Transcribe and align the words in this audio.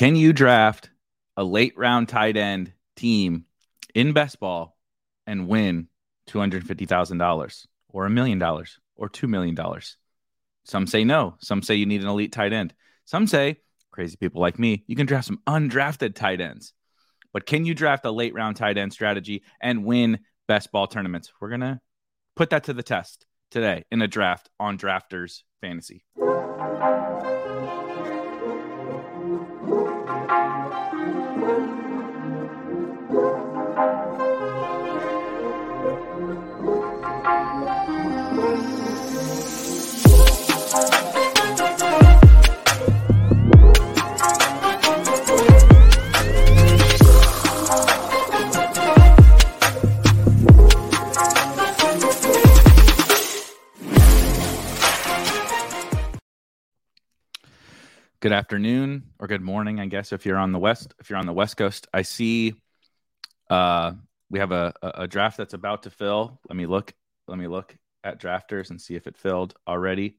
Can 0.00 0.16
you 0.16 0.32
draft 0.32 0.88
a 1.36 1.44
late 1.44 1.76
round 1.76 2.08
tight 2.08 2.38
end 2.38 2.72
team 2.96 3.44
in 3.94 4.14
best 4.14 4.40
ball 4.40 4.78
and 5.26 5.46
win 5.46 5.88
$250,000 6.30 7.66
or 7.90 8.06
a 8.06 8.10
million 8.10 8.38
dollars 8.38 8.78
or 8.96 9.10
$2 9.10 9.28
million? 9.28 9.54
Some 10.64 10.86
say 10.86 11.04
no. 11.04 11.34
Some 11.40 11.60
say 11.60 11.74
you 11.74 11.84
need 11.84 12.00
an 12.00 12.08
elite 12.08 12.32
tight 12.32 12.54
end. 12.54 12.72
Some 13.04 13.26
say, 13.26 13.58
crazy 13.90 14.16
people 14.16 14.40
like 14.40 14.58
me, 14.58 14.84
you 14.86 14.96
can 14.96 15.04
draft 15.04 15.26
some 15.26 15.42
undrafted 15.46 16.14
tight 16.14 16.40
ends. 16.40 16.72
But 17.34 17.44
can 17.44 17.66
you 17.66 17.74
draft 17.74 18.06
a 18.06 18.10
late 18.10 18.32
round 18.32 18.56
tight 18.56 18.78
end 18.78 18.94
strategy 18.94 19.42
and 19.60 19.84
win 19.84 20.20
best 20.48 20.72
ball 20.72 20.86
tournaments? 20.86 21.30
We're 21.42 21.50
going 21.50 21.60
to 21.60 21.78
put 22.36 22.48
that 22.48 22.64
to 22.64 22.72
the 22.72 22.82
test 22.82 23.26
today 23.50 23.84
in 23.92 24.00
a 24.00 24.08
draft 24.08 24.48
on 24.58 24.78
Drafters 24.78 25.42
Fantasy. 25.60 26.06
Good 58.20 58.32
afternoon 58.32 59.02
or 59.18 59.26
good 59.26 59.40
morning, 59.40 59.80
I 59.80 59.86
guess, 59.86 60.12
if 60.12 60.26
you're 60.26 60.36
on 60.36 60.52
the 60.52 60.58
west, 60.58 60.92
if 61.00 61.08
you're 61.08 61.18
on 61.18 61.24
the 61.24 61.32
west 61.32 61.56
coast. 61.56 61.88
I 61.92 62.02
see 62.02 62.54
uh, 63.48 63.92
we 64.28 64.38
have 64.38 64.52
a, 64.52 64.74
a 64.82 65.08
draft 65.08 65.38
that's 65.38 65.54
about 65.54 65.84
to 65.84 65.90
fill. 65.90 66.38
Let 66.48 66.56
me 66.56 66.66
look. 66.66 66.92
Let 67.26 67.38
me 67.38 67.46
look 67.46 67.74
at 68.04 68.20
drafters 68.20 68.70
and 68.70 68.80
see 68.80 68.94
if 68.94 69.06
it 69.06 69.16
filled 69.16 69.54
already. 69.66 70.18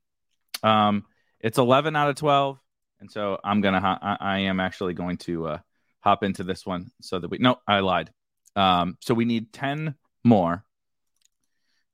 Um, 0.63 1.05
it's 1.39 1.59
11 1.59 1.95
out 1.95 2.09
of 2.09 2.15
12, 2.15 2.59
and 3.01 3.11
so 3.11 3.39
I'm 3.43 3.61
gonna. 3.61 3.99
I, 4.01 4.17
I 4.19 4.39
am 4.39 4.59
actually 4.59 4.95
going 4.95 5.17
to 5.17 5.47
uh, 5.47 5.57
hop 5.99 6.23
into 6.23 6.43
this 6.43 6.65
one 6.65 6.91
so 7.01 7.19
that 7.19 7.29
we. 7.29 7.37
No, 7.37 7.57
I 7.67 7.81
lied. 7.81 8.11
Um, 8.55 8.97
so 8.99 9.13
we 9.13 9.25
need 9.25 9.53
10 9.53 9.93
more. 10.23 10.65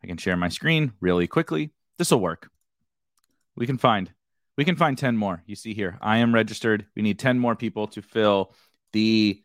I 0.01 0.07
can 0.07 0.17
share 0.17 0.37
my 0.37 0.49
screen 0.49 0.93
really 1.01 1.27
quickly. 1.27 1.71
This 1.97 2.11
will 2.11 2.21
work. 2.21 2.49
We 3.55 3.65
can 3.65 3.77
find 3.77 4.11
we 4.57 4.65
can 4.65 4.75
find 4.75 4.97
10 4.97 5.15
more. 5.15 5.43
You 5.45 5.55
see 5.55 5.73
here, 5.73 5.97
I 6.01 6.17
am 6.17 6.33
registered. 6.33 6.85
We 6.95 7.03
need 7.03 7.19
10 7.19 7.39
more 7.39 7.55
people 7.55 7.87
to 7.87 8.01
fill 8.01 8.53
the 8.91 9.41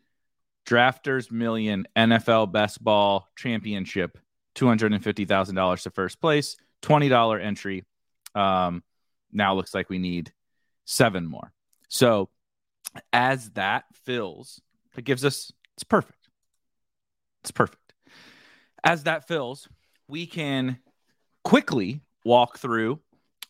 Drafters 0.65 1.31
Million 1.31 1.87
NFL 1.95 2.51
Best 2.51 2.83
Ball 2.83 3.27
Championship. 3.35 4.17
$250,000 4.55 5.83
to 5.83 5.89
first 5.89 6.21
place, 6.21 6.57
$20 6.83 7.43
entry. 7.43 7.85
Um, 8.35 8.83
now 9.31 9.55
looks 9.55 9.73
like 9.73 9.89
we 9.89 9.97
need 9.97 10.31
seven 10.85 11.25
more. 11.25 11.51
So 11.89 12.29
as 13.11 13.49
that 13.51 13.85
fills, 14.05 14.61
it 14.95 15.05
gives 15.05 15.25
us, 15.25 15.51
it's 15.75 15.83
perfect. 15.83 16.29
It's 17.41 17.51
perfect. 17.51 17.93
As 18.83 19.03
that 19.03 19.27
fills, 19.27 19.67
we 20.07 20.27
can 20.27 20.79
quickly 21.43 22.01
walk 22.23 22.59
through 22.59 22.99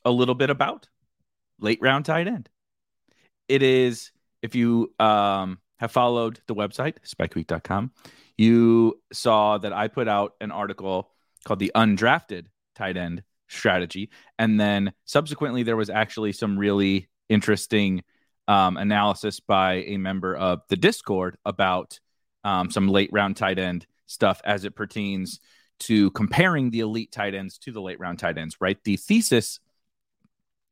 a 0.06 0.12
little 0.12 0.36
bit 0.36 0.50
about 0.50 0.88
late 1.64 1.80
round 1.82 2.06
tight 2.06 2.28
end. 2.28 2.50
It 3.48 3.64
is, 3.64 4.12
if 4.42 4.56
you 4.56 4.94
um, 5.00 5.60
have 5.78 5.92
followed 5.92 6.40
the 6.48 6.56
website, 6.56 6.98
spikeweek.com, 7.06 7.92
you 8.38 9.00
saw 9.12 9.58
that 9.58 9.74
I 9.74 9.88
put 9.88 10.08
out 10.08 10.34
an 10.42 10.52
article 10.52 11.12
called 11.46 11.60
The 11.60 11.72
Undrafted 11.76 12.46
Tight 12.76 12.98
End 12.98 13.24
Strategy. 13.48 14.10
And 14.40 14.60
then 14.60 14.94
subsequently, 15.06 15.64
there 15.64 15.76
was 15.76 15.90
actually 15.90 16.34
some 16.34 16.58
really 16.58 17.10
interesting 17.30 18.04
um, 18.48 18.78
analysis 18.78 19.40
by 19.40 19.76
a 19.86 19.98
member 19.98 20.36
of 20.36 20.62
the 20.70 20.76
Discord 20.76 21.38
about 21.46 22.00
um, 22.44 22.70
some 22.72 22.88
late 22.88 23.10
round 23.14 23.38
tight 23.38 23.60
end 23.60 23.86
stuff 24.06 24.42
as 24.44 24.66
it 24.66 24.76
pertains 24.76 25.40
to 25.80 26.12
comparing 26.12 26.70
the 26.70 26.82
elite 26.82 27.12
tight 27.12 27.34
ends 27.34 27.58
to 27.60 27.72
the 27.72 27.82
late 27.82 28.00
round 28.00 28.20
tight 28.20 28.38
ends, 28.38 28.58
right? 28.60 28.78
The 28.84 28.98
thesis 28.98 29.60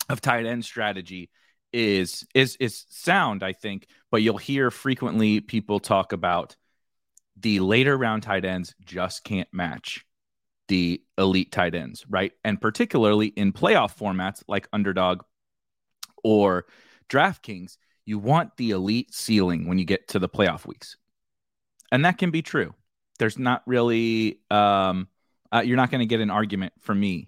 of 0.10 0.22
tight 0.22 0.46
end 0.46 0.66
strategy 0.66 1.30
is 1.74 2.26
is 2.34 2.58
is 2.60 2.86
sound, 2.90 3.44
I 3.44 3.54
think, 3.54 3.88
but 4.10 4.22
you'll 4.22 4.38
hear 4.38 4.72
frequently 4.72 5.40
people 5.40 5.80
talk 5.80 6.14
about 6.14 6.56
the 7.38 7.60
later 7.60 7.98
round 7.98 8.24
tight 8.24 8.46
ends 8.46 8.76
just 8.86 9.24
can't 9.24 9.48
match 9.54 10.06
the 10.68 11.02
elite 11.18 11.52
tight 11.52 11.76
ends, 11.76 12.06
right? 12.10 12.34
And 12.44 12.60
particularly 12.60 13.28
in 13.28 13.52
playoff 13.52 13.98
formats 13.98 14.44
like 14.48 14.68
underdog 14.72 15.24
or 16.24 16.66
DraftKings, 17.10 17.78
you 18.06 18.20
want 18.20 18.56
the 18.58 18.72
elite 18.72 19.14
ceiling 19.14 19.68
when 19.68 19.80
you 19.80 19.86
get 19.86 20.10
to 20.10 20.20
the 20.20 20.30
playoff 20.30 20.66
weeks. 20.66 20.98
And 21.92 22.06
that 22.06 22.18
can 22.18 22.32
be 22.32 22.42
true. 22.42 22.74
There's 23.20 23.38
not 23.38 23.64
really 23.66 24.40
um 24.50 25.08
uh, 25.54 25.62
you're 25.66 25.78
not 25.78 25.92
going 25.92 26.00
to 26.00 26.06
get 26.06 26.22
an 26.22 26.30
argument 26.30 26.72
from 26.80 26.98
me 27.00 27.28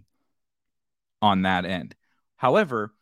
on 1.22 1.42
that 1.42 1.66
end. 1.66 1.94
However, 2.44 2.94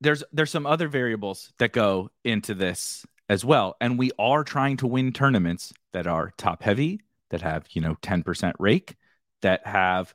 there's 0.00 0.24
there's 0.32 0.50
some 0.50 0.66
other 0.66 0.88
variables 0.88 1.52
that 1.60 1.70
go 1.72 2.10
into 2.24 2.52
this 2.52 3.06
as 3.28 3.44
well, 3.44 3.76
and 3.80 3.96
we 3.96 4.10
are 4.18 4.42
trying 4.42 4.78
to 4.78 4.88
win 4.88 5.12
tournaments 5.12 5.72
that 5.92 6.08
are 6.08 6.32
top 6.36 6.64
heavy, 6.64 7.02
that 7.30 7.42
have 7.42 7.66
you 7.70 7.80
know 7.80 7.94
10% 8.02 8.54
rake, 8.58 8.96
that 9.42 9.64
have 9.64 10.12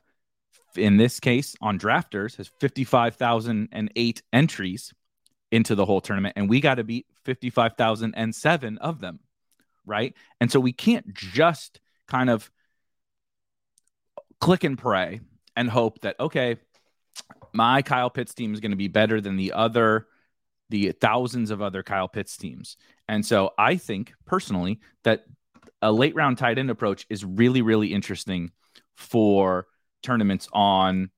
in 0.76 0.98
this 0.98 1.20
case 1.20 1.56
on 1.62 1.78
drafters 1.78 2.36
has 2.36 2.50
55,008 2.60 4.22
entries 4.30 4.92
into 5.50 5.74
the 5.74 5.86
whole 5.86 6.02
tournament. 6.02 6.34
And 6.36 6.50
we 6.50 6.60
got 6.60 6.74
to 6.74 6.84
beat 6.84 7.06
55,007 7.24 8.76
of 8.76 9.00
them 9.00 9.20
right? 9.86 10.14
And 10.40 10.50
so 10.50 10.60
we 10.60 10.72
can't 10.72 11.14
just 11.14 11.80
kind 12.08 12.30
of 12.30 12.50
click 14.40 14.64
and 14.64 14.78
pray 14.78 15.20
and 15.56 15.70
hope 15.70 16.00
that 16.00 16.18
okay 16.20 16.56
my 17.52 17.82
Kyle 17.82 18.10
Pitts 18.10 18.34
team 18.34 18.52
is 18.52 18.60
going 18.60 18.72
to 18.72 18.76
be 18.76 18.88
better 18.88 19.20
than 19.20 19.36
the 19.36 19.52
other, 19.52 20.06
the 20.70 20.92
thousands 20.92 21.50
of 21.50 21.62
other 21.62 21.82
Kyle 21.82 22.08
Pitts 22.08 22.36
teams. 22.36 22.76
And 23.08 23.24
so 23.24 23.52
I 23.58 23.76
think 23.76 24.12
personally 24.26 24.80
that 25.04 25.24
a 25.82 25.92
late 25.92 26.14
round 26.14 26.38
tight 26.38 26.58
end 26.58 26.70
approach 26.70 27.06
is 27.10 27.24
really, 27.24 27.62
really 27.62 27.92
interesting 27.92 28.50
for 28.96 29.66
tournaments 30.02 30.48
on 30.52 31.10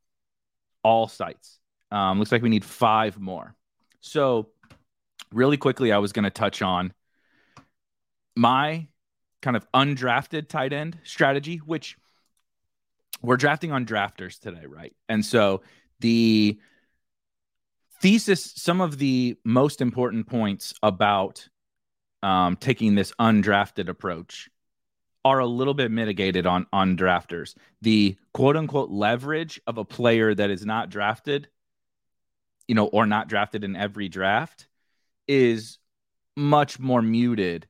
all 0.82 1.08
sites. 1.08 1.58
Um, 1.90 2.18
looks 2.18 2.32
like 2.32 2.42
we 2.42 2.48
need 2.48 2.64
five 2.64 3.18
more. 3.18 3.54
So, 4.00 4.48
really 5.32 5.56
quickly, 5.56 5.92
I 5.92 5.98
was 5.98 6.12
going 6.12 6.24
to 6.24 6.30
touch 6.30 6.62
on 6.62 6.92
my 8.36 8.88
kind 9.42 9.56
of 9.56 9.66
undrafted 9.72 10.48
tight 10.48 10.72
end 10.72 10.98
strategy, 11.04 11.58
which 11.58 11.96
we're 13.22 13.36
drafting 13.36 13.72
on 13.72 13.86
drafters 13.86 14.38
today, 14.38 14.66
right? 14.66 14.94
And 15.08 15.24
so 15.24 15.62
the 16.00 16.58
thesis, 18.00 18.52
some 18.56 18.80
of 18.80 18.98
the 18.98 19.36
most 19.44 19.80
important 19.80 20.26
points 20.26 20.74
about 20.82 21.48
um, 22.22 22.56
taking 22.56 22.94
this 22.94 23.12
undrafted 23.20 23.88
approach 23.88 24.48
are 25.24 25.40
a 25.40 25.46
little 25.46 25.74
bit 25.74 25.90
mitigated 25.90 26.46
on 26.46 26.66
on 26.72 26.96
drafters. 26.96 27.54
The 27.82 28.16
quote 28.32 28.56
unquote 28.56 28.90
leverage 28.90 29.60
of 29.66 29.78
a 29.78 29.84
player 29.84 30.34
that 30.34 30.50
is 30.50 30.64
not 30.64 30.88
drafted, 30.88 31.48
you 32.68 32.74
know, 32.74 32.86
or 32.86 33.06
not 33.06 33.28
drafted 33.28 33.64
in 33.64 33.74
every 33.74 34.08
draft 34.08 34.68
is 35.26 35.78
much 36.36 36.78
more 36.78 37.02
muted 37.02 37.66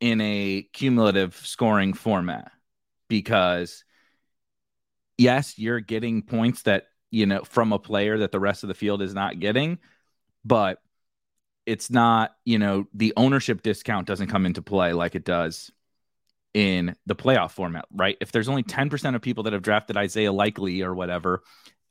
in 0.00 0.20
a 0.20 0.68
cumulative 0.72 1.34
scoring 1.34 1.92
format 1.94 2.52
because 3.08 3.84
yes, 5.16 5.58
you're 5.58 5.80
getting 5.80 6.22
points 6.22 6.62
that 6.62 6.88
you 7.10 7.26
know, 7.26 7.42
from 7.44 7.72
a 7.72 7.78
player 7.78 8.18
that 8.18 8.32
the 8.32 8.40
rest 8.40 8.64
of 8.64 8.68
the 8.68 8.74
field 8.74 9.02
is 9.02 9.14
not 9.14 9.40
getting. 9.40 9.78
But 10.44 10.78
it's 11.66 11.90
not, 11.90 12.34
you 12.44 12.58
know, 12.58 12.86
the 12.94 13.12
ownership 13.16 13.62
discount 13.62 14.06
doesn't 14.06 14.28
come 14.28 14.46
into 14.46 14.62
play 14.62 14.92
like 14.92 15.14
it 15.14 15.24
does 15.24 15.70
in 16.54 16.96
the 17.06 17.14
playoff 17.14 17.50
format, 17.50 17.84
right? 17.92 18.16
If 18.20 18.32
there's 18.32 18.48
only 18.48 18.62
10% 18.62 19.14
of 19.14 19.22
people 19.22 19.44
that 19.44 19.52
have 19.52 19.62
drafted 19.62 19.96
Isaiah 19.96 20.32
Likely 20.32 20.82
or 20.82 20.94
whatever, 20.94 21.42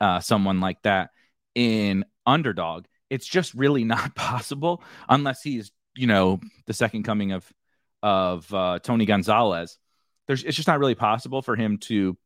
uh, 0.02 0.20
someone 0.20 0.60
like 0.60 0.82
that 0.82 1.12
in 1.54 2.06
underdog, 2.26 2.86
it's 3.10 3.28
just 3.28 3.54
really 3.54 3.84
not 3.86 4.16
possible 4.16 4.84
unless 5.08 5.42
he's, 5.42 5.72
you 5.96 6.08
know, 6.08 6.40
the 6.66 6.74
second 6.74 7.04
coming 7.04 7.32
of 7.32 7.46
of 8.04 8.52
uh, 8.54 8.80
Tony 8.80 9.06
Gonzalez. 9.06 9.78
There's 10.28 10.44
it's 10.44 10.56
just 10.56 10.68
not 10.68 10.80
really 10.80 10.96
possible 10.96 11.42
for 11.42 11.56
him 11.56 11.78
to 11.80 12.18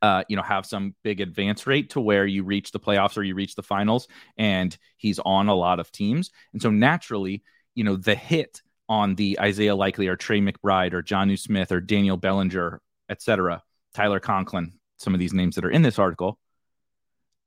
uh, 0.00 0.24
you 0.28 0.36
know, 0.36 0.42
have 0.42 0.66
some 0.66 0.94
big 1.02 1.20
advance 1.20 1.66
rate 1.66 1.90
to 1.90 2.00
where 2.00 2.26
you 2.26 2.44
reach 2.44 2.72
the 2.72 2.80
playoffs 2.80 3.16
or 3.16 3.22
you 3.22 3.34
reach 3.34 3.54
the 3.54 3.62
finals 3.62 4.08
and 4.36 4.76
he's 4.96 5.18
on 5.20 5.48
a 5.48 5.54
lot 5.54 5.80
of 5.80 5.90
teams. 5.92 6.30
And 6.52 6.62
so 6.62 6.70
naturally, 6.70 7.42
you 7.74 7.84
know, 7.84 7.96
the 7.96 8.14
hit 8.14 8.62
on 8.88 9.14
the 9.14 9.38
Isaiah 9.40 9.74
Likely 9.74 10.08
or 10.08 10.16
Trey 10.16 10.40
McBride 10.40 10.92
or 10.92 11.02
Jonnu 11.02 11.38
Smith 11.38 11.72
or 11.72 11.80
Daniel 11.80 12.16
Bellinger, 12.16 12.80
etc., 13.08 13.62
Tyler 13.94 14.20
Conklin, 14.20 14.72
some 14.98 15.14
of 15.14 15.20
these 15.20 15.32
names 15.32 15.56
that 15.56 15.64
are 15.64 15.70
in 15.70 15.82
this 15.82 15.98
article, 15.98 16.38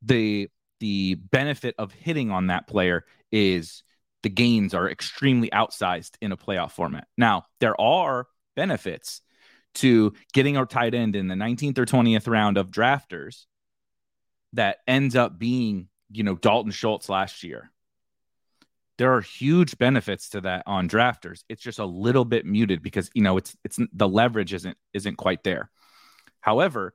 the 0.02 0.50
the 0.80 1.16
benefit 1.16 1.74
of 1.78 1.92
hitting 1.94 2.32
on 2.32 2.48
that 2.48 2.68
player 2.68 3.06
is 3.32 3.84
the 4.24 4.30
gains 4.30 4.74
are 4.74 4.90
extremely 4.90 5.50
outsized 5.52 6.12
in 6.22 6.32
a 6.32 6.38
playoff 6.38 6.72
format. 6.72 7.08
Now, 7.18 7.46
there 7.60 7.80
are 7.80 8.28
benefits 8.56 9.22
to 9.76 10.14
getting 10.34 10.58
a 10.58 10.66
tight 10.66 10.94
end 10.94 11.16
in 11.16 11.28
the 11.28 11.36
19th 11.36 11.78
or 11.78 11.86
20th 11.86 12.28
round 12.28 12.58
of 12.58 12.72
drafters 12.72 13.46
that 14.54 14.78
ends 14.88 15.16
up 15.16 15.38
being, 15.38 15.88
you 16.12 16.24
know, 16.24 16.36
Dalton 16.36 16.72
Schultz 16.72 17.10
last 17.10 17.44
year. 17.44 17.72
There 18.98 19.14
are 19.14 19.22
huge 19.22 19.78
benefits 19.78 20.30
to 20.30 20.42
that 20.42 20.64
on 20.66 20.88
drafters. 20.88 21.44
It's 21.50 21.62
just 21.62 21.80
a 21.80 21.86
little 21.86 22.24
bit 22.24 22.46
muted 22.46 22.82
because, 22.82 23.10
you 23.14 23.22
know, 23.22 23.38
it's 23.38 23.56
it's 23.66 23.78
the 23.92 24.08
leverage 24.08 24.54
isn't 24.54 24.78
isn't 24.94 25.18
quite 25.18 25.44
there. 25.44 25.70
However, 26.40 26.94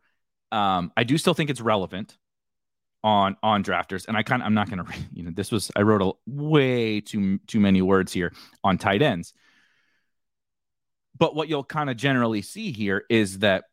um, 0.51 0.93
I 0.97 1.05
do 1.05 1.19
still 1.19 1.35
think 1.35 1.51
it's 1.51 1.61
relevant 1.61 2.17
on 3.03 3.37
on 3.43 3.65
drafters 3.65 4.07
and 4.07 4.17
i 4.17 4.23
kind 4.23 4.43
of 4.43 4.47
i'm 4.47 4.55
not 4.55 4.69
going 4.69 4.85
to 4.85 4.93
you 5.13 5.23
know 5.23 5.31
this 5.35 5.51
was 5.51 5.71
i 5.77 5.83
wrote 5.83 6.03
a 6.03 6.13
way 6.27 7.01
too 7.01 7.39
too 7.47 7.61
many 7.61 7.83
words 7.83 8.13
here 8.13 8.33
on 8.63 8.79
tight 8.79 9.03
ends 9.03 9.33
but 11.19 11.35
what 11.35 11.49
you'll 11.49 11.65
kind 11.65 11.91
of 11.91 11.97
generally 11.97 12.43
see 12.43 12.73
here 12.73 13.05
is 13.11 13.41
that 13.41 13.65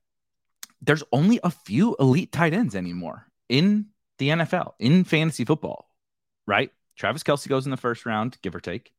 there's 0.81 1.03
only 1.11 1.39
a 1.43 1.49
few 1.49 1.95
elite 1.99 2.31
tight 2.31 2.53
ends 2.53 2.75
anymore 2.75 3.27
in 3.49 3.87
the 4.17 4.29
NFL, 4.29 4.73
in 4.79 5.03
fantasy 5.03 5.45
football, 5.45 5.89
right? 6.45 6.71
Travis 6.95 7.23
Kelce 7.23 7.47
goes 7.47 7.65
in 7.65 7.71
the 7.71 7.77
first 7.77 8.05
round, 8.05 8.37
give 8.41 8.55
or 8.55 8.59
take. 8.59 8.91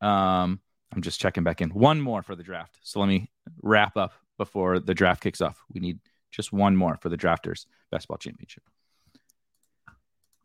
Um, 0.00 0.60
I'm 0.92 1.02
just 1.02 1.20
checking 1.20 1.44
back 1.44 1.60
in. 1.60 1.70
One 1.70 2.00
more 2.00 2.22
for 2.22 2.34
the 2.34 2.42
draft. 2.42 2.78
So 2.82 3.00
let 3.00 3.08
me 3.08 3.30
wrap 3.62 3.96
up 3.96 4.12
before 4.38 4.78
the 4.78 4.94
draft 4.94 5.22
kicks 5.22 5.40
off. 5.40 5.62
We 5.72 5.80
need 5.80 5.98
just 6.30 6.52
one 6.52 6.76
more 6.76 6.96
for 7.00 7.08
the 7.08 7.16
drafters 7.16 7.66
best 7.90 8.08
ball 8.08 8.18
championship. 8.18 8.62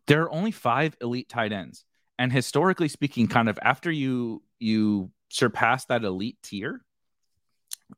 There 0.06 0.22
are 0.22 0.32
only 0.32 0.50
five 0.50 0.96
elite 1.00 1.28
tight 1.28 1.52
ends. 1.52 1.84
And 2.18 2.32
historically 2.32 2.88
speaking, 2.88 3.28
kind 3.28 3.48
of 3.48 3.58
after 3.62 3.90
you 3.90 4.42
you 4.58 5.10
surpass 5.28 5.84
that 5.86 6.04
elite 6.04 6.38
tier, 6.42 6.82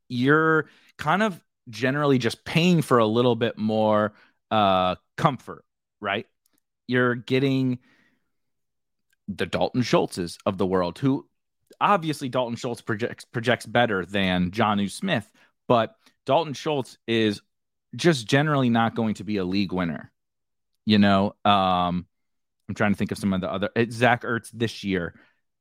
you're 0.09 0.69
kind 0.97 1.23
of 1.23 1.41
generally 1.71 2.19
just 2.19 2.45
paying 2.45 2.83
for 2.83 2.99
a 2.99 3.07
little 3.07 3.37
bit 3.37 3.59
more 3.59 4.15
uh, 4.51 4.97
comfort, 5.17 5.65
right? 6.01 6.27
You're 6.87 7.15
getting 7.15 7.79
the 9.29 9.47
Dalton 9.47 9.83
Schultzes 9.83 10.39
of 10.47 10.57
the 10.59 10.67
world, 10.67 10.99
who 10.99 11.27
obviously 11.81 12.29
Dalton 12.29 12.57
Schultz 12.57 12.81
projects 12.81 13.25
projects 13.25 13.67
better 13.67 14.05
than 14.05 14.51
Jonnu 14.51 14.91
Smith, 14.91 15.31
but 15.67 15.95
Dalton 16.25 16.55
Schultz 16.55 16.97
is 17.07 17.43
just 17.95 18.27
generally 18.27 18.71
not 18.71 18.95
going 18.95 19.15
to 19.15 19.25
be 19.25 19.37
a 19.37 19.45
league 19.45 19.73
winner. 19.73 20.11
You 20.87 20.99
know, 20.99 21.35
um, 21.45 22.07
I'm 22.69 22.75
trying 22.75 22.93
to 22.93 22.99
think 22.99 23.13
of 23.13 23.19
some 23.19 23.33
of 23.33 23.41
the 23.43 23.53
other 23.53 23.71
Zach 23.91 24.23
Ertz 24.23 24.51
this 24.53 24.83
year, 24.83 25.15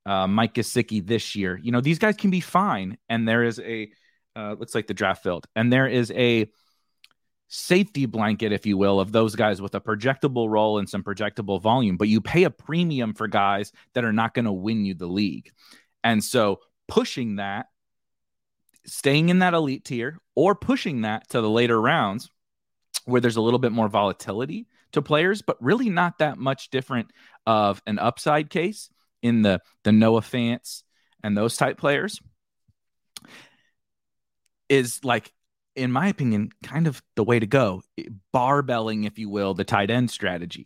uh, 0.06 0.28
Mike 0.28 0.54
Gesicki 0.54 1.06
this 1.06 1.36
year. 1.36 1.60
You 1.62 1.72
know, 1.72 1.82
these 1.82 2.00
guys 2.00 2.16
can 2.16 2.30
be 2.30 2.40
fine, 2.40 2.98
and 3.10 3.28
there 3.28 3.44
is 3.44 3.60
a 3.60 3.90
uh, 4.38 4.56
looks 4.60 4.76
like 4.76 4.88
the 4.88 4.94
draft 4.94 5.24
filled, 5.24 5.48
and 5.56 5.74
there 5.74 5.88
is 5.88 6.12
a 6.12 6.50
safety 7.48 8.06
blanket, 8.06 8.52
if 8.52 8.66
you 8.66 8.78
will, 8.78 9.00
of 9.00 9.12
those 9.12 9.36
guys 9.36 9.62
with 9.62 9.74
a 9.74 9.82
projectable 9.82 10.50
role 10.50 10.78
and 10.78 10.90
some 10.90 11.02
projectable 11.02 11.62
volume. 11.62 11.98
But 11.98 12.10
you 12.10 12.22
pay 12.22 12.44
a 12.44 12.50
premium 12.50 13.14
for 13.14 13.28
guys 13.28 13.72
that 13.94 14.06
are 14.06 14.14
not 14.14 14.34
going 14.34 14.46
to 14.46 14.52
win 14.52 14.86
you 14.86 14.94
the 14.94 15.08
league, 15.08 15.52
and 16.04 16.24
so 16.24 16.60
pushing 16.88 17.38
that, 17.38 17.66
staying 18.86 19.30
in 19.30 19.40
that 19.40 19.54
elite 19.56 19.86
tier, 19.86 20.20
or 20.36 20.54
pushing 20.56 21.02
that 21.02 21.30
to 21.30 21.42
the 21.42 21.50
later 21.50 21.80
rounds 21.82 22.30
where 23.06 23.22
there's 23.22 23.38
a 23.38 23.42
little 23.42 23.60
bit 23.60 23.72
more 23.72 23.88
volatility 23.88 24.68
to 24.92 25.02
players, 25.02 25.42
but 25.42 25.58
really 25.62 25.90
not 25.90 26.20
that 26.20 26.38
much 26.38 26.70
different 26.70 27.12
of 27.46 27.82
an 27.88 27.98
upside 28.00 28.50
case 28.50 28.90
in 29.22 29.42
the 29.42 29.62
the 29.84 29.92
Noah 29.92 30.22
Fants 30.22 30.84
and 31.24 31.36
those 31.36 31.58
type 31.58 31.78
players 31.78 32.22
is 34.70 35.04
like 35.04 35.34
in 35.78 35.92
my 35.92 36.08
opinion, 36.08 36.50
kind 36.64 36.88
of 36.88 37.02
the 37.16 37.24
way 37.24 37.40
to 37.40 37.46
go, 37.46 37.84
barbelling, 38.34 39.06
if 39.06 39.20
you 39.20 39.30
will, 39.30 39.54
the 39.54 39.64
tight 39.64 39.92
end 39.92 40.10
strategy. 40.10 40.66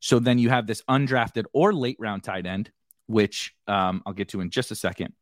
So 0.00 0.18
then 0.18 0.38
you 0.38 0.48
have 0.48 0.66
this 0.66 0.82
undrafted 0.88 1.44
or 1.52 1.74
late 1.74 1.98
round 2.00 2.24
tight 2.24 2.46
end, 2.46 2.70
which 3.06 3.54
um, 3.66 4.02
I'll 4.06 4.14
get 4.14 4.30
to 4.30 4.40
in 4.40 4.48
just 4.48 4.70
a 4.70 4.74
second. 4.74 5.12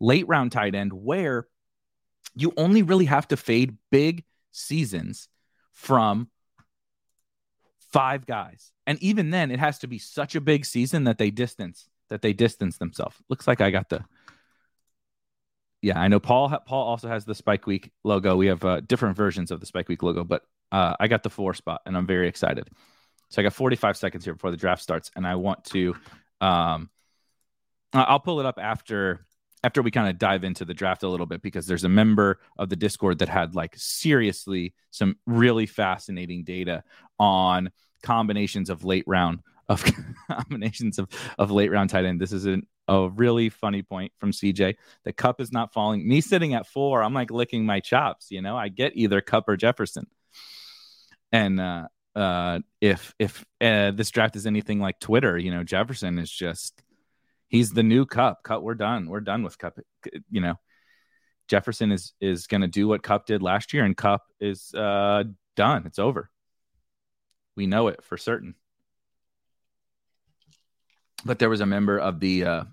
Late 0.00 0.26
round 0.26 0.50
tight 0.50 0.74
end, 0.74 0.94
where 0.94 1.46
you 2.34 2.54
only 2.56 2.82
really 2.82 3.04
have 3.04 3.28
to 3.28 3.36
fade 3.36 3.76
big 3.90 4.24
seasons 4.50 5.28
from 5.72 6.30
five 7.92 8.24
guys. 8.24 8.72
And 8.86 9.00
even 9.02 9.30
then, 9.30 9.50
it 9.50 9.60
has 9.60 9.80
to 9.80 9.88
be 9.88 9.98
such 9.98 10.34
a 10.34 10.40
big 10.40 10.64
season 10.64 11.04
that 11.04 11.18
they 11.18 11.30
distance 11.30 11.90
that 12.08 12.22
they 12.22 12.32
distance 12.32 12.76
themselves. 12.78 13.16
Looks 13.28 13.46
like 13.46 13.60
I 13.60 13.70
got 13.70 13.88
the 13.88 14.04
yeah, 15.82 15.98
I 15.98 16.08
know 16.08 16.20
Paul. 16.20 16.48
Paul 16.66 16.86
also 16.86 17.08
has 17.08 17.24
the 17.24 17.34
Spike 17.34 17.66
Week 17.66 17.90
logo. 18.04 18.36
We 18.36 18.48
have 18.48 18.64
uh, 18.64 18.80
different 18.80 19.16
versions 19.16 19.50
of 19.50 19.60
the 19.60 19.66
Spike 19.66 19.88
Week 19.88 20.02
logo, 20.02 20.24
but 20.24 20.42
uh, 20.72 20.94
I 21.00 21.08
got 21.08 21.22
the 21.22 21.30
four 21.30 21.54
spot, 21.54 21.82
and 21.86 21.96
I'm 21.96 22.06
very 22.06 22.28
excited. 22.28 22.68
So 23.30 23.40
I 23.40 23.44
got 23.44 23.54
45 23.54 23.96
seconds 23.96 24.24
here 24.24 24.34
before 24.34 24.50
the 24.50 24.56
draft 24.56 24.82
starts, 24.82 25.10
and 25.16 25.26
I 25.26 25.36
want 25.36 25.64
to. 25.66 25.96
Um, 26.40 26.90
I'll 27.92 28.20
pull 28.20 28.40
it 28.40 28.46
up 28.46 28.58
after 28.60 29.26
after 29.62 29.82
we 29.82 29.90
kind 29.90 30.08
of 30.08 30.18
dive 30.18 30.44
into 30.44 30.64
the 30.64 30.74
draft 30.74 31.02
a 31.02 31.08
little 31.08 31.26
bit 31.26 31.42
because 31.42 31.66
there's 31.66 31.84
a 31.84 31.88
member 31.88 32.40
of 32.58 32.68
the 32.68 32.76
Discord 32.76 33.18
that 33.18 33.28
had 33.28 33.54
like 33.54 33.74
seriously 33.76 34.74
some 34.90 35.16
really 35.26 35.66
fascinating 35.66 36.44
data 36.44 36.82
on 37.18 37.70
combinations 38.02 38.70
of 38.70 38.84
late 38.84 39.04
round 39.06 39.40
of 39.68 39.84
combinations 40.30 40.98
of, 40.98 41.08
of 41.38 41.50
late 41.50 41.70
round 41.70 41.90
tight 41.90 42.04
end. 42.04 42.20
This 42.20 42.32
is 42.32 42.46
an, 42.46 42.66
a 42.90 43.08
really 43.08 43.48
funny 43.48 43.82
point 43.82 44.12
from 44.18 44.32
CJ. 44.32 44.74
The 45.04 45.12
Kupp 45.12 45.40
is 45.40 45.52
not 45.52 45.72
falling. 45.72 46.06
Me 46.06 46.20
sitting 46.20 46.54
at 46.54 46.66
four, 46.66 47.02
I'm 47.02 47.14
like 47.14 47.30
licking 47.30 47.64
my 47.64 47.78
chops. 47.78 48.32
You 48.32 48.42
know, 48.42 48.56
I 48.56 48.68
get 48.68 48.96
either 48.96 49.20
Kupp 49.20 49.48
or 49.48 49.56
Jefferson. 49.56 50.08
And 51.30 51.60
uh, 51.60 51.86
uh, 52.16 52.58
if 52.80 53.14
if 53.20 53.44
uh, 53.60 53.92
this 53.92 54.10
draft 54.10 54.34
is 54.34 54.44
anything 54.44 54.80
like 54.80 54.98
Twitter, 54.98 55.38
you 55.38 55.52
know, 55.52 55.62
Jefferson 55.62 56.18
is 56.18 56.30
just 56.30 56.82
he's 57.46 57.72
the 57.72 57.84
new 57.84 58.06
Cup. 58.06 58.42
Kupp, 58.42 58.62
we're 58.62 58.74
done. 58.74 59.06
We're 59.08 59.20
done 59.20 59.44
with 59.44 59.56
Kupp. 59.56 59.78
You 60.28 60.40
know, 60.40 60.56
Jefferson 61.46 61.92
is 61.92 62.12
is 62.20 62.48
going 62.48 62.62
to 62.62 62.68
do 62.68 62.88
what 62.88 63.04
Kupp 63.04 63.24
did 63.24 63.40
last 63.40 63.72
year, 63.72 63.84
and 63.84 63.96
Kupp 63.96 64.22
is 64.40 64.74
uh, 64.74 65.22
done. 65.54 65.86
It's 65.86 66.00
over. 66.00 66.28
We 67.54 67.68
know 67.68 67.86
it 67.86 68.02
for 68.02 68.16
certain 68.16 68.56
but 71.24 71.38
there 71.38 71.50
was 71.50 71.60
a 71.60 71.66
member 71.66 71.98
of 71.98 72.20
the 72.20 72.44
uh 72.44 72.64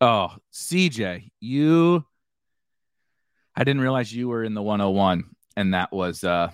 oh 0.00 0.34
CJ, 0.52 1.30
you 1.40 2.04
I 3.54 3.64
didn't 3.64 3.82
realize 3.82 4.12
you 4.12 4.28
were 4.28 4.44
in 4.44 4.54
the 4.54 4.62
101 4.62 5.24
and 5.56 5.74
that 5.74 5.92
was 5.92 6.24
uh 6.24 6.50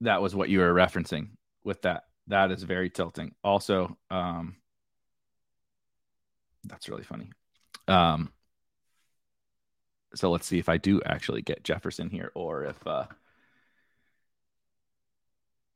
that 0.00 0.20
was 0.20 0.34
what 0.34 0.48
you 0.48 0.58
were 0.58 0.74
referencing 0.74 1.28
with 1.62 1.82
that. 1.82 2.04
That 2.26 2.50
is 2.50 2.62
very 2.62 2.90
tilting. 2.90 3.34
Also, 3.42 3.96
um 4.10 4.56
that's 6.64 6.88
really 6.88 7.04
funny. 7.04 7.30
Um 7.88 8.32
so 10.14 10.30
let's 10.30 10.46
see 10.46 10.58
if 10.58 10.68
I 10.68 10.78
do 10.78 11.02
actually 11.04 11.42
get 11.42 11.64
Jefferson 11.64 12.08
here 12.08 12.30
or 12.34 12.64
if 12.64 12.86
uh 12.86 13.06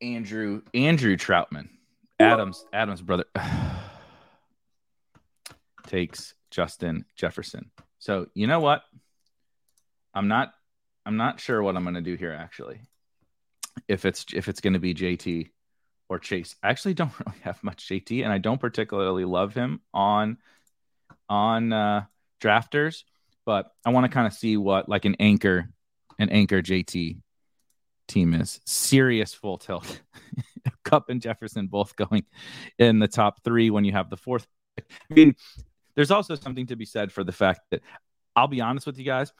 Andrew 0.01 0.61
Andrew 0.73 1.17
Troutman 1.17 1.69
Adams 2.19 2.65
Adams 2.73 3.01
brother 3.01 3.25
takes 5.87 6.33
Justin 6.51 7.05
Jefferson. 7.15 7.71
So 7.99 8.27
you 8.33 8.47
know 8.47 8.59
what? 8.59 8.83
I'm 10.13 10.27
not 10.27 10.53
I'm 11.05 11.17
not 11.17 11.39
sure 11.39 11.61
what 11.61 11.75
I'm 11.75 11.83
gonna 11.83 12.01
do 12.01 12.15
here 12.15 12.33
actually. 12.33 12.81
If 13.87 14.05
it's 14.05 14.25
if 14.33 14.47
it's 14.47 14.61
gonna 14.61 14.79
be 14.79 14.93
JT 14.93 15.49
or 16.09 16.19
Chase. 16.19 16.55
I 16.61 16.69
actually 16.69 16.95
don't 16.95 17.17
really 17.25 17.39
have 17.41 17.63
much 17.63 17.87
JT, 17.87 18.23
and 18.23 18.33
I 18.33 18.39
don't 18.39 18.59
particularly 18.59 19.25
love 19.25 19.53
him 19.53 19.81
on 19.93 20.37
on 21.29 21.71
uh, 21.71 22.05
drafters, 22.41 23.03
but 23.45 23.71
I 23.85 23.91
want 23.91 24.05
to 24.05 24.11
kind 24.11 24.27
of 24.27 24.33
see 24.33 24.57
what 24.57 24.89
like 24.89 25.05
an 25.05 25.15
anchor, 25.19 25.69
an 26.17 26.29
anchor 26.29 26.61
JT 26.61 27.21
team 28.07 28.33
is. 28.33 28.59
Serious 28.65 29.33
full 29.33 29.57
tilt. 29.57 30.01
Kupp 30.83 31.09
and 31.09 31.21
Jefferson 31.21 31.67
both 31.67 31.95
going 31.95 32.25
in 32.79 32.99
the 32.99 33.07
top 33.07 33.43
three 33.43 33.69
when 33.69 33.85
you 33.85 33.91
have 33.91 34.09
the 34.09 34.17
fourth. 34.17 34.47
I 34.79 34.83
mean, 35.13 35.35
there's 35.99 36.11
also 36.11 36.33
something 36.35 36.67
to 36.67 36.77
be 36.77 36.85
said 36.85 37.11
for 37.11 37.25
the 37.25 37.33
fact 37.33 37.59
that 37.71 37.81
I'll 38.33 38.47
be 38.47 38.61
honest 38.61 38.87
with 38.87 38.97
you 38.97 39.03
guys. 39.03 39.33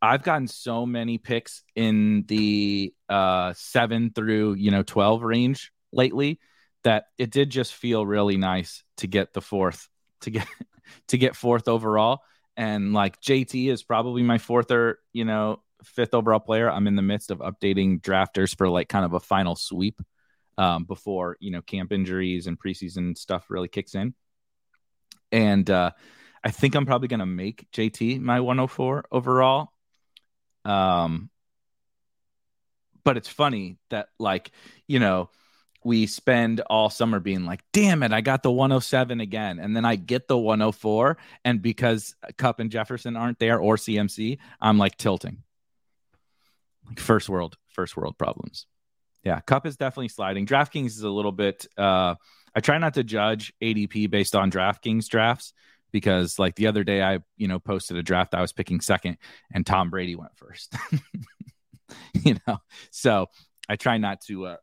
I've 0.00 0.22
gotten 0.22 0.46
so 0.46 0.86
many 0.86 1.18
picks 1.18 1.64
in 1.74 2.22
the 2.28 2.94
uh, 3.08 3.52
seven 3.56 4.12
through 4.14 4.54
you 4.54 4.70
know 4.70 4.84
twelve 4.84 5.24
range 5.24 5.72
lately 5.92 6.38
that 6.84 7.06
it 7.18 7.32
did 7.32 7.50
just 7.50 7.74
feel 7.74 8.06
really 8.06 8.36
nice 8.36 8.84
to 8.98 9.08
get 9.08 9.32
the 9.32 9.40
fourth 9.40 9.88
to 10.20 10.30
get 10.30 10.46
to 11.08 11.18
get 11.18 11.34
fourth 11.34 11.66
overall. 11.66 12.20
And 12.56 12.92
like 12.92 13.20
JT 13.20 13.68
is 13.68 13.82
probably 13.82 14.22
my 14.22 14.38
fourth 14.38 14.70
or 14.70 15.00
you 15.12 15.24
know 15.24 15.64
fifth 15.82 16.14
overall 16.14 16.38
player. 16.38 16.70
I'm 16.70 16.86
in 16.86 16.94
the 16.94 17.02
midst 17.02 17.32
of 17.32 17.38
updating 17.38 18.00
drafters 18.00 18.56
for 18.56 18.68
like 18.68 18.88
kind 18.88 19.04
of 19.04 19.14
a 19.14 19.20
final 19.20 19.56
sweep 19.56 20.00
um, 20.58 20.84
before 20.84 21.38
you 21.40 21.50
know 21.50 21.60
camp 21.60 21.90
injuries 21.90 22.46
and 22.46 22.56
preseason 22.56 23.18
stuff 23.18 23.46
really 23.48 23.66
kicks 23.66 23.96
in. 23.96 24.14
And 25.34 25.68
uh, 25.68 25.90
I 26.44 26.50
think 26.52 26.76
I'm 26.76 26.86
probably 26.86 27.08
going 27.08 27.20
to 27.20 27.26
make 27.26 27.68
JT 27.72 28.20
my 28.20 28.38
104 28.38 29.06
overall. 29.10 29.72
Um, 30.64 31.28
but 33.02 33.16
it's 33.16 33.28
funny 33.28 33.76
that 33.90 34.08
like 34.18 34.52
you 34.86 35.00
know 35.00 35.28
we 35.82 36.06
spend 36.06 36.60
all 36.60 36.88
summer 36.88 37.20
being 37.20 37.44
like, 37.44 37.62
damn 37.72 38.02
it, 38.04 38.12
I 38.12 38.22
got 38.22 38.42
the 38.42 38.50
107 38.50 39.20
again. 39.20 39.58
And 39.58 39.76
then 39.76 39.84
I 39.84 39.96
get 39.96 40.28
the 40.28 40.38
104. 40.38 41.18
And 41.44 41.60
because 41.60 42.14
Kupp 42.38 42.58
and 42.58 42.70
Jefferson 42.70 43.16
aren't 43.16 43.38
there 43.38 43.58
or 43.58 43.76
CMC, 43.76 44.38
I'm 44.62 44.78
like 44.78 44.96
tilting. 44.96 45.42
Like 46.86 47.00
first 47.00 47.28
world, 47.28 47.58
first 47.68 47.98
world 47.98 48.16
problems. 48.16 48.66
Yeah, 49.24 49.40
Kupp 49.40 49.66
is 49.66 49.76
definitely 49.76 50.08
sliding. 50.08 50.46
DraftKings 50.46 50.86
is 50.86 51.02
a 51.02 51.10
little 51.10 51.32
bit 51.32 51.66
uh 51.76 52.14
I 52.54 52.60
try 52.60 52.78
not 52.78 52.94
to 52.94 53.02
judge 53.04 53.52
ADP 53.60 54.10
based 54.10 54.36
on 54.36 54.50
DraftKings 54.50 55.08
drafts 55.08 55.52
because 55.90 56.38
like 56.38 56.54
the 56.54 56.68
other 56.68 56.84
day 56.84 57.02
I, 57.02 57.20
you 57.36 57.48
know, 57.48 57.58
posted 57.58 57.96
a 57.96 58.02
draft 58.02 58.34
I 58.34 58.40
was 58.40 58.52
picking 58.52 58.80
second 58.80 59.16
and 59.52 59.66
Tom 59.66 59.90
Brady 59.90 60.14
went 60.14 60.36
first. 60.36 60.74
you 62.14 62.36
know. 62.46 62.58
So 62.90 63.26
I 63.68 63.76
try 63.76 63.98
not 63.98 64.20
to 64.22 64.46
uh 64.46 64.56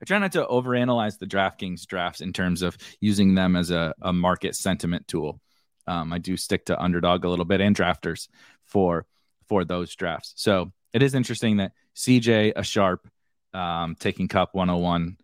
I 0.00 0.04
try 0.04 0.18
not 0.18 0.32
to 0.32 0.44
overanalyze 0.44 1.18
the 1.18 1.26
DraftKings 1.26 1.86
drafts 1.86 2.20
in 2.20 2.32
terms 2.32 2.62
of 2.62 2.76
using 3.00 3.34
them 3.34 3.56
as 3.56 3.70
a, 3.70 3.94
a 4.02 4.12
market 4.12 4.54
sentiment 4.54 5.08
tool. 5.08 5.40
Um, 5.86 6.12
I 6.12 6.18
do 6.18 6.36
stick 6.36 6.66
to 6.66 6.80
underdog 6.80 7.24
a 7.24 7.28
little 7.28 7.44
bit 7.44 7.60
and 7.60 7.76
drafters 7.76 8.28
for 8.64 9.06
for 9.48 9.64
those 9.64 9.94
drafts. 9.94 10.32
So 10.36 10.72
it 10.92 11.02
is 11.02 11.14
interesting 11.14 11.58
that 11.58 11.72
CJ 11.94 12.52
a 12.56 12.62
sharp 12.64 13.08
um, 13.56 13.96
taking 13.98 14.28
Kupp 14.28 14.54
101 14.54 15.16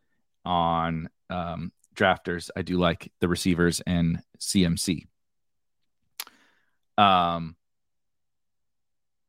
on 0.45 1.09
um, 1.29 1.73
drafters. 1.95 2.51
I 2.57 2.63
do 2.63 2.79
like 2.79 3.13
the 3.21 3.29
receivers 3.29 3.81
and 3.87 4.23
CMC. 4.39 5.07
Um, 6.97 7.57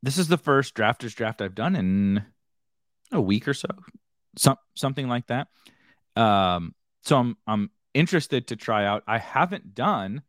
this 0.02 0.18
is 0.18 0.28
the 0.28 0.38
first 0.38 0.74
drafters 0.74 1.14
draft 1.14 1.42
I've 1.42 1.56
done 1.56 1.76
in 1.76 2.24
a 3.12 3.22
week 3.22 3.48
or 3.48 3.54
so, 3.54 3.68
some 4.38 4.58
something 4.76 5.08
like 5.08 5.28
that. 5.28 5.48
Um, 6.16 6.74
so 7.04 7.18
I'm 7.18 7.38
I'm 7.46 7.72
interested 7.94 8.48
to 8.48 8.56
try 8.56 8.86
out. 8.86 9.04
I 9.08 9.18
haven't 9.18 9.76
done. 9.76 10.24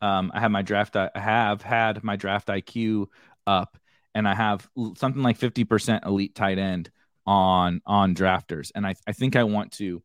Um, 0.00 0.30
I 0.34 0.40
have 0.40 0.50
my 0.50 0.62
draft. 0.62 0.96
I 0.96 1.10
have 1.14 1.62
had 1.62 2.04
my 2.04 2.16
draft 2.16 2.48
IQ 2.48 3.06
up, 3.46 3.78
and 4.14 4.28
I 4.28 4.34
have 4.34 4.68
something 4.96 5.22
like 5.22 5.36
fifty 5.36 5.64
percent 5.64 6.04
elite 6.04 6.34
tight 6.34 6.58
end 6.58 6.90
on 7.26 7.80
on 7.86 8.14
drafters, 8.14 8.70
and 8.74 8.86
I 8.86 8.94
I 9.06 9.12
think 9.12 9.36
I 9.36 9.44
want 9.44 9.72
to. 9.72 10.02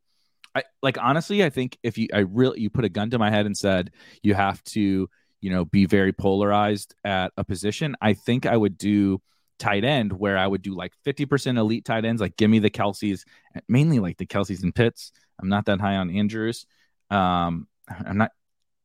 I 0.54 0.64
like 0.82 0.98
honestly. 1.00 1.44
I 1.44 1.50
think 1.50 1.78
if 1.82 1.98
you 1.98 2.08
I 2.12 2.20
really 2.20 2.60
you 2.60 2.70
put 2.70 2.84
a 2.84 2.88
gun 2.88 3.10
to 3.10 3.18
my 3.18 3.30
head 3.30 3.46
and 3.46 3.56
said 3.56 3.92
you 4.22 4.34
have 4.34 4.62
to 4.64 5.08
you 5.40 5.50
know 5.50 5.64
be 5.64 5.86
very 5.86 6.12
polarized 6.12 6.94
at 7.04 7.32
a 7.36 7.44
position, 7.44 7.96
I 8.00 8.14
think 8.14 8.46
I 8.46 8.56
would 8.56 8.76
do 8.76 9.20
tight 9.60 9.84
end 9.84 10.12
where 10.12 10.38
I 10.38 10.46
would 10.46 10.62
do 10.62 10.74
like 10.74 10.92
50% 11.06 11.58
elite 11.58 11.84
tight 11.84 12.04
ends, 12.04 12.20
like 12.20 12.36
give 12.36 12.50
me 12.50 12.58
the 12.58 12.70
Kelces, 12.70 13.24
mainly 13.68 14.00
like 14.00 14.16
the 14.16 14.26
Kelces 14.26 14.62
and 14.62 14.74
Pitts. 14.74 15.12
I'm 15.40 15.50
not 15.50 15.66
that 15.66 15.80
high 15.80 15.96
on 15.96 16.10
Andrews. 16.10 16.66
Um, 17.10 17.68
I'm 17.88 18.16
not 18.16 18.32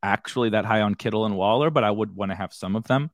actually 0.04 0.50
that 0.50 0.66
high 0.66 0.82
on 0.82 0.94
Kittle 0.94 1.26
and 1.26 1.36
Waller, 1.36 1.70
but 1.70 1.84
I 1.84 1.92
would 1.92 2.16
want 2.16 2.32
to 2.32 2.36
have 2.36 2.54
some 2.54 2.76
of 2.76 2.84
them. 2.84 3.10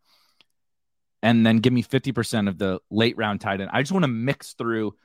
And 1.24 1.46
then 1.46 1.58
give 1.58 1.72
me 1.72 1.84
50% 1.84 2.50
of 2.50 2.58
the 2.58 2.80
late 2.90 3.16
round 3.16 3.42
tight 3.42 3.62
end. 3.62 3.70
I 3.72 3.82
just 3.82 3.92
want 3.92 4.04
to 4.04 4.10
mix 4.10 4.54
through 4.54 4.96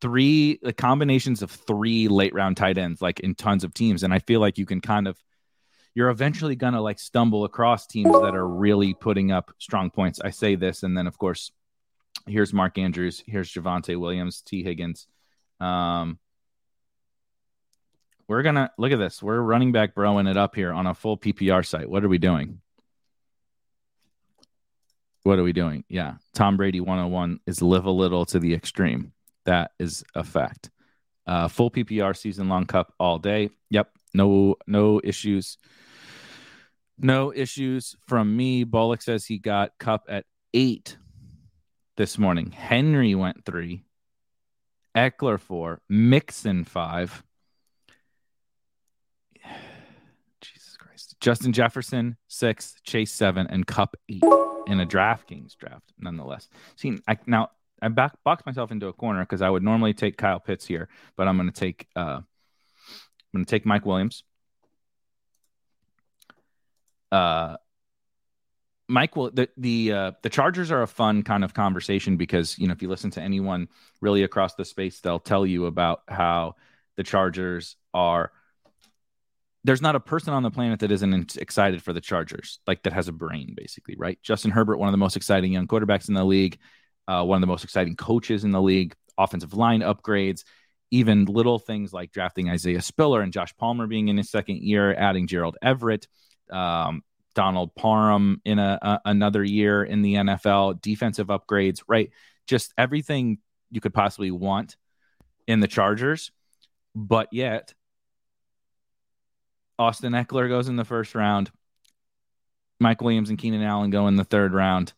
three 0.00 0.58
the 0.62 0.72
combinations 0.72 1.42
of 1.42 1.50
three 1.50 2.08
late 2.08 2.34
round 2.34 2.56
tight 2.56 2.78
ends, 2.78 3.02
like 3.02 3.20
in 3.20 3.34
tons 3.34 3.64
of 3.64 3.74
teams. 3.74 4.02
And 4.02 4.12
I 4.12 4.18
feel 4.20 4.40
like 4.40 4.58
you 4.58 4.66
can 4.66 4.80
kind 4.80 5.08
of 5.08 5.18
you're 5.94 6.10
eventually 6.10 6.54
going 6.54 6.74
to 6.74 6.80
like 6.80 6.98
stumble 6.98 7.44
across 7.44 7.86
teams 7.86 8.12
that 8.12 8.34
are 8.34 8.46
really 8.46 8.94
putting 8.94 9.32
up 9.32 9.52
strong 9.58 9.90
points. 9.90 10.20
I 10.20 10.30
say 10.30 10.54
this, 10.54 10.82
and 10.82 10.96
then 10.96 11.06
of 11.06 11.18
course, 11.18 11.50
here's 12.26 12.52
Mark 12.52 12.78
Andrews, 12.78 13.22
here's 13.26 13.52
Javonte 13.52 13.98
Williams, 13.98 14.42
Tee 14.42 14.62
Higgins. 14.62 15.08
Um, 15.60 16.18
we're 18.28 18.42
gonna 18.42 18.70
look 18.78 18.92
at 18.92 18.98
this. 18.98 19.22
We're 19.22 19.40
running 19.40 19.72
back 19.72 19.94
broing 19.94 20.30
it 20.30 20.36
up 20.36 20.54
here 20.54 20.72
on 20.72 20.86
a 20.86 20.94
full 20.94 21.16
PPR 21.16 21.66
site. 21.66 21.88
What 21.88 22.04
are 22.04 22.08
we 22.08 22.18
doing? 22.18 22.60
What 25.24 25.38
are 25.38 25.42
we 25.42 25.52
doing? 25.52 25.84
Yeah, 25.88 26.14
Tom 26.34 26.56
Brady 26.56 26.80
101 26.80 27.40
is 27.46 27.60
live 27.60 27.86
a 27.86 27.90
little 27.90 28.24
to 28.26 28.38
the 28.38 28.54
extreme. 28.54 29.12
That 29.48 29.70
is 29.78 30.04
a 30.14 30.24
fact. 30.24 30.68
Uh, 31.26 31.48
full 31.48 31.70
PPR 31.70 32.14
season 32.14 32.50
long 32.50 32.66
Kupp 32.66 32.92
all 33.00 33.18
day. 33.18 33.48
Yep, 33.70 33.90
no 34.12 34.56
no 34.66 35.00
issues. 35.02 35.56
No 36.98 37.32
issues 37.32 37.96
from 38.06 38.36
me. 38.36 38.64
Bullock 38.64 39.00
says 39.00 39.24
he 39.24 39.38
got 39.38 39.72
Kupp 39.78 40.04
at 40.06 40.26
eight 40.52 40.98
this 41.96 42.18
morning. 42.18 42.50
Henry 42.50 43.14
went 43.14 43.46
three. 43.46 43.84
Ekeler 44.94 45.40
four. 45.40 45.80
Mixon 45.88 46.64
five. 46.64 47.22
Jesus 50.42 50.76
Christ. 50.76 51.16
Justin 51.20 51.54
Jefferson 51.54 52.18
six. 52.26 52.74
Chase 52.84 53.12
seven. 53.12 53.46
And 53.46 53.66
Kupp 53.66 53.96
eight 54.10 54.22
in 54.66 54.78
a 54.78 54.86
DraftKings 54.86 55.56
draft, 55.56 55.94
nonetheless. 55.98 56.50
See, 56.76 56.98
I, 57.08 57.16
now 57.24 57.48
I 57.80 57.88
back 57.88 58.12
boxed 58.24 58.46
myself 58.46 58.70
into 58.70 58.88
a 58.88 58.92
corner 58.92 59.20
because 59.20 59.42
I 59.42 59.50
would 59.50 59.62
normally 59.62 59.94
take 59.94 60.16
Kyle 60.16 60.40
Pitts 60.40 60.66
here, 60.66 60.88
but 61.16 61.28
I'm 61.28 61.36
going 61.36 61.50
to 61.50 61.60
take 61.60 61.86
uh, 61.96 62.20
I'm 62.20 63.32
going 63.32 63.44
to 63.44 63.50
take 63.50 63.66
Mike 63.66 63.86
Williams 63.86 64.24
uh, 67.12 67.56
Mike 68.88 69.16
will 69.16 69.30
the 69.30 69.48
the 69.56 69.92
uh, 69.92 70.12
the 70.22 70.30
Chargers 70.30 70.70
are 70.70 70.82
a 70.82 70.86
fun 70.86 71.22
kind 71.22 71.44
of 71.44 71.54
conversation 71.54 72.16
because 72.16 72.58
you 72.58 72.66
know 72.66 72.72
if 72.72 72.82
you 72.82 72.88
listen 72.88 73.10
to 73.12 73.22
anyone 73.22 73.68
really 74.00 74.22
across 74.22 74.54
the 74.54 74.64
space, 74.64 75.00
they'll 75.00 75.20
tell 75.20 75.44
you 75.44 75.66
about 75.66 76.02
how 76.08 76.54
the 76.96 77.02
Chargers 77.02 77.76
are. 77.92 78.32
There's 79.64 79.82
not 79.82 79.96
a 79.96 80.00
person 80.00 80.32
on 80.32 80.42
the 80.42 80.50
planet 80.50 80.80
that 80.80 80.90
isn't 80.92 81.36
excited 81.36 81.82
for 81.82 81.92
the 81.92 82.00
Chargers, 82.00 82.60
like 82.66 82.84
that 82.84 82.92
has 82.92 83.08
a 83.08 83.12
brain, 83.12 83.54
basically, 83.54 83.96
right? 83.98 84.18
Justin 84.22 84.52
Herbert, 84.52 84.78
one 84.78 84.88
of 84.88 84.92
the 84.92 84.98
most 84.98 85.16
exciting 85.16 85.52
young 85.52 85.66
quarterbacks 85.66 86.08
in 86.08 86.14
the 86.14 86.24
league, 86.24 86.58
uh, 87.08 87.24
one 87.24 87.36
of 87.36 87.40
the 87.40 87.46
most 87.46 87.64
exciting 87.64 87.96
coaches 87.96 88.44
in 88.44 88.52
the 88.52 88.62
league, 88.62 88.94
offensive 89.16 89.54
line 89.54 89.80
upgrades, 89.80 90.44
even 90.90 91.24
little 91.24 91.58
things 91.58 91.92
like 91.92 92.12
drafting 92.12 92.48
Isaiah 92.48 92.82
Spiller 92.82 93.22
and 93.22 93.32
Josh 93.32 93.56
Palmer 93.56 93.86
being 93.86 94.08
in 94.08 94.16
his 94.16 94.30
second 94.30 94.58
year, 94.58 94.94
adding 94.94 95.26
Gerald 95.26 95.56
Everett 95.62 96.06
um, 96.50 97.02
Donald 97.34 97.74
Parham 97.74 98.40
in 98.44 98.58
a, 98.58 98.78
a, 98.80 99.00
another 99.04 99.42
year 99.42 99.82
in 99.84 100.02
the 100.02 100.14
NFL, 100.14 100.80
defensive 100.80 101.28
upgrades, 101.28 101.82
right? 101.88 102.10
Just 102.46 102.72
everything 102.78 103.38
you 103.70 103.80
could 103.80 103.94
possibly 103.94 104.30
want 104.30 104.76
in 105.46 105.60
the 105.60 105.68
Chargers, 105.68 106.30
but 106.94 107.28
yet 107.32 107.74
Austin 109.78 110.12
Ekeler 110.12 110.48
goes 110.48 110.68
in 110.68 110.76
the 110.76 110.84
first 110.84 111.14
round. 111.14 111.50
Mike 112.80 113.00
Williams 113.00 113.30
and 113.30 113.38
Keenan 113.38 113.62
Allen 113.62 113.90
go 113.90 114.08
in 114.08 114.16
the 114.16 114.24
third 114.24 114.52
round. 114.52 114.92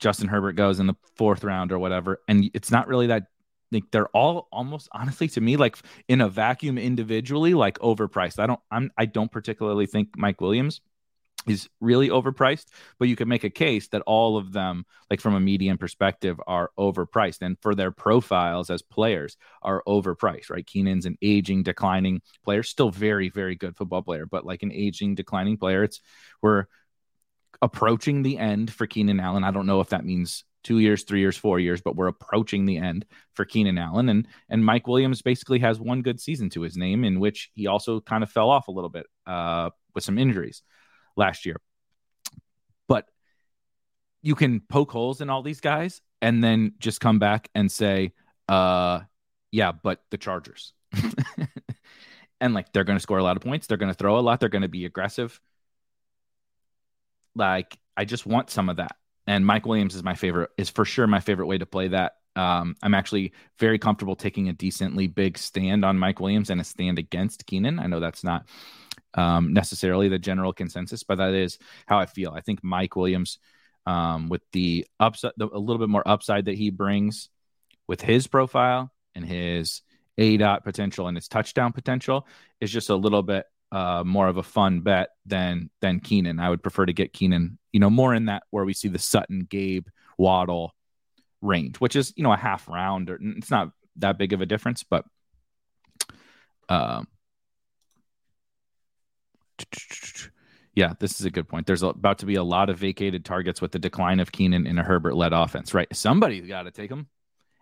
Justin 0.00 0.28
Herbert 0.28 0.52
goes 0.52 0.80
in 0.80 0.86
the 0.86 0.94
fourth 1.16 1.44
round 1.44 1.72
or 1.72 1.78
whatever. 1.78 2.20
And 2.26 2.50
it's 2.54 2.70
not 2.70 2.88
really 2.88 3.08
that 3.08 3.24
like 3.72 3.84
they're 3.92 4.08
all 4.08 4.48
almost 4.50 4.88
honestly 4.92 5.28
to 5.28 5.40
me 5.40 5.56
like 5.56 5.76
in 6.08 6.20
a 6.20 6.28
vacuum 6.28 6.78
individually 6.78 7.54
like 7.54 7.78
overpriced. 7.78 8.38
I 8.38 8.46
don't 8.46 8.60
I'm 8.70 8.90
I 8.96 9.06
don't 9.06 9.30
particularly 9.30 9.86
think 9.86 10.08
Mike 10.16 10.40
Williams 10.40 10.80
is 11.46 11.68
really 11.80 12.08
overpriced, 12.08 12.66
but 12.98 13.08
you 13.08 13.16
could 13.16 13.28
make 13.28 13.44
a 13.44 13.50
case 13.50 13.88
that 13.88 14.02
all 14.02 14.36
of 14.36 14.52
them, 14.52 14.84
like 15.08 15.20
from 15.20 15.34
a 15.34 15.40
median 15.40 15.78
perspective, 15.78 16.38
are 16.46 16.70
overpriced 16.78 17.38
and 17.40 17.56
for 17.60 17.74
their 17.74 17.90
profiles 17.90 18.68
as 18.68 18.82
players 18.82 19.36
are 19.62 19.82
overpriced, 19.86 20.50
right? 20.50 20.66
Keenan's 20.66 21.06
an 21.06 21.16
aging, 21.22 21.62
declining 21.62 22.20
player, 22.44 22.62
still 22.62 22.90
very, 22.90 23.30
very 23.30 23.54
good 23.54 23.76
football 23.76 24.02
player, 24.02 24.26
but 24.26 24.44
like 24.44 24.62
an 24.62 24.72
aging, 24.72 25.14
declining 25.14 25.56
player. 25.56 25.82
It's 25.82 26.00
we're 26.42 26.66
approaching 27.62 28.22
the 28.22 28.38
end 28.38 28.72
for 28.72 28.86
Keenan 28.86 29.20
Allen. 29.20 29.44
I 29.44 29.50
don't 29.50 29.66
know 29.66 29.80
if 29.80 29.90
that 29.90 30.04
means 30.04 30.44
two 30.62 30.78
years, 30.78 31.04
three 31.04 31.20
years, 31.20 31.36
four 31.36 31.58
years, 31.58 31.80
but 31.80 31.96
we're 31.96 32.08
approaching 32.08 32.66
the 32.66 32.78
end 32.78 33.06
for 33.34 33.44
Keenan 33.44 33.78
Allen. 33.78 34.08
And 34.08 34.26
and 34.48 34.64
Mike 34.64 34.86
Williams 34.86 35.22
basically 35.22 35.58
has 35.60 35.80
one 35.80 36.02
good 36.02 36.20
season 36.20 36.50
to 36.50 36.62
his 36.62 36.76
name, 36.76 37.04
in 37.04 37.20
which 37.20 37.50
he 37.54 37.66
also 37.66 38.00
kind 38.00 38.22
of 38.22 38.30
fell 38.30 38.50
off 38.50 38.68
a 38.68 38.72
little 38.72 38.90
bit 38.90 39.06
uh, 39.26 39.70
with 39.94 40.04
some 40.04 40.18
injuries 40.18 40.62
last 41.16 41.46
year. 41.46 41.56
But 42.88 43.06
you 44.22 44.34
can 44.34 44.60
poke 44.60 44.92
holes 44.92 45.20
in 45.20 45.30
all 45.30 45.42
these 45.42 45.60
guys 45.60 46.00
and 46.20 46.42
then 46.42 46.74
just 46.78 47.00
come 47.00 47.18
back 47.18 47.48
and 47.54 47.70
say, 47.70 48.12
uh, 48.48 49.00
yeah, 49.50 49.72
but 49.72 50.00
the 50.10 50.18
Chargers. 50.18 50.72
and 52.40 52.54
like 52.54 52.72
they're 52.72 52.84
going 52.84 52.96
to 52.96 53.02
score 53.02 53.18
a 53.18 53.22
lot 53.22 53.36
of 53.36 53.42
points. 53.42 53.66
They're 53.66 53.78
going 53.78 53.92
to 53.92 53.98
throw 53.98 54.18
a 54.18 54.20
lot. 54.20 54.40
They're 54.40 54.48
going 54.48 54.62
to 54.62 54.68
be 54.68 54.84
aggressive. 54.84 55.40
Like 57.34 57.78
I 57.96 58.04
just 58.04 58.26
want 58.26 58.50
some 58.50 58.68
of 58.68 58.76
that. 58.76 58.96
And 59.26 59.46
Mike 59.46 59.66
Williams 59.66 59.94
is 59.94 60.02
my 60.02 60.14
favorite, 60.14 60.50
is 60.56 60.70
for 60.70 60.84
sure 60.84 61.06
my 61.06 61.20
favorite 61.20 61.46
way 61.46 61.58
to 61.58 61.66
play 61.66 61.88
that. 61.88 62.14
Um, 62.36 62.76
I'm 62.82 62.94
actually 62.94 63.32
very 63.58 63.78
comfortable 63.78 64.16
taking 64.16 64.48
a 64.48 64.52
decently 64.52 65.06
big 65.06 65.36
stand 65.36 65.84
on 65.84 65.98
Mike 65.98 66.20
Williams 66.20 66.50
and 66.50 66.60
a 66.60 66.64
stand 66.64 66.98
against 66.98 67.46
Keenan. 67.46 67.78
I 67.78 67.86
know 67.86 68.00
that's 68.00 68.24
not 68.24 68.48
um, 69.14 69.52
necessarily 69.52 70.08
the 70.08 70.18
general 70.18 70.52
consensus, 70.52 71.02
but 71.02 71.18
that 71.18 71.34
is 71.34 71.58
how 71.86 71.98
I 71.98 72.06
feel. 72.06 72.32
I 72.32 72.40
think 72.40 72.62
Mike 72.62 72.96
Williams, 72.96 73.38
um, 73.86 74.28
with 74.28 74.42
the 74.52 74.86
upside, 74.98 75.32
the, 75.36 75.48
a 75.52 75.58
little 75.58 75.78
bit 75.78 75.88
more 75.88 76.06
upside 76.06 76.46
that 76.46 76.56
he 76.56 76.70
brings 76.70 77.28
with 77.88 78.00
his 78.00 78.26
profile 78.26 78.92
and 79.14 79.24
his 79.24 79.82
A 80.16 80.36
dot 80.36 80.64
potential 80.64 81.08
and 81.08 81.16
his 81.16 81.28
touchdown 81.28 81.72
potential, 81.72 82.26
is 82.60 82.70
just 82.70 82.90
a 82.90 82.96
little 82.96 83.22
bit 83.22 83.46
uh, 83.72 84.02
more 84.04 84.28
of 84.28 84.36
a 84.36 84.42
fun 84.42 84.80
bet 84.80 85.10
than 85.26 85.70
than 85.80 86.00
Keenan. 86.00 86.40
I 86.40 86.50
would 86.50 86.62
prefer 86.62 86.86
to 86.86 86.92
get 86.92 87.12
Keenan, 87.12 87.58
you 87.72 87.80
know, 87.80 87.90
more 87.90 88.14
in 88.14 88.26
that 88.26 88.42
where 88.50 88.64
we 88.64 88.74
see 88.74 88.88
the 88.88 88.98
Sutton, 88.98 89.46
Gabe, 89.48 89.86
Waddle 90.18 90.74
range, 91.40 91.76
which 91.78 91.96
is 91.96 92.12
you 92.16 92.22
know 92.22 92.32
a 92.32 92.36
half 92.36 92.68
round, 92.68 93.10
or 93.10 93.18
it's 93.20 93.50
not 93.50 93.70
that 93.96 94.18
big 94.18 94.32
of 94.32 94.40
a 94.40 94.46
difference, 94.46 94.84
but. 94.84 95.04
Um, 96.68 97.08
yeah, 100.74 100.94
this 100.98 101.18
is 101.18 101.26
a 101.26 101.30
good 101.30 101.48
point. 101.48 101.66
There's 101.66 101.82
about 101.82 102.18
to 102.20 102.26
be 102.26 102.36
a 102.36 102.42
lot 102.42 102.70
of 102.70 102.78
vacated 102.78 103.24
targets 103.24 103.60
with 103.60 103.72
the 103.72 103.78
decline 103.78 104.20
of 104.20 104.32
Keenan 104.32 104.66
in 104.66 104.78
a 104.78 104.82
Herbert 104.82 105.14
led 105.14 105.32
offense, 105.32 105.74
right? 105.74 105.88
Somebody's 105.94 106.46
got 106.46 106.62
to 106.62 106.70
take 106.70 106.90
him. 106.90 107.08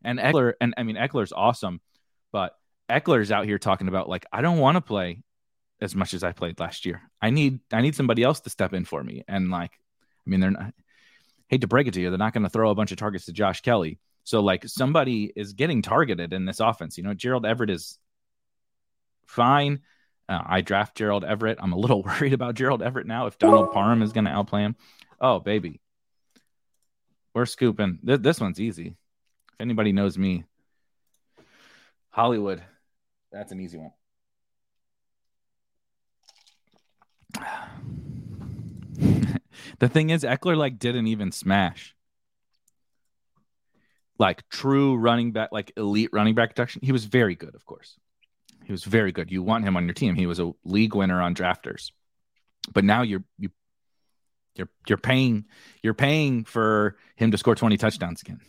And 0.05 0.19
Ekeler, 0.19 0.53
and 0.61 0.75
I 0.77 0.83
mean, 0.83 0.97
Ekeler's 0.97 1.33
awesome, 1.33 1.81
but 2.33 2.55
Ekeler's 2.89 3.33
out 3.33 3.47
here 3.47 3.59
talking 3.59 3.89
about 3.89 4.09
like, 4.09 4.27
I 4.33 4.43
don't 4.43 4.59
want 4.59 4.77
to 4.77 4.81
play 4.81 5.23
as 5.81 5.95
much 5.95 6.15
as 6.15 6.25
I 6.25 6.33
played 6.33 6.59
last 6.59 6.87
year. 6.87 7.03
I 7.21 7.31
need, 7.31 7.61
I 7.73 7.81
need 7.81 7.95
somebody 7.95 8.23
else 8.23 8.41
to 8.41 8.51
step 8.51 8.75
in 8.75 8.85
for 8.85 9.03
me. 9.03 9.25
And 9.29 9.51
like, 9.51 9.73
I 9.73 10.31
mean, 10.31 10.41
they're 10.41 10.51
not, 10.51 10.75
hate 11.49 11.63
to 11.63 11.69
break 11.69 11.87
it 11.87 11.95
to 11.95 12.01
you, 12.01 12.11
they're 12.11 12.19
not 12.19 12.33
going 12.33 12.43
to 12.43 12.49
throw 12.49 12.71
a 12.71 12.75
bunch 12.75 12.93
of 12.93 12.99
targets 12.99 13.27
to 13.27 13.33
Josh 13.33 13.61
Kelley. 13.61 13.99
So 14.25 14.41
like 14.41 14.67
somebody 14.67 15.33
is 15.35 15.55
getting 15.55 15.81
targeted 15.81 16.33
in 16.33 16.45
this 16.45 16.61
offense. 16.61 16.99
You 16.99 17.05
know, 17.05 17.15
Gerald 17.15 17.47
Everett 17.47 17.71
is 17.71 17.99
fine. 19.27 19.81
Uh, 20.29 20.43
I 20.45 20.61
draft 20.61 20.97
Gerald 20.97 21.25
Everett. 21.25 21.59
I'm 21.61 21.73
a 21.73 21.79
little 21.79 22.03
worried 22.05 22.35
about 22.35 22.55
Gerald 22.55 22.83
Everett 22.83 23.07
now 23.07 23.27
if 23.27 23.39
Donald 23.39 23.73
Parham 23.73 24.03
is 24.03 24.13
going 24.13 24.27
to 24.27 24.31
outplay 24.31 24.63
him. 24.63 24.77
Oh, 25.21 25.41
baby. 25.41 25.81
We're 27.35 27.47
scooping. 27.47 28.01
Th- 28.05 28.21
this 28.21 28.41
one's 28.41 28.61
easy. 28.61 28.89
If 28.89 29.61
anybody 29.61 29.93
knows 29.93 30.19
me, 30.19 30.45
Hollywood, 32.11 32.63
that's 33.33 33.53
an 33.53 33.61
easy 33.61 33.79
one. 33.79 33.93
the 39.79 39.89
thing 39.89 40.11
is, 40.11 40.23
Ekeler 40.25 40.57
like 40.57 40.79
didn't 40.79 41.07
even 41.07 41.33
smash. 41.33 41.95
Like 44.19 44.49
true 44.49 44.97
running 44.97 45.33
back, 45.33 45.51
like 45.53 45.73
elite 45.77 46.11
running 46.13 46.35
back 46.35 46.51
protection. 46.51 46.81
He 46.83 46.93
was 46.93 47.05
very 47.05 47.35
good, 47.35 47.55
of 47.55 47.65
course. 47.65 47.97
He 48.65 48.73
was 48.73 48.85
very 48.85 49.13
good. 49.13 49.31
You 49.31 49.43
want 49.43 49.65
him 49.65 49.77
on 49.77 49.87
your 49.87 49.95
team. 49.95 50.15
He 50.15 50.27
was 50.27 50.41
a 50.41 50.53
league 50.65 50.95
winner 50.95 51.23
on 51.23 51.35
drafters. 51.35 51.93
But 52.73 52.85
now 52.85 53.03
you're 53.03 53.25
you 53.39 53.51
you're 54.55 54.69
you're 54.89 54.99
paying 54.99 55.47
you're 55.83 55.95
paying 55.95 56.45
for 56.45 56.97
him 57.17 57.31
to 57.31 57.39
score 57.39 57.55
20 57.55 57.77
touchdowns 57.77 58.21
again. 58.21 58.41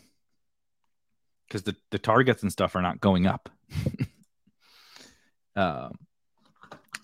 Because 1.47 1.63
the, 1.63 1.75
the 1.89 1.99
targets 1.99 2.43
and 2.43 2.51
stuff 2.51 2.75
are 2.75 2.81
not 2.81 2.99
going 2.99 3.25
up. 3.25 3.49
um, 5.55 5.97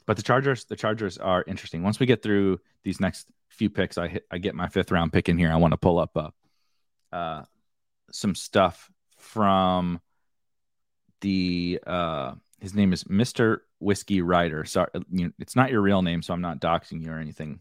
but 0.05 0.17
the 0.17 0.23
Chargers, 0.23 0.65
the 0.65 0.75
Chargers 0.75 1.17
are 1.17 1.43
interesting. 1.47 1.83
Once 1.83 1.99
we 1.99 2.05
get 2.05 2.21
through 2.21 2.59
these 2.83 2.99
next 2.99 3.27
few 3.49 3.69
picks, 3.69 3.97
I 3.97 4.07
hit, 4.07 4.25
I 4.29 4.37
get 4.37 4.55
my 4.55 4.67
fifth 4.67 4.91
round 4.91 5.13
pick 5.13 5.29
in 5.29 5.37
here. 5.37 5.51
I 5.51 5.55
want 5.55 5.71
to 5.71 5.77
pull 5.77 5.99
up 5.99 6.15
uh, 6.15 6.29
uh, 7.11 7.43
some 8.11 8.35
stuff 8.35 8.89
from 9.17 9.99
the 11.21 11.79
uh, 11.85 12.33
his 12.59 12.73
name 12.73 12.93
is 12.93 13.03
Mr. 13.05 13.59
Whiskey 13.79 14.21
Rider. 14.21 14.65
Sorry, 14.65 14.89
you 15.11 15.25
know, 15.25 15.31
it's 15.39 15.55
not 15.55 15.71
your 15.71 15.81
real 15.81 16.01
name, 16.01 16.21
so 16.21 16.33
I'm 16.33 16.41
not 16.41 16.59
doxing 16.59 17.01
you 17.01 17.11
or 17.11 17.19
anything, 17.19 17.59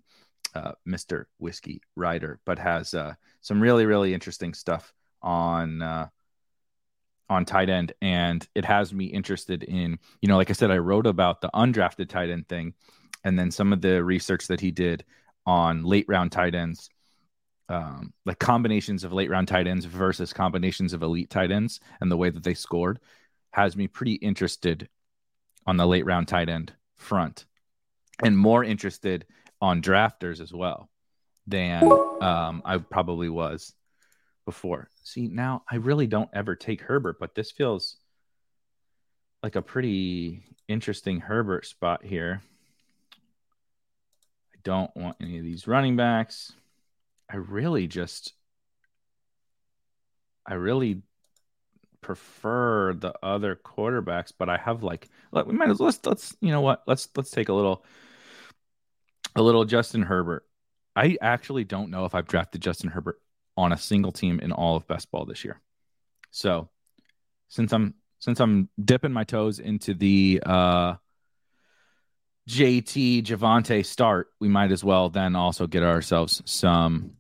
uh, 0.54 0.72
Mr. 0.87 1.24
Whiskey 1.38 1.80
Rider, 1.96 2.40
but 2.44 2.59
has 2.59 2.94
uh, 2.94 3.14
some 3.40 3.61
really, 3.61 3.87
really 3.87 4.14
interesting 4.14 4.54
stuff 4.54 4.92
on 5.22 5.83
uh, 5.83 6.09
on 7.28 7.44
tight 7.44 7.70
end, 7.70 7.92
and 8.02 8.46
it 8.54 8.64
has 8.64 8.92
me 8.92 9.06
interested 9.06 9.62
in, 9.62 9.98
you 10.20 10.28
know, 10.28 10.37
like 10.37 10.50
I 10.50 10.52
said, 10.52 10.70
I 10.70 10.78
wrote 10.78 11.06
about 11.06 11.40
the 11.40 11.50
undrafted 11.54 12.08
tight 12.08 12.30
end 12.30 12.48
thing, 12.48 12.74
and 13.24 13.38
then 13.38 13.50
some 13.50 13.72
of 13.72 13.80
the 13.80 14.02
research 14.04 14.46
that 14.48 14.60
he 14.60 14.70
did 14.70 15.04
on 15.46 15.84
late 15.84 16.06
round 16.08 16.32
tight 16.32 16.54
ends. 16.54 16.90
Um, 17.70 18.12
like 18.26 18.38
combinations 18.38 19.04
of 19.04 19.14
late 19.14 19.30
round 19.30 19.48
tight 19.48 19.66
ends 19.66 19.87
versus 19.87 20.34
combinations 20.34 20.92
of 20.92 21.02
elite 21.02 21.30
tight 21.30 21.50
ends 21.50 21.80
and 21.98 22.12
the 22.12 22.16
way 22.16 22.28
that 22.28 22.42
they 22.42 22.52
scored 22.52 23.00
has 23.52 23.74
me 23.74 23.88
pretty 23.88 24.16
interested 24.16 24.87
on 25.66 25.78
the 25.78 25.87
late 25.87 26.04
round 26.04 26.28
tight 26.28 26.50
end 26.50 26.74
front 26.96 27.46
and 28.22 28.37
more 28.37 28.62
interested 28.62 29.24
on 29.62 29.80
drafters 29.80 30.40
as 30.40 30.52
well 30.52 30.90
than 31.46 31.84
um, 32.20 32.62
I 32.64 32.78
probably 32.78 33.28
was 33.28 33.74
before. 34.44 34.88
See, 35.02 35.28
now 35.28 35.62
I 35.70 35.76
really 35.76 36.07
don't 36.07 36.30
ever 36.33 36.57
take 36.57 36.83
Herbert, 36.83 37.18
but 37.18 37.35
this 37.35 37.50
feels 37.50 37.96
like 39.42 39.57
a 39.57 39.62
pretty 39.62 40.42
interesting 40.68 41.20
Herbert 41.20 41.66
spot 41.66 42.04
here. 42.04 42.42
I 44.54 44.59
don't 44.62 44.94
want 44.96 45.16
any 45.20 45.38
of 45.38 45.44
these 45.44 45.66
running 45.66 45.96
backs. 45.96 46.52
I 47.30 47.37
really 47.37 47.87
just, 47.87 48.33
I 50.46 50.54
really 50.54 51.02
prefer 52.00 52.92
the 52.94 53.14
other 53.22 53.57
quarterbacks, 53.57 54.33
but 54.37 54.48
I 54.48 54.59
have 54.59 54.83
like 54.83 55.09
we 55.33 55.52
might 55.52 55.70
as 55.70 55.78
well 55.78 55.87
let's 55.87 56.04
let's 56.04 56.37
you 56.40 56.50
know 56.50 56.61
what 56.61 56.83
let's 56.87 57.09
let's 57.16 57.30
take 57.30 57.48
a 57.48 57.54
little 57.54 57.85
a 59.37 59.42
little 59.42 59.64
Justin 59.64 60.02
Herbert. 60.02 60.44
I 60.94 61.16
actually 61.20 61.64
don't 61.64 61.90
know 61.90 62.04
if 62.04 62.14
I've 62.14 62.28
drafted 62.28 62.61
Justin 62.61 62.90
Herbert 62.90 63.20
on 63.57 63.73
a 63.73 63.79
single 63.79 64.12
team 64.12 64.40
in 64.40 64.53
all 64.53 64.77
of 64.77 64.87
best 64.87 65.11
ball 65.11 65.25
this 65.25 65.45
year. 65.45 65.61
So 66.31 66.69
since 67.49 67.73
I'm 67.73 67.95
since 68.19 68.40
I'm 68.40 68.69
dipping 68.83 69.12
my 69.12 69.25
toes 69.25 69.59
into 69.59 69.95
the 69.95 70.43
uh 70.45 70.95
JT 72.49 73.25
Javonte 73.25 73.85
start, 73.87 74.29
we 74.40 74.49
might 74.49 74.71
as 74.71 74.85
well 74.85 75.09
then 75.09 75.35
also 75.35 75.67
get 75.67 75.83
ourselves 75.83 76.43
some 76.45 77.12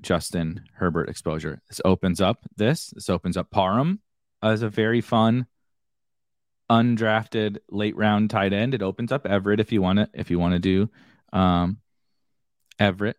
Justin 0.00 0.64
Herbert 0.74 1.08
exposure. 1.08 1.62
This 1.68 1.80
opens 1.84 2.20
up 2.20 2.44
this. 2.56 2.90
This 2.90 3.08
opens 3.08 3.36
up 3.36 3.50
Parham 3.50 4.00
as 4.42 4.62
a 4.62 4.68
very 4.68 5.00
fun 5.00 5.46
undrafted 6.70 7.58
late 7.70 7.96
round 7.96 8.30
tight 8.30 8.52
end. 8.52 8.74
It 8.74 8.82
opens 8.82 9.12
up 9.12 9.26
Everett 9.26 9.60
if 9.60 9.72
you 9.72 9.82
want 9.82 9.98
to 9.98 10.08
if 10.14 10.30
you 10.30 10.38
want 10.38 10.54
to 10.54 10.58
do 10.58 10.90
um, 11.32 11.78
Everett. 12.78 13.16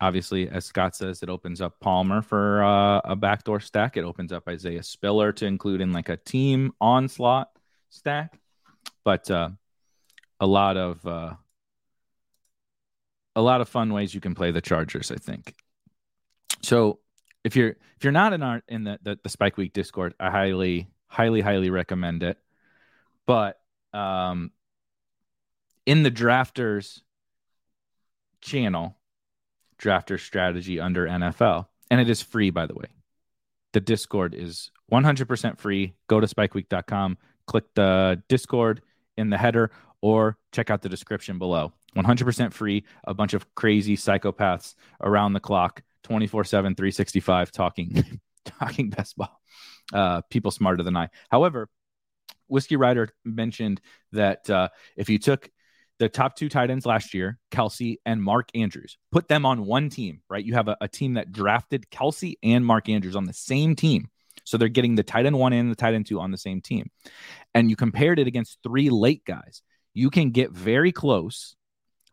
Obviously, 0.00 0.48
as 0.48 0.64
Scott 0.64 0.96
says, 0.96 1.22
it 1.22 1.28
opens 1.28 1.60
up 1.60 1.78
Palmer 1.80 2.22
for 2.22 2.64
uh, 2.64 3.00
a 3.04 3.14
backdoor 3.14 3.60
stack. 3.60 3.98
It 3.98 4.04
opens 4.04 4.32
up 4.32 4.48
Isaiah 4.48 4.82
Spiller 4.82 5.32
to 5.32 5.46
include 5.46 5.82
in 5.82 5.92
like 5.92 6.08
a 6.08 6.16
team 6.16 6.72
onslaught 6.80 7.50
stack. 7.90 8.38
But 9.04 9.30
uh, 9.30 9.50
a 10.40 10.46
lot 10.46 10.78
of 10.78 11.06
uh, 11.06 11.34
a 13.36 13.42
lot 13.42 13.60
of 13.60 13.68
fun 13.68 13.92
ways 13.92 14.14
you 14.14 14.20
can 14.20 14.34
play 14.34 14.50
the 14.50 14.62
Chargers. 14.62 15.10
I 15.10 15.16
think. 15.16 15.54
So 16.62 17.00
if 17.44 17.56
you're 17.56 17.70
if 17.96 18.04
you're 18.04 18.12
not 18.12 18.32
in 18.32 18.42
our 18.42 18.62
in 18.68 18.84
the, 18.84 18.98
the, 19.02 19.18
the 19.22 19.28
Spike 19.28 19.56
Week 19.56 19.72
Discord, 19.72 20.14
I 20.18 20.30
highly 20.30 20.88
highly 21.08 21.42
highly 21.42 21.68
recommend 21.68 22.22
it. 22.22 22.38
But 23.26 23.60
um, 23.92 24.50
in 25.84 26.02
the 26.02 26.10
drafters 26.10 27.00
channel, 28.40 28.96
Drafter 29.80 30.20
Strategy 30.20 30.78
under 30.80 31.06
NFL. 31.06 31.66
And 31.90 32.00
it 32.00 32.08
is 32.08 32.22
free, 32.22 32.50
by 32.50 32.66
the 32.66 32.74
way. 32.74 32.86
The 33.72 33.80
Discord 33.80 34.34
is 34.34 34.70
100% 34.92 35.58
free. 35.58 35.94
Go 36.08 36.20
to 36.20 36.26
spikeweek.com, 36.26 37.18
click 37.46 37.64
the 37.74 38.22
Discord 38.28 38.82
in 39.16 39.30
the 39.30 39.38
header, 39.38 39.70
or 40.00 40.38
check 40.52 40.70
out 40.70 40.82
the 40.82 40.88
description 40.88 41.38
below. 41.38 41.72
100% 41.96 42.52
free. 42.52 42.84
A 43.04 43.14
bunch 43.14 43.34
of 43.34 43.54
crazy 43.54 43.96
psychopaths 43.96 44.74
around 45.00 45.32
the 45.32 45.40
clock, 45.40 45.82
24 46.04 46.44
7, 46.44 46.74
365, 46.74 47.52
talking, 47.52 48.20
talking 48.44 48.90
best 48.90 49.16
ball. 49.16 49.40
Uh, 49.92 50.20
people 50.30 50.50
smarter 50.50 50.82
than 50.82 50.96
I. 50.96 51.08
However, 51.30 51.68
Whiskey 52.48 52.76
Rider 52.76 53.10
mentioned 53.24 53.80
that 54.12 54.48
uh, 54.50 54.68
if 54.96 55.08
you 55.08 55.18
took 55.18 55.50
the 56.00 56.08
top 56.08 56.34
two 56.34 56.48
tight 56.48 56.70
ends 56.70 56.86
last 56.86 57.12
year, 57.12 57.38
Kelce 57.52 57.98
and 58.06 58.22
Mark 58.22 58.48
Andrews. 58.54 58.96
Put 59.12 59.28
them 59.28 59.44
on 59.44 59.66
one 59.66 59.90
team, 59.90 60.22
right? 60.30 60.42
You 60.42 60.54
have 60.54 60.66
a, 60.66 60.76
a, 60.80 60.88
team 60.88 61.14
that 61.14 61.30
drafted 61.30 61.90
Kelce 61.90 62.36
and 62.42 62.64
Mark 62.64 62.88
Andrews 62.88 63.16
on 63.16 63.26
the 63.26 63.34
same 63.34 63.76
team. 63.76 64.08
So 64.44 64.56
they're 64.56 64.68
getting 64.68 64.94
the 64.94 65.02
tight 65.02 65.26
end 65.26 65.38
one 65.38 65.52
and 65.52 65.70
the 65.70 65.76
tight 65.76 65.92
end 65.92 66.06
two 66.06 66.18
on 66.18 66.30
the 66.30 66.38
same 66.38 66.62
team. 66.62 66.90
And 67.54 67.68
you 67.68 67.76
compared 67.76 68.18
it 68.18 68.26
against 68.26 68.58
three 68.62 68.88
late 68.88 69.26
guys. 69.26 69.60
You 69.92 70.08
can 70.08 70.30
get 70.30 70.52
very 70.52 70.90
close 70.90 71.54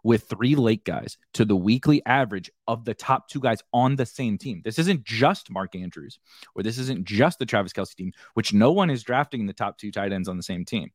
with 0.04 0.26
three 0.26 0.56
late 0.56 0.84
guys 0.84 1.18
to 1.36 1.46
the 1.46 1.56
weekly 1.56 2.06
average 2.06 2.52
of 2.68 2.84
the 2.84 2.94
top 2.94 3.30
two 3.30 3.40
guys 3.40 3.62
on 3.72 3.96
the 3.96 4.06
same 4.06 4.38
team. 4.38 4.62
This 4.66 4.80
isn't 4.80 5.06
just 5.06 5.50
Mark 5.50 5.76
Andrews, 5.76 6.20
or 6.56 6.62
this 6.62 6.78
isn't 6.78 7.06
just 7.06 7.40
the 7.40 7.46
Travis 7.46 7.72
Kelce 7.72 7.96
team, 7.96 8.12
which 8.34 8.54
no 8.54 8.74
one 8.74 8.90
is 8.90 9.04
drafting 9.04 9.46
the 9.46 9.54
top 9.54 9.78
two 9.78 9.92
tight 9.92 10.12
ends 10.12 10.28
on 10.28 10.36
the 10.36 10.44
same 10.44 10.66
team. 10.66 10.92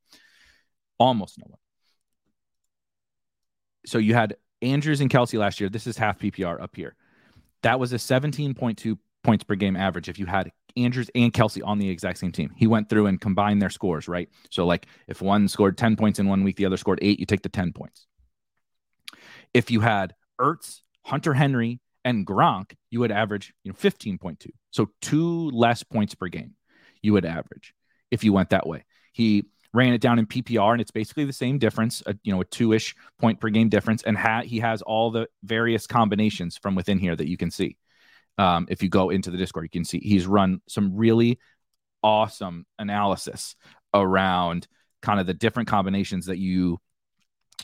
Almost 0.98 1.38
no 1.38 1.46
one 1.48 1.59
so 3.87 3.99
you 3.99 4.14
had 4.14 4.37
Andrews 4.61 5.01
and 5.01 5.11
Kelce 5.11 5.38
last 5.38 5.61
year. 5.61 5.68
This 5.68 5.87
is 5.87 5.97
half 5.97 6.18
PPR 6.18 6.61
up 6.61 6.77
here. 6.77 6.95
That 7.62 7.81
was 7.81 7.92
a 7.92 7.97
17.2 7.97 8.99
points 9.23 9.45
per 9.45 9.55
game 9.55 9.77
average 9.77 10.09
if 10.09 10.18
you 10.18 10.27
had 10.27 10.51
Andrews 10.77 11.11
and 11.14 11.33
Kelce 11.33 11.61
on 11.64 11.79
the 11.79 11.88
exact 11.88 12.18
same 12.18 12.33
team. 12.33 12.51
He 12.57 12.66
went 12.66 12.88
through 12.88 13.07
and 13.07 13.21
combined 13.21 13.61
their 13.61 13.71
scores, 13.71 14.09
right? 14.09 14.29
So, 14.51 14.66
like 14.66 14.87
if 15.07 15.21
one 15.21 15.49
scored 15.49 15.77
10 15.77 15.97
points 15.97 16.18
in 16.18 16.29
one 16.29 16.45
week, 16.45 16.57
the 16.57 16.66
other 16.66 16.77
scored 16.77 16.99
eight, 17.03 17.21
you 17.21 17.27
take 17.27 17.42
the 17.42 17.49
10 17.49 17.73
points. 17.73 18.07
If 19.53 19.71
you 19.71 19.81
had 19.81 20.14
Ertz, 20.40 20.81
Hunter 21.05 21.35
Henry, 21.35 21.81
and 22.05 22.27
Gronk, 22.27 22.73
you 22.90 23.01
would 23.01 23.12
average, 23.12 23.53
you 23.62 23.71
know, 23.71 23.77
15.2. 23.77 24.49
So 24.71 24.90
two 25.01 25.51
less 25.51 25.83
points 25.83 26.14
per 26.14 26.29
game 26.29 26.55
you 27.01 27.12
would 27.12 27.25
average 27.25 27.75
if 28.11 28.25
you 28.25 28.33
went 28.33 28.51
that 28.51 28.66
way. 28.66 28.85
He 29.12 29.45
ran 29.74 29.92
it 29.92 30.00
down 30.00 30.18
in 30.18 30.26
PPR, 30.26 30.72
and 30.72 30.80
it's 30.80 30.90
basically 30.90 31.24
the 31.24 31.32
same 31.32 31.58
difference, 31.58 32.02
a, 32.06 32.14
you 32.22 32.32
know, 32.32 32.40
a 32.40 32.44
two 32.44 32.72
ish 32.72 32.94
point 33.18 33.40
per 33.40 33.48
game 33.48 33.68
difference. 33.68 34.02
And 34.02 34.16
ha- 34.16 34.42
he 34.42 34.61
has 34.61 34.82
all 34.82 35.11
the 35.11 35.28
various 35.42 35.87
combinations 35.87 36.58
from 36.58 36.74
within 36.74 36.98
here 36.98 37.16
that 37.16 37.28
you 37.28 37.37
can 37.37 37.50
see. 37.50 37.76
Um, 38.38 38.66
if 38.70 38.82
you 38.82 38.88
go 38.88 39.11
into 39.11 39.30
the 39.30 39.37
Discord, 39.37 39.64
you 39.64 39.70
can 39.70 39.85
see 39.85 39.98
he's 39.98 40.26
run 40.26 40.61
some 40.66 40.96
really 40.96 41.38
awesome 42.02 42.66
analysis 42.78 43.56
around 43.94 44.66
kind 45.02 45.20
of 45.20 45.26
the 45.26 45.35
different 45.35 45.68
combinations 45.68 46.26
that 46.26 46.38
you 46.38 46.78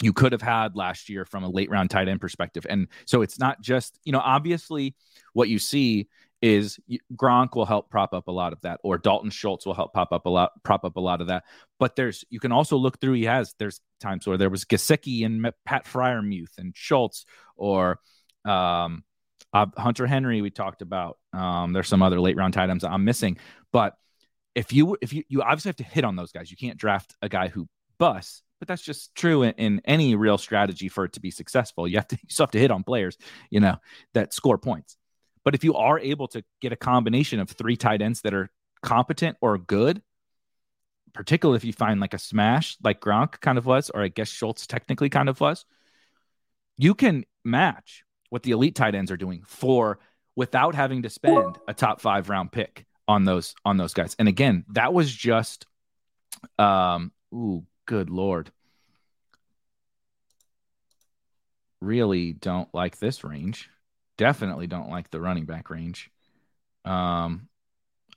you 0.00 0.12
could 0.12 0.32
have 0.32 0.42
had 0.42 0.76
last 0.76 1.08
year 1.08 1.24
from 1.24 1.42
a 1.42 1.48
late 1.48 1.70
round 1.70 1.90
tight 1.90 2.08
end 2.08 2.20
perspective. 2.20 2.66
And 2.68 2.88
so 3.06 3.22
it's 3.22 3.38
not 3.38 3.60
just, 3.60 3.98
you 4.04 4.12
know, 4.12 4.20
obviously 4.20 4.94
what 5.32 5.48
you 5.48 5.58
see 5.58 6.08
is 6.40 6.78
Gronk 7.16 7.54
will 7.54 7.66
help 7.66 7.90
prop 7.90 8.12
up 8.12 8.28
a 8.28 8.32
lot 8.32 8.52
of 8.52 8.60
that, 8.62 8.80
or 8.82 8.98
Dalton 8.98 9.30
Schultz 9.30 9.66
will 9.66 9.74
help 9.74 9.92
pop 9.92 10.12
up 10.12 10.26
a 10.26 10.28
lot, 10.28 10.52
prop 10.62 10.84
up 10.84 10.96
a 10.96 11.00
lot 11.00 11.20
of 11.20 11.28
that. 11.28 11.44
But 11.78 11.96
there's 11.96 12.24
you 12.30 12.40
can 12.40 12.52
also 12.52 12.76
look 12.76 13.00
through. 13.00 13.14
He 13.14 13.24
has 13.24 13.54
there's 13.58 13.80
times 14.00 14.26
where 14.26 14.36
there 14.36 14.50
was 14.50 14.64
Gesicki 14.64 15.26
and 15.26 15.52
Pat 15.64 15.84
Freiermuth 15.84 16.58
and 16.58 16.74
Schultz, 16.76 17.24
or 17.56 18.00
um, 18.44 19.04
uh, 19.52 19.66
Hunter 19.76 20.06
Henry. 20.06 20.40
We 20.40 20.50
talked 20.50 20.82
about. 20.82 21.18
Um, 21.32 21.72
there's 21.72 21.88
some 21.88 22.02
other 22.02 22.20
late 22.20 22.36
round 22.36 22.56
items 22.56 22.84
I'm 22.84 23.04
missing, 23.04 23.38
but 23.72 23.94
if 24.54 24.72
you 24.72 24.96
if 25.00 25.12
you 25.12 25.24
you 25.28 25.42
obviously 25.42 25.70
have 25.70 25.76
to 25.76 25.84
hit 25.84 26.04
on 26.04 26.16
those 26.16 26.32
guys. 26.32 26.50
You 26.50 26.56
can't 26.56 26.78
draft 26.78 27.14
a 27.22 27.28
guy 27.28 27.48
who 27.48 27.68
busts. 27.98 28.42
But 28.60 28.66
that's 28.66 28.82
just 28.82 29.14
true 29.14 29.44
in, 29.44 29.52
in 29.52 29.80
any 29.84 30.16
real 30.16 30.36
strategy 30.36 30.88
for 30.88 31.04
it 31.04 31.12
to 31.12 31.20
be 31.20 31.30
successful. 31.30 31.86
You 31.86 31.98
have 31.98 32.08
to 32.08 32.16
you 32.16 32.28
still 32.28 32.44
have 32.44 32.50
to 32.52 32.58
hit 32.58 32.72
on 32.72 32.82
players, 32.82 33.16
you 33.50 33.60
know, 33.60 33.76
that 34.14 34.34
score 34.34 34.58
points. 34.58 34.96
But 35.44 35.54
if 35.54 35.64
you 35.64 35.74
are 35.74 35.98
able 35.98 36.28
to 36.28 36.44
get 36.60 36.72
a 36.72 36.76
combination 36.76 37.40
of 37.40 37.50
three 37.50 37.76
tight 37.76 38.02
ends 38.02 38.22
that 38.22 38.34
are 38.34 38.50
competent 38.82 39.36
or 39.40 39.58
good, 39.58 40.02
particularly 41.12 41.56
if 41.56 41.64
you 41.64 41.72
find 41.72 42.00
like 42.00 42.14
a 42.14 42.18
smash 42.18 42.76
like 42.82 43.00
Gronk 43.00 43.40
kind 43.40 43.58
of 43.58 43.66
was, 43.66 43.90
or 43.90 44.02
I 44.02 44.08
guess 44.08 44.28
Schultz 44.28 44.66
technically 44.66 45.08
kind 45.08 45.28
of 45.28 45.40
was, 45.40 45.64
you 46.76 46.94
can 46.94 47.24
match 47.44 48.04
what 48.30 48.42
the 48.42 48.52
elite 48.52 48.74
tight 48.74 48.94
ends 48.94 49.10
are 49.10 49.16
doing 49.16 49.42
for 49.46 49.98
without 50.36 50.74
having 50.74 51.02
to 51.02 51.10
spend 51.10 51.58
a 51.66 51.74
top 51.74 52.00
five 52.00 52.28
round 52.28 52.52
pick 52.52 52.86
on 53.08 53.24
those 53.24 53.54
on 53.64 53.76
those 53.76 53.94
guys. 53.94 54.14
And 54.18 54.28
again, 54.28 54.64
that 54.70 54.92
was 54.92 55.12
just 55.12 55.66
um 56.58 57.12
ooh, 57.34 57.64
good 57.86 58.10
lord. 58.10 58.50
Really 61.80 62.32
don't 62.32 62.72
like 62.74 62.98
this 62.98 63.24
range 63.24 63.70
definitely 64.18 64.66
don't 64.66 64.90
like 64.90 65.10
the 65.10 65.20
running 65.20 65.46
back 65.46 65.70
range. 65.70 66.10
Um, 66.84 67.48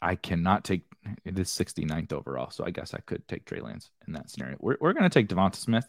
I 0.01 0.15
cannot 0.15 0.65
take 0.65 0.81
it 1.23 1.39
is 1.39 1.49
69th 1.49 2.11
overall, 2.11 2.51
so 2.51 2.65
I 2.65 2.71
guess 2.71 2.93
I 2.93 2.99
could 2.99 3.27
take 3.27 3.45
Trey 3.45 3.61
Lance 3.61 3.89
in 4.05 4.13
that 4.13 4.29
scenario. 4.29 4.57
We're, 4.59 4.77
we're 4.81 4.93
going 4.93 5.03
to 5.03 5.09
take 5.09 5.29
Devonta 5.29 5.55
Smith. 5.55 5.85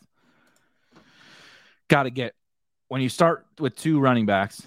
Got 1.88 2.04
to 2.04 2.10
get 2.10 2.34
when 2.88 3.02
you 3.02 3.08
start 3.08 3.46
with 3.58 3.74
two 3.74 3.98
running 3.98 4.26
backs, 4.26 4.62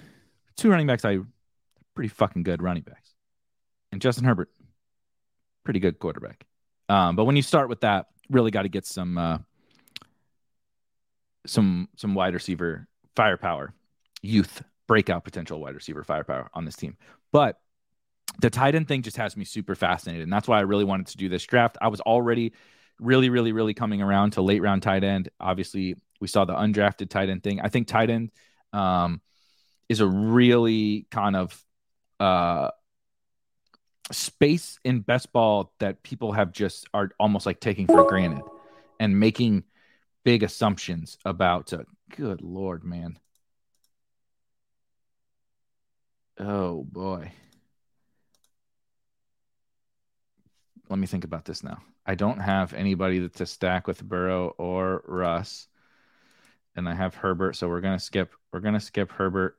two 0.58 0.70
running 0.70 0.88
backs, 0.88 1.06
I 1.06 1.20
pretty 1.94 2.10
fucking 2.10 2.44
good 2.44 2.62
running 2.62 2.84
backs, 2.84 3.14
and 3.92 4.02
Justin 4.02 4.26
Herbert, 4.26 4.50
pretty 5.64 5.80
good 5.80 6.00
quarterback. 6.00 6.46
Um, 6.90 7.16
but 7.16 7.26
when 7.26 7.36
you 7.36 7.42
start 7.42 7.70
with 7.70 7.82
that, 7.82 8.08
really 8.30 8.52
got 8.52 8.64
to 8.64 8.70
get 8.70 8.86
some 8.86 9.18
uh, 9.18 9.38
some 11.46 11.90
some 11.96 12.14
wide 12.14 12.34
receiver 12.34 12.88
firepower, 13.16 13.74
youth 14.22 14.62
breakout 14.88 15.24
potential 15.24 15.60
wide 15.60 15.76
receiver 15.76 16.04
firepower 16.04 16.50
on 16.54 16.66
this 16.66 16.76
team. 16.76 16.98
But 17.32 17.60
the 18.40 18.50
tight 18.50 18.76
end 18.76 18.88
thing 18.88 19.02
just 19.02 19.18
has 19.18 19.38
me 19.38 19.46
super 19.46 19.76
fascinated. 19.76 20.24
And 20.24 20.34
that's 20.34 20.48
why 20.48 20.58
I 20.58 20.62
really 20.62 20.84
wanted 20.84 21.08
to 21.08 21.18
do 21.18 21.30
this 21.30 21.46
draft. 21.46 21.78
I 21.82 21.88
was 21.88 22.02
already 22.02 22.54
really, 23.00 23.30
really, 23.30 23.52
really 23.52 23.74
coming 23.74 24.02
around 24.02 24.32
to 24.32 24.42
late 24.42 24.62
round 24.62 24.84
tight 24.84 25.04
end. 25.04 25.30
Obviously, 25.40 25.96
we 26.20 26.28
saw 26.28 26.46
the 26.46 26.54
undrafted 26.54 27.10
tight 27.10 27.30
end 27.30 27.44
thing. 27.44 27.62
I 27.62 27.70
think 27.70 27.88
tight 27.88 28.10
end 28.10 28.32
um, 28.74 29.22
is 29.90 30.00
a 30.02 30.08
really 30.08 31.08
kind 31.12 31.36
of 31.36 31.64
uh, 32.20 32.72
space 34.12 34.80
in 34.84 35.02
best 35.02 35.32
ball 35.34 35.74
that 35.80 36.04
people 36.04 36.32
have 36.34 36.52
just 36.52 36.88
are 36.94 37.12
almost 37.20 37.46
like 37.46 37.60
taking 37.60 37.88
for 37.88 38.08
granted 38.08 38.44
and 39.00 39.20
making 39.20 39.64
big 40.24 40.44
assumptions 40.44 41.18
about. 41.26 41.74
Uh, 41.74 41.84
good 42.16 42.42
Lord, 42.42 42.84
man. 42.84 43.20
Oh 46.38 46.84
boy. 46.84 47.32
Let 50.90 51.00
me 51.00 51.08
think 51.08 51.24
about 51.24 51.46
this 51.46 51.64
now. 51.64 51.82
I 52.06 52.16
don't 52.16 52.40
have 52.40 52.74
anybody 52.74 53.28
to 53.28 53.46
stack 53.46 53.88
with 53.88 54.04
Burrow 54.04 54.50
or 54.58 55.04
Russ. 55.08 55.68
And 56.76 56.88
I 56.90 56.94
have 56.94 57.16
Herbert, 57.16 57.56
so 57.56 57.70
we're 57.70 57.82
gonna 57.82 58.00
skip 58.00 58.34
we're 58.52 58.60
gonna 58.60 58.80
skip 58.80 59.12
Herbert. 59.12 59.58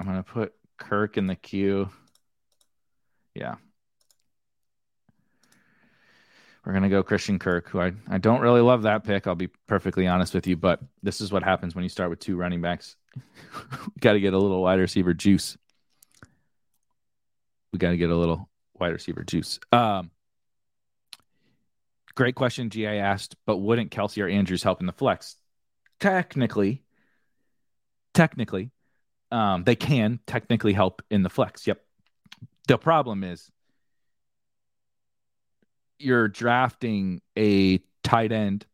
I'm 0.00 0.06
gonna 0.06 0.22
put 0.24 0.52
Kirk 0.76 1.16
in 1.16 1.26
the 1.26 1.36
queue. 1.36 1.88
Yeah. 3.34 3.56
We're 6.64 6.72
going 6.72 6.84
to 6.84 6.88
go 6.88 7.02
Christian 7.02 7.38
Kirk, 7.38 7.68
who 7.68 7.80
I, 7.80 7.92
I 8.08 8.18
don't 8.18 8.40
really 8.40 8.62
love 8.62 8.82
that 8.82 9.04
pick. 9.04 9.26
I'll 9.26 9.34
be 9.34 9.48
perfectly 9.66 10.06
honest 10.06 10.32
with 10.32 10.46
you, 10.46 10.56
but 10.56 10.80
this 11.02 11.20
is 11.20 11.30
what 11.30 11.42
happens 11.42 11.74
when 11.74 11.84
you 11.84 11.90
start 11.90 12.08
with 12.08 12.20
two 12.20 12.36
running 12.36 12.62
backs. 12.62 12.96
got 14.00 14.14
to 14.14 14.20
get 14.20 14.32
a 14.32 14.38
little 14.38 14.62
wide 14.62 14.80
receiver 14.80 15.12
juice. 15.12 15.58
We 17.72 17.78
got 17.78 17.90
to 17.90 17.98
get 17.98 18.08
a 18.08 18.16
little 18.16 18.48
wide 18.78 18.92
receiver 18.92 19.24
juice. 19.24 19.60
Um, 19.72 20.10
great 22.14 22.34
question, 22.34 22.70
GA 22.70 22.98
asked, 22.98 23.36
but 23.46 23.58
wouldn't 23.58 23.90
Kelce 23.90 24.22
or 24.22 24.28
Andrews 24.28 24.62
help 24.62 24.80
in 24.80 24.86
the 24.86 24.92
flex? 24.92 25.36
Technically, 26.00 26.82
technically, 28.14 28.70
um, 29.30 29.64
they 29.64 29.76
can 29.76 30.18
technically 30.26 30.72
help 30.72 31.02
in 31.10 31.22
the 31.22 31.30
flex. 31.30 31.66
Yep. 31.66 31.80
The 32.68 32.78
problem 32.78 33.22
is 33.22 33.50
you're 36.04 36.28
drafting 36.28 37.20
a 37.36 37.80
tight 38.02 38.32
end 38.32 38.66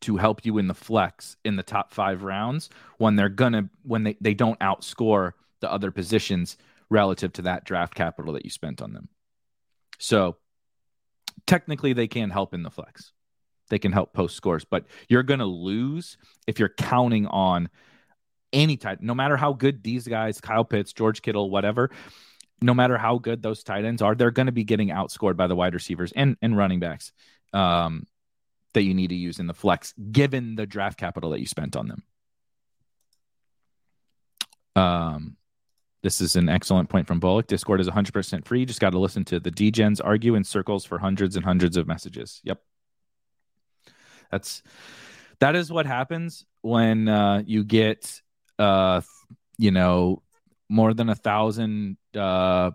to 0.00 0.16
help 0.16 0.44
you 0.44 0.58
in 0.58 0.66
the 0.66 0.74
flex 0.74 1.36
in 1.44 1.56
the 1.56 1.62
top 1.62 1.92
five 1.94 2.22
rounds 2.24 2.68
when 2.98 3.16
they're 3.16 3.28
gonna 3.30 3.70
when 3.82 4.02
they, 4.02 4.16
they 4.20 4.34
don't 4.34 4.58
outscore 4.60 5.32
the 5.60 5.72
other 5.72 5.90
positions 5.90 6.58
relative 6.90 7.32
to 7.32 7.42
that 7.42 7.64
draft 7.64 7.94
capital 7.94 8.34
that 8.34 8.44
you 8.44 8.50
spent 8.50 8.82
on 8.82 8.92
them. 8.92 9.08
So 9.98 10.36
technically 11.46 11.94
they 11.94 12.08
can 12.08 12.28
help 12.30 12.52
in 12.52 12.62
the 12.62 12.70
flex. 12.70 13.12
they 13.70 13.78
can 13.78 13.92
help 13.92 14.12
post 14.12 14.36
scores, 14.36 14.64
but 14.64 14.84
you're 15.08 15.22
to 15.22 15.46
lose 15.46 16.16
if 16.46 16.58
you're 16.58 16.68
counting 16.68 17.26
on 17.26 17.68
any 18.52 18.76
type, 18.76 18.98
no 19.00 19.14
matter 19.14 19.36
how 19.36 19.52
good 19.52 19.82
these 19.82 20.06
guys, 20.06 20.40
Kyle 20.40 20.64
Pitts, 20.64 20.92
George 20.92 21.22
Kittle, 21.22 21.50
whatever, 21.50 21.90
no 22.62 22.74
matter 22.74 22.96
how 22.96 23.18
good 23.18 23.42
those 23.42 23.62
tight 23.62 23.84
ends 23.84 24.02
are, 24.02 24.14
they're 24.14 24.30
going 24.30 24.46
to 24.46 24.52
be 24.52 24.64
getting 24.64 24.88
outscored 24.88 25.36
by 25.36 25.46
the 25.46 25.56
wide 25.56 25.74
receivers 25.74 26.12
and, 26.14 26.36
and 26.40 26.56
running 26.56 26.80
backs 26.80 27.12
um, 27.52 28.06
that 28.72 28.82
you 28.82 28.94
need 28.94 29.08
to 29.08 29.14
use 29.14 29.38
in 29.38 29.46
the 29.46 29.54
flex, 29.54 29.92
given 30.12 30.56
the 30.56 30.66
draft 30.66 30.98
capital 30.98 31.30
that 31.30 31.40
you 31.40 31.46
spent 31.46 31.76
on 31.76 31.88
them. 31.88 32.02
Um, 34.76 35.36
this 36.02 36.20
is 36.20 36.36
an 36.36 36.48
excellent 36.48 36.90
point 36.90 37.06
from 37.06 37.20
Bullock. 37.20 37.46
Discord 37.46 37.80
is 37.80 37.88
100% 37.88 38.44
free. 38.44 38.60
You 38.60 38.66
just 38.66 38.80
got 38.80 38.90
to 38.90 38.98
listen 38.98 39.24
to 39.26 39.40
the 39.40 39.50
DGens 39.50 40.00
argue 40.04 40.34
in 40.34 40.44
circles 40.44 40.84
for 40.84 40.98
hundreds 40.98 41.36
and 41.36 41.44
hundreds 41.44 41.76
of 41.76 41.86
messages. 41.86 42.40
Yep. 42.44 42.60
That's 44.30 44.62
that 45.40 45.56
is 45.56 45.70
what 45.70 45.86
happens 45.86 46.44
when 46.62 47.08
uh, 47.08 47.42
you 47.46 47.64
get 47.64 48.20
uh, 48.58 49.00
you 49.58 49.70
know 49.70 50.22
more 50.68 50.92
than 50.92 51.08
a 51.08 51.14
thousand 51.14 51.96
uh, 52.16 52.72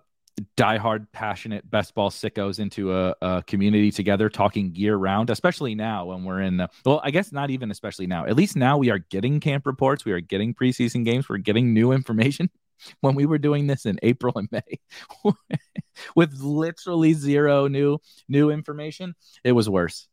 diehard, 0.56 1.08
passionate 1.12 1.70
best 1.70 1.94
ball 1.94 2.10
sickos 2.10 2.60
into 2.60 2.94
a, 2.94 3.16
a, 3.22 3.44
community 3.46 3.92
together, 3.92 4.30
talking 4.30 4.74
year 4.76 4.96
round. 4.96 5.30
Especially 5.30 5.76
now 5.76 6.06
when 6.06 6.24
we're 6.24 6.42
in 6.42 6.58
the 6.58 6.70
well, 6.86 7.02
I 7.04 7.12
guess 7.12 7.32
not 7.32 7.50
even 7.50 7.72
especially 7.72 8.08
now. 8.08 8.26
At 8.26 8.36
least 8.36 8.56
now 8.56 8.78
we 8.78 8.90
are 8.90 9.00
getting 9.00 9.40
camp 9.40 9.66
reports, 9.66 10.06
we 10.06 10.12
are 10.12 10.22
getting 10.22 10.54
preseason 10.54 11.06
games, 11.06 11.30
we're 11.30 11.38
getting 11.38 11.74
new 11.74 11.92
information. 11.92 12.50
When 13.02 13.14
we 13.14 13.26
were 13.26 13.38
doing 13.38 13.68
this 13.68 13.86
in 13.86 14.00
April 14.04 14.38
and 14.38 14.48
May, 14.54 14.80
with 16.16 16.40
literally 16.40 17.12
zero 17.12 17.68
new 17.68 18.00
new 18.30 18.52
information, 18.52 19.16
it 19.44 19.52
was 19.52 19.70
worse 19.70 20.08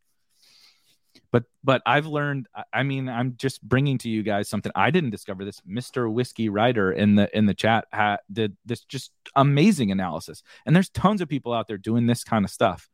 but 1.33 1.45
but 1.65 1.83
I've 1.87 2.07
learned. 2.07 2.49
I 2.73 2.83
mean, 2.83 3.09
I'm 3.09 3.37
just 3.37 3.63
bringing 3.63 3.99
to 3.99 4.09
you 4.09 4.23
guys 4.23 4.49
something 4.49 4.73
I 4.75 4.91
didn't 4.91 5.11
discover. 5.11 5.45
This 5.45 5.61
Mister 5.67 6.09
Whiskey 6.09 6.49
Writer 6.49 6.93
in 6.93 7.15
the 7.15 7.35
in 7.37 7.47
the 7.47 7.55
chat 7.55 7.87
ha, 7.93 8.19
did 8.33 8.57
this 8.65 8.85
just 8.85 9.11
amazing 9.35 9.91
analysis, 9.91 10.43
and 10.65 10.75
there's 10.75 10.89
tons 10.89 11.21
of 11.21 11.29
people 11.29 11.53
out 11.53 11.69
there 11.69 11.79
doing 11.79 12.07
this 12.07 12.25
kind 12.25 12.45
of 12.45 12.51
stuff. 12.51 12.89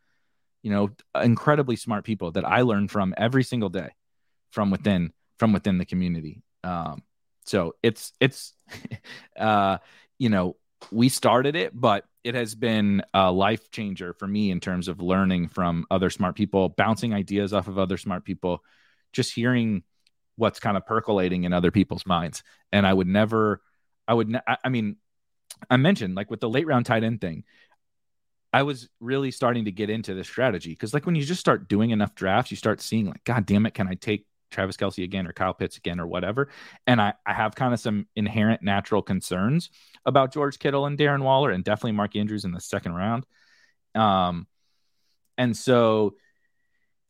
You 0.62 0.70
know, 0.70 0.90
incredibly 1.20 1.76
smart 1.76 2.04
people 2.04 2.32
that 2.32 2.44
I 2.44 2.62
learn 2.62 2.88
from 2.88 3.14
every 3.16 3.42
single 3.42 3.68
day 3.68 3.90
from 4.50 4.70
within 4.70 5.12
from 5.38 5.52
within 5.52 5.78
the 5.78 5.84
community. 5.84 6.42
Um, 6.64 7.02
so 7.44 7.74
it's 7.82 8.12
it's 8.20 8.54
uh, 9.38 9.78
you 10.18 10.28
know 10.28 10.56
we 10.90 11.08
started 11.08 11.56
it, 11.56 11.72
but 11.74 12.04
it 12.24 12.34
has 12.34 12.54
been 12.54 13.02
a 13.12 13.32
life 13.32 13.70
changer 13.70 14.12
for 14.12 14.26
me 14.26 14.50
in 14.50 14.60
terms 14.60 14.88
of 14.88 15.00
learning 15.00 15.48
from 15.48 15.86
other 15.90 16.10
smart 16.10 16.36
people, 16.36 16.68
bouncing 16.68 17.12
ideas 17.12 17.52
off 17.52 17.68
of 17.68 17.78
other 17.78 17.96
smart 17.96 18.24
people, 18.24 18.62
just 19.12 19.32
hearing 19.34 19.82
what's 20.36 20.60
kind 20.60 20.76
of 20.76 20.86
percolating 20.86 21.44
in 21.44 21.52
other 21.52 21.70
people's 21.70 22.06
minds. 22.06 22.42
And 22.70 22.86
I 22.86 22.92
would 22.92 23.08
never, 23.08 23.60
I 24.06 24.14
would, 24.14 24.28
ne- 24.28 24.56
I 24.64 24.68
mean, 24.68 24.96
I 25.68 25.76
mentioned 25.76 26.14
like 26.14 26.30
with 26.30 26.40
the 26.40 26.48
late 26.48 26.66
round 26.66 26.86
tight 26.86 27.04
end 27.04 27.20
thing, 27.20 27.44
I 28.52 28.62
was 28.62 28.88
really 29.00 29.30
starting 29.30 29.64
to 29.64 29.72
get 29.72 29.90
into 29.90 30.14
this 30.14 30.28
strategy 30.28 30.70
because 30.70 30.92
like 30.92 31.06
when 31.06 31.14
you 31.14 31.24
just 31.24 31.40
start 31.40 31.68
doing 31.68 31.90
enough 31.90 32.14
drafts, 32.14 32.50
you 32.50 32.56
start 32.56 32.80
seeing 32.80 33.06
like, 33.06 33.24
God 33.24 33.46
damn 33.46 33.66
it, 33.66 33.74
can 33.74 33.88
I 33.88 33.94
take 33.94 34.26
Travis 34.52 34.76
Kelce 34.76 35.02
again 35.02 35.26
or 35.26 35.32
Kyle 35.32 35.54
Pitts 35.54 35.76
again 35.76 35.98
or 35.98 36.06
whatever. 36.06 36.48
And 36.86 37.00
I, 37.00 37.14
I 37.26 37.32
have 37.32 37.54
kind 37.54 37.74
of 37.74 37.80
some 37.80 38.06
inherent 38.14 38.62
natural 38.62 39.02
concerns 39.02 39.70
about 40.06 40.32
George 40.32 40.58
Kittle 40.58 40.86
and 40.86 40.98
Darren 40.98 41.22
Waller 41.22 41.50
and 41.50 41.64
definitely 41.64 41.92
Mark 41.92 42.14
Andrews 42.16 42.44
in 42.44 42.52
the 42.52 42.60
second 42.60 42.94
round. 42.94 43.26
Um, 43.94 44.46
and 45.36 45.56
so 45.56 46.14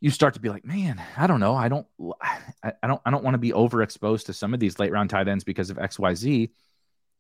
you 0.01 0.11
start 0.11 0.35
to 0.35 0.41
be 0.41 0.49
like, 0.49 0.65
man, 0.65 1.01
I 1.17 1.29
don't 1.29 1.39
know. 1.39 1.55
I 1.55 1.69
don't, 1.69 1.87
I, 2.21 2.73
I 2.83 2.87
don't, 2.89 3.01
I 3.07 3.11
don't 3.11 3.23
want 3.23 3.35
to 3.35 3.39
be 3.39 3.53
overexposed 3.53 4.27
to 4.27 4.33
some 4.33 4.53
of 4.53 4.59
these 4.59 4.79
late 4.81 4.91
round 4.91 5.11
tight 5.11 5.29
ends 5.29 5.45
because 5.45 5.71
of 5.71 5.79
X, 5.79 5.97
Y, 5.97 6.15
Z. 6.15 6.51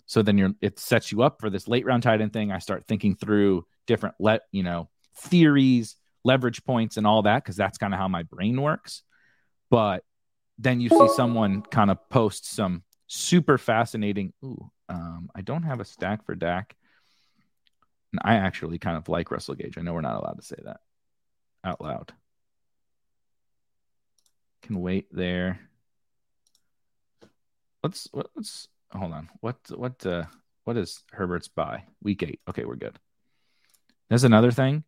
So 0.06 0.20
then 0.22 0.36
you're, 0.36 0.50
it 0.60 0.80
sets 0.80 1.12
you 1.12 1.22
up 1.22 1.40
for 1.40 1.48
this 1.48 1.68
late 1.68 1.86
round 1.86 2.02
tight 2.02 2.20
end 2.20 2.32
thing. 2.32 2.50
I 2.50 2.58
start 2.58 2.86
thinking 2.86 3.14
through 3.14 3.66
different 3.86 4.16
let, 4.18 4.42
you 4.50 4.64
know, 4.64 4.88
theories, 5.16 5.96
leverage 6.24 6.64
points 6.64 6.96
and 6.96 7.06
all 7.06 7.22
that. 7.22 7.44
Cause 7.44 7.54
that's 7.54 7.78
kind 7.78 7.94
of 7.94 8.00
how 8.00 8.08
my 8.08 8.24
brain 8.24 8.60
works. 8.60 9.02
But 9.70 10.02
then 10.62 10.80
you 10.80 10.88
see 10.88 11.08
someone 11.16 11.62
kind 11.62 11.90
of 11.90 11.98
post 12.08 12.50
some 12.50 12.84
super 13.06 13.58
fascinating. 13.58 14.32
Ooh, 14.44 14.70
um, 14.88 15.28
I 15.34 15.42
don't 15.42 15.64
have 15.64 15.80
a 15.80 15.84
stack 15.84 16.24
for 16.24 16.34
Dak. 16.34 16.76
And 18.12 18.20
I 18.24 18.34
actually 18.34 18.78
kind 18.78 18.96
of 18.96 19.08
like 19.08 19.30
Russell 19.30 19.54
Gage. 19.54 19.78
I 19.78 19.82
know 19.82 19.94
we're 19.94 20.02
not 20.02 20.20
allowed 20.20 20.38
to 20.38 20.42
say 20.42 20.56
that 20.64 20.80
out 21.64 21.80
loud. 21.80 22.12
Can 24.62 24.80
wait 24.80 25.06
there. 25.10 25.58
Let's 27.82 28.08
let's 28.12 28.68
hold 28.92 29.12
on. 29.12 29.28
What 29.40 29.56
what 29.74 30.06
uh 30.06 30.24
what 30.64 30.76
is 30.76 31.02
Herbert's 31.10 31.48
buy? 31.48 31.84
Week 32.02 32.22
eight. 32.22 32.40
Okay, 32.48 32.64
we're 32.64 32.76
good. 32.76 32.96
There's 34.08 34.24
another 34.24 34.52
thing 34.52 34.84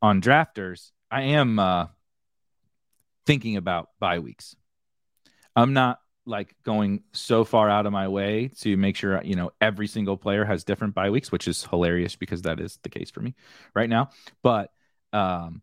on 0.00 0.20
drafters. 0.20 0.90
I 1.10 1.22
am 1.22 1.58
uh 1.58 1.86
thinking 3.26 3.56
about 3.56 3.90
bye 4.00 4.18
weeks. 4.18 4.56
I'm 5.56 5.72
not 5.72 6.00
like 6.24 6.54
going 6.62 7.02
so 7.12 7.44
far 7.44 7.68
out 7.68 7.84
of 7.86 7.92
my 7.92 8.08
way 8.08 8.48
to 8.60 8.76
make 8.76 8.96
sure 8.96 9.20
you 9.24 9.34
know 9.34 9.50
every 9.60 9.86
single 9.86 10.16
player 10.16 10.44
has 10.44 10.64
different 10.64 10.94
bye 10.94 11.10
weeks, 11.10 11.32
which 11.32 11.48
is 11.48 11.64
hilarious 11.64 12.16
because 12.16 12.42
that 12.42 12.60
is 12.60 12.78
the 12.82 12.88
case 12.88 13.10
for 13.10 13.20
me 13.20 13.34
right 13.74 13.88
now. 13.88 14.10
But 14.42 14.70
um, 15.12 15.62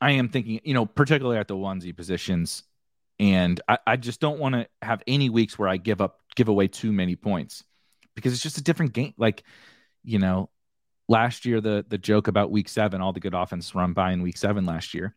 I 0.00 0.12
am 0.12 0.28
thinking, 0.28 0.60
you 0.64 0.74
know, 0.74 0.86
particularly 0.86 1.38
at 1.38 1.48
the 1.48 1.54
onesie 1.54 1.96
positions, 1.96 2.64
and 3.18 3.60
I, 3.68 3.78
I 3.86 3.96
just 3.96 4.20
don't 4.20 4.38
want 4.38 4.54
to 4.54 4.66
have 4.82 5.02
any 5.06 5.30
weeks 5.30 5.58
where 5.58 5.68
I 5.68 5.76
give 5.76 6.00
up 6.00 6.20
give 6.34 6.48
away 6.48 6.68
too 6.68 6.92
many 6.92 7.16
points 7.16 7.64
because 8.14 8.32
it's 8.32 8.42
just 8.42 8.58
a 8.58 8.62
different 8.62 8.92
game. 8.92 9.14
Like, 9.16 9.44
you 10.04 10.18
know, 10.18 10.50
last 11.08 11.46
year 11.46 11.60
the 11.60 11.84
the 11.88 11.98
joke 11.98 12.28
about 12.28 12.50
week 12.50 12.68
seven, 12.68 13.00
all 13.00 13.12
the 13.12 13.20
good 13.20 13.34
offense 13.34 13.74
run 13.74 13.92
by 13.92 14.12
in 14.12 14.22
week 14.22 14.36
seven 14.36 14.66
last 14.66 14.92
year. 14.92 15.14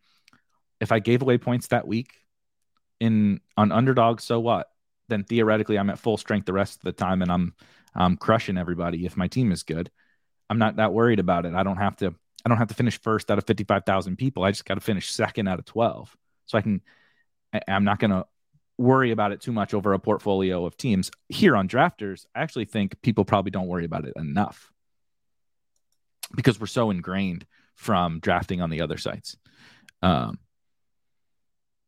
If 0.80 0.92
I 0.92 0.98
gave 0.98 1.20
away 1.20 1.36
points 1.36 1.66
that 1.68 1.86
week, 1.86 2.14
in 3.00 3.40
on 3.56 3.72
underdog, 3.72 4.20
so 4.20 4.38
what? 4.38 4.68
Then 5.08 5.24
theoretically, 5.24 5.78
I'm 5.78 5.90
at 5.90 5.98
full 5.98 6.16
strength 6.16 6.46
the 6.46 6.52
rest 6.52 6.76
of 6.76 6.82
the 6.82 6.92
time, 6.92 7.22
and 7.22 7.32
I'm 7.32 7.54
I'm 7.94 8.16
crushing 8.16 8.58
everybody. 8.58 9.06
If 9.06 9.16
my 9.16 9.26
team 9.26 9.50
is 9.50 9.62
good, 9.62 9.90
I'm 10.48 10.58
not 10.58 10.76
that 10.76 10.92
worried 10.92 11.18
about 11.18 11.46
it. 11.46 11.54
I 11.54 11.62
don't 11.62 11.78
have 11.78 11.96
to. 11.96 12.14
I 12.44 12.48
don't 12.48 12.58
have 12.58 12.68
to 12.68 12.74
finish 12.74 12.98
first 13.00 13.30
out 13.30 13.36
of 13.36 13.46
55,000 13.46 14.16
people. 14.16 14.44
I 14.44 14.50
just 14.50 14.64
got 14.64 14.74
to 14.74 14.80
finish 14.80 15.10
second 15.10 15.46
out 15.46 15.58
of 15.58 15.66
12. 15.66 16.16
So 16.46 16.58
I 16.58 16.62
can. 16.62 16.82
I, 17.52 17.60
I'm 17.68 17.84
not 17.84 17.98
going 17.98 18.12
to 18.12 18.24
worry 18.78 19.10
about 19.10 19.32
it 19.32 19.42
too 19.42 19.52
much 19.52 19.74
over 19.74 19.92
a 19.92 19.98
portfolio 19.98 20.64
of 20.64 20.76
teams. 20.76 21.10
Here 21.28 21.54
on 21.56 21.68
Drafters, 21.68 22.24
I 22.34 22.40
actually 22.40 22.64
think 22.64 23.00
people 23.02 23.24
probably 23.24 23.50
don't 23.50 23.68
worry 23.68 23.84
about 23.84 24.06
it 24.06 24.14
enough 24.16 24.72
because 26.34 26.58
we're 26.58 26.66
so 26.66 26.90
ingrained 26.90 27.46
from 27.74 28.20
drafting 28.20 28.60
on 28.62 28.70
the 28.70 28.80
other 28.80 28.96
sites. 28.96 29.36
Um, 30.02 30.38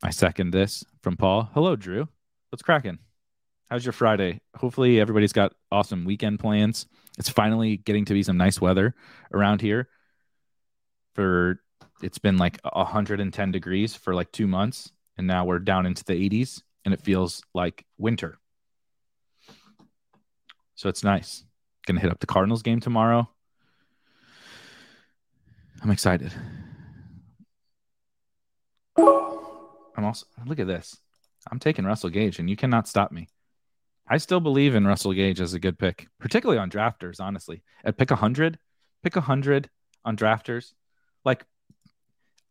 I 0.03 0.11
second 0.11 0.51
this 0.51 0.85
from 1.01 1.17
Paul. 1.17 1.49
Hello, 1.55 1.77
Drew. 1.77 2.09
What's 2.51 2.63
cracking? 2.63 2.99
How's 3.71 3.85
your 3.85 3.93
Friday? 3.93 4.41
Hopefully, 4.57 5.01
everybody's 5.01 5.33
got 5.33 5.55
awesome 5.71 6.05
weekend 6.05 6.41
plans. 6.41 6.87
It's 7.19 7.29
finally 7.29 7.77
getting 7.77 8.05
to 8.07 8.13
be 8.13 8.23
some 8.25 8.37
nice 8.37 8.61
weather 8.61 8.95
around 9.33 9.61
here. 9.61 9.89
For 11.15 11.61
it's 12.03 12.19
been 12.19 12.37
like 12.37 12.59
110 12.65 13.53
degrees 13.53 13.95
for 13.95 14.13
like 14.13 14.33
two 14.33 14.49
months, 14.49 14.91
and 15.17 15.27
now 15.27 15.45
we're 15.45 15.61
down 15.61 15.87
into 15.87 16.05
the 16.05 16.15
80s, 16.15 16.63
and 16.85 16.93
it 16.93 17.01
feels 17.01 17.43
like 17.55 17.85
winter. 17.97 18.39
So 20.75 20.89
it's 20.89 21.05
nice. 21.05 21.45
Gonna 21.87 22.01
hit 22.01 22.11
up 22.11 22.19
the 22.19 22.27
Cardinals 22.27 22.63
game 22.63 22.81
tomorrow. 22.81 23.31
I'm 25.81 25.91
excited. 25.91 26.33
I'm 29.97 30.05
also 30.05 30.27
look 30.47 30.59
at 30.59 30.67
this. 30.67 30.97
I'm 31.51 31.59
taking 31.59 31.85
Russell 31.85 32.11
Gage, 32.11 32.39
and 32.39 32.49
you 32.49 32.57
cannot 32.57 32.89
stop 32.89 33.13
me. 33.13 33.29
I 34.09 34.19
still 34.19 34.41
believe 34.41 34.75
in 34.75 34.87
Russell 34.87 35.13
Gage 35.13 35.41
as 35.41 35.55
a 35.55 35.59
good 35.59 35.79
pick, 35.79 36.09
particularly 36.19 36.59
on 36.59 36.71
drafters. 36.71 37.21
Honestly, 37.21 37.63
at 37.85 37.97
pick 37.97 38.11
hundred, 38.11 38.59
pick 39.03 39.15
hundred 39.15 39.71
on 40.05 40.17
drafters. 40.17 40.73
Like, 41.25 41.45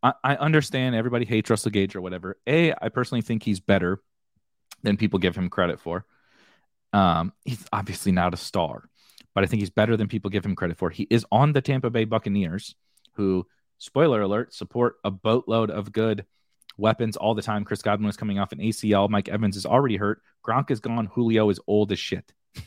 I, 0.02 0.14
I 0.24 0.36
understand 0.36 0.94
everybody 0.94 1.24
hates 1.24 1.50
Russell 1.50 1.70
Gage 1.70 1.94
or 1.94 2.00
whatever. 2.00 2.38
A, 2.46 2.72
I 2.72 2.88
personally 2.88 3.22
think 3.22 3.42
he's 3.42 3.60
better 3.60 4.00
than 4.82 4.96
people 4.96 5.18
give 5.18 5.36
him 5.36 5.48
credit 5.48 5.80
for. 5.80 6.04
Um, 6.92 7.32
he's 7.44 7.64
obviously 7.72 8.12
not 8.12 8.34
a 8.34 8.38
star, 8.38 8.88
but 9.34 9.44
I 9.44 9.46
think 9.46 9.60
he's 9.60 9.70
better 9.70 9.96
than 9.96 10.08
people 10.08 10.30
give 10.30 10.44
him 10.44 10.56
credit 10.56 10.76
for. 10.76 10.90
He 10.90 11.06
is 11.10 11.24
on 11.30 11.52
the 11.52 11.62
Tampa 11.62 11.90
Bay 11.90 12.04
Buccaneers, 12.04 12.74
who, 13.14 13.46
spoiler 13.78 14.20
alert, 14.20 14.52
support 14.52 14.96
a 15.04 15.10
boatload 15.10 15.70
of 15.70 15.92
good 15.92 16.26
weapons 16.76 17.16
all 17.16 17.34
the 17.34 17.42
time. 17.42 17.64
Chris 17.64 17.82
Godwin 17.82 18.08
is 18.08 18.16
coming 18.16 18.38
off 18.38 18.52
an 18.52 18.58
ACL. 18.58 19.08
Mike 19.08 19.28
Evans 19.28 19.56
is 19.56 19.66
already 19.66 19.96
hurt. 19.96 20.22
Gronk 20.44 20.70
is 20.70 20.80
gone. 20.80 21.06
Julio 21.06 21.48
is 21.50 21.60
old 21.66 21.92
as 21.92 21.98
shit. 21.98 22.32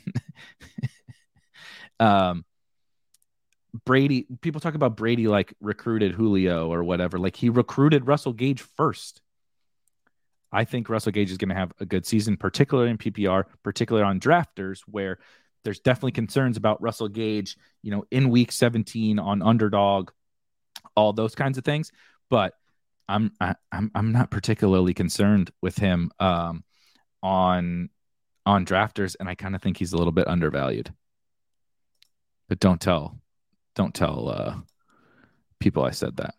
um, 2.00 2.46
Brady, 3.84 4.26
people 4.42 4.62
talk 4.62 4.76
about 4.76 4.96
Brady 4.96 5.28
like 5.28 5.54
recruited 5.60 6.14
Julio 6.14 6.72
or 6.72 6.84
whatever. 6.84 7.20
Like 7.20 7.36
he 7.36 7.50
recruited 7.50 8.08
Russell 8.08 8.34
Gage 8.34 8.62
first. 8.62 9.22
I 10.52 10.64
think 10.64 10.88
Russell 10.88 11.12
Gage 11.12 11.32
is 11.32 11.38
going 11.38 11.50
to 11.50 11.56
have 11.56 11.74
a 11.80 11.86
good 11.86 12.06
season, 12.06 12.38
particularly 12.38 12.90
in 12.90 12.98
PPR, 12.98 13.44
particularly 13.64 14.08
on 14.08 14.22
drafters, 14.22 14.82
where 14.86 15.20
there's 15.66 15.80
definitely 15.80 16.14
concerns 16.14 16.56
about 16.56 16.82
Russell 16.82 17.10
Gage, 17.10 17.58
you 17.82 17.92
know, 17.92 18.06
in 18.12 18.30
week 18.30 18.52
17 18.52 19.20
on 19.20 19.42
underdog, 19.42 20.12
all 20.96 21.12
those 21.12 21.36
kinds 21.36 21.58
of 21.58 21.66
things. 21.66 21.92
But 22.30 22.54
I'm 23.08 23.32
I, 23.40 23.56
am 23.72 23.92
i 23.94 24.00
I'm 24.00 24.12
not 24.12 24.32
particularly 24.32 24.94
concerned 24.94 25.52
with 25.62 25.78
him 25.78 26.12
um, 26.20 26.64
on 27.22 27.90
on 28.46 28.66
drafters, 28.66 29.16
and 29.20 29.28
I 29.28 29.36
kind 29.36 29.56
of 29.56 29.62
think 29.62 29.78
he's 29.78 29.94
a 29.94 29.98
little 29.98 30.12
bit 30.12 30.28
undervalued. 30.28 30.94
But 32.48 32.60
don't 32.60 32.80
tell, 32.80 33.20
don't 33.76 33.94
tell 33.94 34.30
uh, 34.30 34.56
people 35.60 35.84
I 35.84 35.92
said 35.92 36.18
that. 36.18 36.36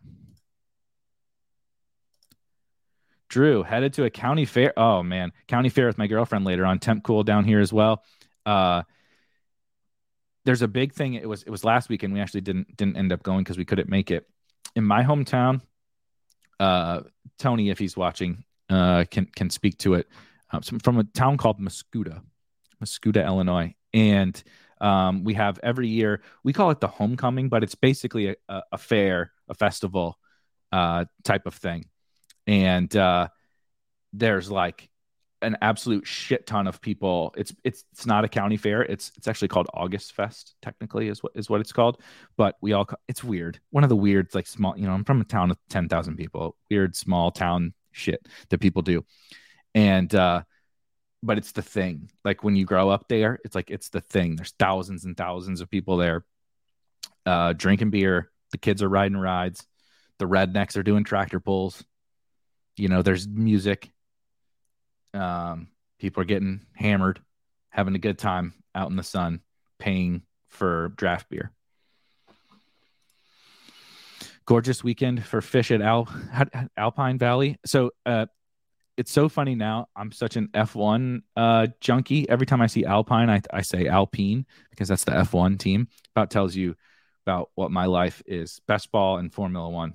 Drew 3.29 3.64
headed 3.64 3.94
to 3.94 4.05
a 4.05 4.11
county 4.11 4.44
fair. 4.44 4.72
Oh 4.76 5.02
man, 5.02 5.33
county 5.48 5.68
fair 5.68 5.87
with 5.87 5.98
my 5.98 6.07
girlfriend 6.07 6.44
later 6.44 6.64
on. 6.64 6.79
Temp 6.79 7.02
cool 7.02 7.24
down 7.24 7.44
here 7.44 7.61
as 7.61 7.72
well. 7.72 8.05
Uh, 8.44 8.85
there's 10.44 10.62
a 10.62 10.68
big 10.68 10.92
thing. 10.92 11.14
It 11.14 11.29
was 11.29 11.42
it 11.42 11.50
was 11.50 11.64
last 11.64 11.88
weekend. 11.88 12.12
We 12.12 12.20
actually 12.20 12.42
didn't 12.42 12.76
didn't 12.76 12.96
end 12.96 13.12
up 13.12 13.24
going 13.24 13.42
because 13.42 13.59
we 13.59 13.64
couldn't 13.64 13.88
make 13.88 14.12
it. 14.12 14.29
In 14.76 14.85
my 14.85 15.02
hometown, 15.02 15.61
uh, 16.61 17.01
Tony, 17.38 17.71
if 17.71 17.79
he's 17.79 17.97
watching, 17.97 18.45
uh, 18.71 19.05
can 19.11 19.27
can 19.27 19.51
speak 19.51 19.79
to 19.79 19.95
it. 19.95 20.09
Uh, 20.53 20.61
from 20.83 20.99
a 20.99 21.05
town 21.05 21.37
called 21.37 21.61
Mascoutah, 21.61 22.23
Mascoutah, 22.83 23.27
Illinois, 23.27 23.75
and 23.92 24.42
um, 24.81 25.25
we 25.25 25.35
have 25.35 25.59
every 25.62 25.88
year 25.88 26.23
we 26.45 26.53
call 26.53 26.71
it 26.71 26.81
the 26.81 26.88
homecoming, 26.88 27.49
but 27.49 27.62
it's 27.62 27.75
basically 27.75 28.29
a, 28.29 28.37
a, 28.49 28.62
a 28.73 28.79
fair, 28.79 29.33
a 29.49 29.55
festival 29.55 30.19
uh, 30.73 31.05
type 31.25 31.47
of 31.47 31.55
thing, 31.55 31.87
and 32.47 32.95
uh, 32.97 33.29
there's 34.12 34.51
like 34.51 34.88
an 35.46 35.56
absolute 35.62 36.04
shit 36.06 36.44
ton 36.44 36.66
of 36.66 36.80
people. 36.80 37.32
It's 37.37 37.54
it's 37.62 37.85
it's 37.92 38.04
not 38.04 38.24
a 38.24 38.28
county 38.28 38.56
fair. 38.56 38.82
It's 38.82 39.12
it's 39.16 39.28
actually 39.28 39.48
called 39.48 39.68
August 39.72 40.12
Fest. 40.12 40.56
Technically, 40.61 41.06
is 41.09 41.22
what 41.22 41.32
is 41.37 41.48
what 41.48 41.61
it's 41.61 41.72
called. 41.72 42.02
But 42.37 42.56
we 42.61 42.72
all 42.72 42.88
it's 43.06 43.22
weird. 43.22 43.61
One 43.70 43.85
of 43.85 43.88
the 43.88 43.96
weird 43.96 44.35
like 44.35 44.48
small. 44.48 44.76
You 44.76 44.87
know, 44.87 44.92
I'm 44.92 45.04
from 45.04 45.20
a 45.20 45.24
town 45.24 45.52
of 45.52 45.59
ten 45.70 45.88
thousand 45.88 46.16
people. 46.16 46.56
Weird 46.68 46.96
small 46.96 47.30
town 47.30 47.74
shit 47.92 48.26
that 48.50 48.59
people 48.59 48.82
do, 48.82 49.04
and 49.72 50.12
uh, 50.12 50.42
but 51.22 51.38
it's 51.38 51.52
the 51.52 51.62
thing. 51.62 52.11
Like 52.24 52.42
when 52.42 52.56
you 52.56 52.64
grow 52.64 52.90
up 52.90 53.06
there, 53.09 53.38
it's 53.44 53.54
like 53.54 53.70
it's 53.70 53.88
the 53.90 54.00
thing. 54.00 54.35
There's 54.35 54.54
thousands 54.59 55.04
and 55.04 55.16
thousands 55.16 55.61
of 55.61 55.70
people 55.70 55.96
there, 55.96 56.24
uh, 57.24 57.52
drinking 57.52 57.90
beer. 57.90 58.32
The 58.50 58.59
kids 58.59 58.82
are 58.82 58.88
riding 58.88 59.16
rides. 59.16 59.64
The 60.18 60.26
rednecks 60.26 60.76
are 60.76 60.82
doing 60.82 61.04
tractor 61.04 61.38
pulls. 61.38 61.85
You 62.76 62.88
know, 62.88 63.02
there's 63.02 63.28
music 63.28 63.90
um, 65.16 65.68
people 65.98 66.22
are 66.22 66.26
getting 66.26 66.61
hammered, 66.74 67.20
having 67.70 67.94
a 67.94 67.98
good 67.98 68.18
time 68.18 68.55
out 68.74 68.90
in 68.90 68.96
the 68.96 69.02
sun, 69.02 69.40
paying 69.79 70.22
for 70.48 70.92
draft 70.96 71.29
beer. 71.29 71.52
Gorgeous 74.44 74.85
weekend 74.85 75.24
for 75.24 75.40
Phish 75.40 75.74
at 75.74 75.83
Al, 75.83 76.09
Alpine 76.76 77.18
Valley. 77.18 77.59
So 77.64 77.90
uh, 78.05 78.26
it's 78.96 79.11
so 79.11 79.29
funny 79.29 79.55
now. 79.55 79.88
I'm 79.96 80.12
such 80.12 80.37
an 80.37 80.48
F1 80.55 81.22
uh, 81.37 81.66
junkie. 81.81 82.29
Every 82.29 82.46
time 82.46 82.62
I 82.62 82.66
see 82.66 82.85
Alpine, 82.85 83.29
I, 83.29 83.42
I 83.52 83.62
say 83.62 83.88
Alpine 83.88 84.46
because 84.70 84.88
that's 84.88 85.05
the 85.05 85.12
F1 85.12 85.59
team. 85.59 85.88
About 86.14 86.31
tells 86.31 86.55
you 86.55 86.76
about 87.26 87.50
what 87.57 87.70
my 87.70 87.87
life 87.87 88.22
is. 88.24 88.61
Best 88.68 88.92
ball 88.92 89.18
and 89.18 89.33
Formula 89.33 89.68
One. 89.68 89.94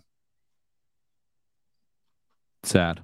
Sad. 2.64 3.02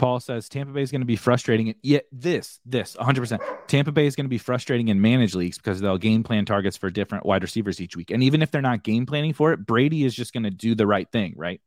Paul 0.00 0.18
says 0.18 0.48
Tampa 0.48 0.72
Bay 0.72 0.80
is 0.80 0.90
going 0.90 1.02
to 1.02 1.06
be 1.06 1.14
frustrating. 1.14 1.74
Yet 1.82 2.06
this, 2.10 2.58
this 2.64 2.96
100%. 2.98 3.38
Tampa 3.66 3.92
Bay 3.92 4.06
is 4.06 4.16
going 4.16 4.24
to 4.24 4.30
be 4.30 4.38
frustrating 4.38 4.88
in 4.88 4.98
managed 4.98 5.34
leagues 5.34 5.58
because 5.58 5.78
they'll 5.78 5.98
game 5.98 6.22
plan 6.22 6.46
targets 6.46 6.78
for 6.78 6.88
different 6.88 7.26
wide 7.26 7.42
receivers 7.42 7.82
each 7.82 7.96
week. 7.96 8.10
And 8.10 8.22
even 8.22 8.40
if 8.40 8.50
they're 8.50 8.62
not 8.62 8.82
game 8.82 9.04
planning 9.04 9.34
for 9.34 9.52
it, 9.52 9.58
Brady 9.58 10.04
is 10.04 10.14
just 10.14 10.32
going 10.32 10.44
to 10.44 10.50
do 10.50 10.74
the 10.74 10.86
right 10.86 11.06
thing, 11.12 11.34
right? 11.36 11.60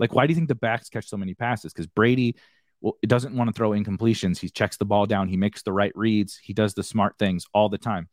Like, 0.00 0.12
why 0.12 0.26
do 0.26 0.32
you 0.32 0.34
think 0.34 0.48
the 0.48 0.56
backs 0.56 0.88
catch 0.88 1.06
so 1.06 1.16
many 1.16 1.34
passes? 1.34 1.72
Because 1.72 1.86
Brady 1.86 2.34
well, 2.80 2.98
doesn't 3.06 3.36
want 3.36 3.46
to 3.46 3.54
throw 3.54 3.70
incompletions. 3.70 4.38
He 4.38 4.50
checks 4.50 4.76
the 4.76 4.84
ball 4.84 5.06
down. 5.06 5.28
He 5.28 5.36
makes 5.36 5.62
the 5.62 5.72
right 5.72 5.92
reads. 5.94 6.36
He 6.36 6.54
does 6.54 6.74
the 6.74 6.82
smart 6.82 7.18
things 7.20 7.46
all 7.54 7.68
the 7.68 7.78
time. 7.78 8.08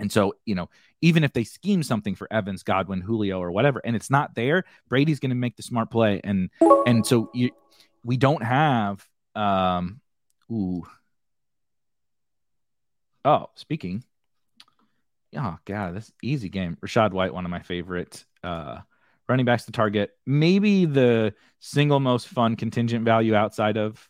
And 0.00 0.10
so, 0.10 0.34
you 0.44 0.56
know, 0.56 0.68
even 1.00 1.22
if 1.22 1.32
they 1.32 1.44
scheme 1.44 1.84
something 1.84 2.16
for 2.16 2.26
Evans, 2.32 2.64
Godwin, 2.64 3.00
Julio, 3.00 3.40
or 3.40 3.52
whatever, 3.52 3.80
and 3.84 3.94
it's 3.94 4.10
not 4.10 4.34
there, 4.34 4.64
Brady's 4.88 5.20
going 5.20 5.30
to 5.30 5.36
make 5.36 5.56
the 5.56 5.62
smart 5.62 5.92
play. 5.92 6.20
And 6.24 6.50
and 6.86 7.06
so 7.06 7.30
you 7.32 7.50
we 8.04 8.16
don't 8.16 8.42
have 8.42 9.04
um 9.34 10.00
ooh. 10.52 10.86
Oh 13.24 13.48
speaking. 13.54 14.04
Oh 15.36 15.58
god 15.64 15.96
this 15.96 16.12
easy 16.22 16.48
game. 16.48 16.76
Rachaad 16.84 17.12
white 17.12 17.34
one 17.34 17.44
of 17.44 17.50
my 17.50 17.60
favorite 17.60 18.24
uh 18.44 18.78
running 19.28 19.46
backs 19.46 19.64
to 19.64 19.72
target. 19.72 20.10
Maybe 20.26 20.84
the 20.84 21.34
single 21.60 21.98
most 21.98 22.28
fun 22.28 22.56
contingent 22.56 23.04
value 23.04 23.34
outside 23.34 23.76
of 23.76 24.08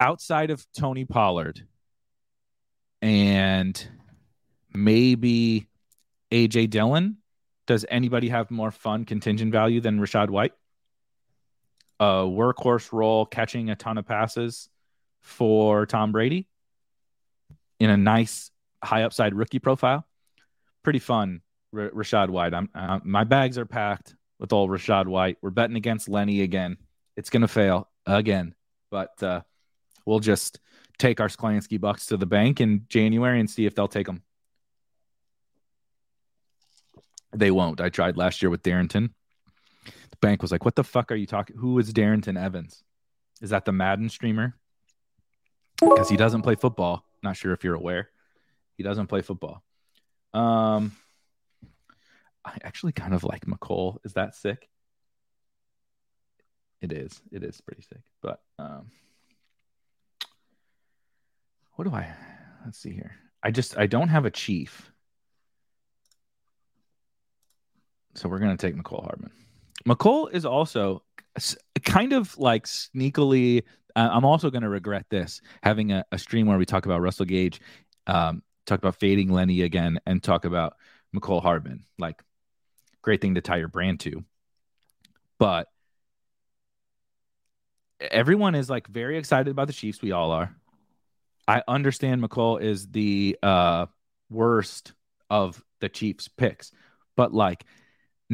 outside 0.00 0.50
of 0.50 0.66
tony 0.76 1.04
pollard 1.04 1.62
and 3.00 3.88
maybe 4.74 5.68
aj 6.32 6.68
dillon. 6.68 7.18
Does 7.66 7.86
anybody 7.88 8.28
have 8.28 8.50
more 8.50 8.70
fun 8.70 9.06
contingent 9.06 9.52
value 9.52 9.80
than 9.80 9.98
Rachaad 9.98 10.28
white 10.28 10.52
a 12.00 12.24
workhorse 12.24 12.92
role, 12.92 13.26
catching 13.26 13.70
a 13.70 13.76
ton 13.76 13.98
of 13.98 14.06
passes 14.06 14.68
for 15.22 15.86
Tom 15.86 16.12
Brady 16.12 16.48
in 17.80 17.90
a 17.90 17.96
nice 17.96 18.50
high 18.82 19.02
upside 19.02 19.34
rookie 19.34 19.58
profile. 19.58 20.06
Pretty 20.82 20.98
fun, 20.98 21.40
R- 21.74 21.90
Rachaad 21.90 22.28
White. 22.30 22.54
I'm, 22.54 22.68
uh, 22.74 23.00
my 23.04 23.24
bags 23.24 23.58
are 23.58 23.66
packed 23.66 24.14
with 24.38 24.52
old 24.52 24.70
Rachaad 24.70 25.06
White. 25.06 25.38
We're 25.40 25.50
betting 25.50 25.76
against 25.76 26.08
Lenny 26.08 26.42
again. 26.42 26.76
It's 27.16 27.30
going 27.30 27.42
to 27.42 27.48
fail 27.48 27.88
again, 28.06 28.54
but 28.90 29.22
uh, 29.22 29.42
we'll 30.04 30.20
just 30.20 30.60
take 30.98 31.20
our 31.20 31.28
Sklansky 31.28 31.80
bucks 31.80 32.06
to 32.06 32.16
the 32.16 32.26
bank 32.26 32.60
in 32.60 32.86
January 32.88 33.40
and 33.40 33.48
see 33.48 33.66
if 33.66 33.74
they'll 33.74 33.88
take 33.88 34.06
them. 34.06 34.22
They 37.32 37.50
won't. 37.50 37.80
I 37.80 37.88
tried 37.88 38.16
last 38.16 38.42
year 38.42 38.50
with 38.50 38.62
Darrynton 38.62 39.10
bank 40.24 40.42
was 40.42 40.52
like, 40.52 40.64
"What 40.64 40.74
the 40.74 40.84
fuck 40.84 41.12
are 41.12 41.16
you 41.16 41.26
talking? 41.26 41.56
Who 41.56 41.78
is 41.78 41.92
Darrynton 41.92 42.40
Evans? 42.40 42.82
Is 43.40 43.50
that 43.50 43.64
the 43.64 43.72
Madden 43.72 44.08
streamer? 44.08 44.56
Because 45.78 46.08
he 46.08 46.16
doesn't 46.16 46.42
play 46.42 46.54
football. 46.54 47.04
Not 47.22 47.36
sure 47.36 47.52
if 47.52 47.64
you're 47.64 47.74
aware. 47.74 48.10
He 48.76 48.82
doesn't 48.82 49.08
play 49.08 49.22
football. 49.22 49.62
Um, 50.32 50.92
I 52.44 52.58
actually 52.62 52.92
kind 52.92 53.14
of 53.14 53.24
like 53.24 53.46
Mecole. 53.46 53.98
Is 54.04 54.14
that 54.14 54.34
sick? 54.34 54.68
It 56.80 56.92
is. 56.92 57.20
It 57.32 57.42
is 57.42 57.60
pretty 57.60 57.82
sick. 57.82 58.02
But 58.20 58.40
um, 58.58 58.90
what 61.74 61.86
do 61.86 61.94
I? 61.94 62.12
Let's 62.64 62.78
see 62.78 62.92
here. 62.92 63.12
I 63.42 63.50
just 63.50 63.76
I 63.78 63.86
don't 63.86 64.08
have 64.08 64.24
a 64.24 64.30
chief. 64.30 64.90
So 68.14 68.28
we're 68.28 68.38
gonna 68.38 68.56
take 68.56 68.74
Mecole 68.74 69.04
Hardman. 69.04 69.32
Mecole 69.86 70.32
is 70.32 70.44
also 70.44 71.02
kind 71.84 72.12
of 72.12 72.36
like 72.38 72.66
sneakily. 72.66 73.62
Uh, 73.96 74.08
I'm 74.10 74.24
also 74.24 74.50
going 74.50 74.62
to 74.62 74.68
regret 74.68 75.06
this 75.10 75.40
having 75.62 75.92
a, 75.92 76.04
a, 76.10 76.18
stream 76.18 76.46
where 76.46 76.58
we 76.58 76.66
talk 76.66 76.86
about 76.86 77.00
Russell 77.00 77.26
Gage, 77.26 77.60
um, 78.06 78.42
talk 78.66 78.78
about 78.78 78.96
fading 78.96 79.30
Lenny 79.30 79.62
again, 79.62 80.00
and 80.06 80.22
talk 80.22 80.44
about 80.44 80.74
Mecole 81.14 81.42
Hardman. 81.42 81.84
Like, 81.98 82.22
great 83.02 83.20
thing 83.20 83.34
to 83.34 83.40
tie 83.40 83.58
your 83.58 83.68
brand 83.68 84.00
to. 84.00 84.24
But 85.38 85.68
everyone 88.00 88.54
is 88.54 88.70
like 88.70 88.88
very 88.88 89.18
excited 89.18 89.50
about 89.50 89.66
the 89.66 89.72
Chiefs. 89.72 90.02
We 90.02 90.12
all 90.12 90.32
are. 90.32 90.54
I 91.46 91.62
understand 91.68 92.22
Mecole 92.22 92.60
is 92.62 92.88
the 92.88 93.36
uh, 93.42 93.86
worst 94.30 94.92
of 95.28 95.62
the 95.80 95.88
Chiefs 95.88 96.28
picks, 96.28 96.72
but 97.16 97.32
like 97.32 97.64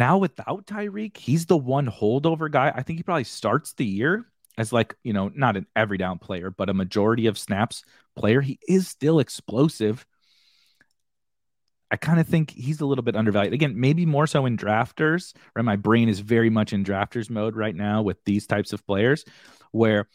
now 0.00 0.16
without 0.16 0.66
Tyreek, 0.66 1.16
he's 1.16 1.46
the 1.46 1.58
one 1.58 1.86
holdover 1.86 2.50
guy. 2.50 2.72
I 2.74 2.82
think 2.82 2.98
he 2.98 3.02
probably 3.02 3.24
starts 3.24 3.74
the 3.74 3.84
year 3.84 4.24
as 4.56 4.72
like, 4.72 4.96
you 5.04 5.12
know, 5.12 5.30
not 5.34 5.58
an 5.58 5.66
every 5.76 5.98
down 5.98 6.18
player, 6.18 6.50
but 6.50 6.70
a 6.70 6.74
majority 6.74 7.26
of 7.26 7.38
snaps 7.38 7.84
player. 8.16 8.40
He 8.40 8.58
is 8.66 8.88
still 8.88 9.20
explosive. 9.20 10.06
I 11.90 11.96
kind 11.96 12.18
of 12.18 12.26
think 12.26 12.50
he's 12.50 12.80
a 12.80 12.86
little 12.86 13.02
bit 13.02 13.14
undervalued. 13.14 13.52
Again, 13.52 13.78
maybe 13.78 14.06
more 14.06 14.26
so 14.26 14.46
in 14.46 14.56
drafters, 14.56 15.34
right? 15.54 15.64
My 15.64 15.76
brain 15.76 16.08
is 16.08 16.20
very 16.20 16.48
much 16.48 16.72
in 16.72 16.82
drafters 16.82 17.28
mode 17.28 17.54
right 17.54 17.74
now 17.74 18.00
with 18.00 18.24
these 18.24 18.46
types 18.46 18.72
of 18.72 18.86
players 18.86 19.24
where 19.70 20.08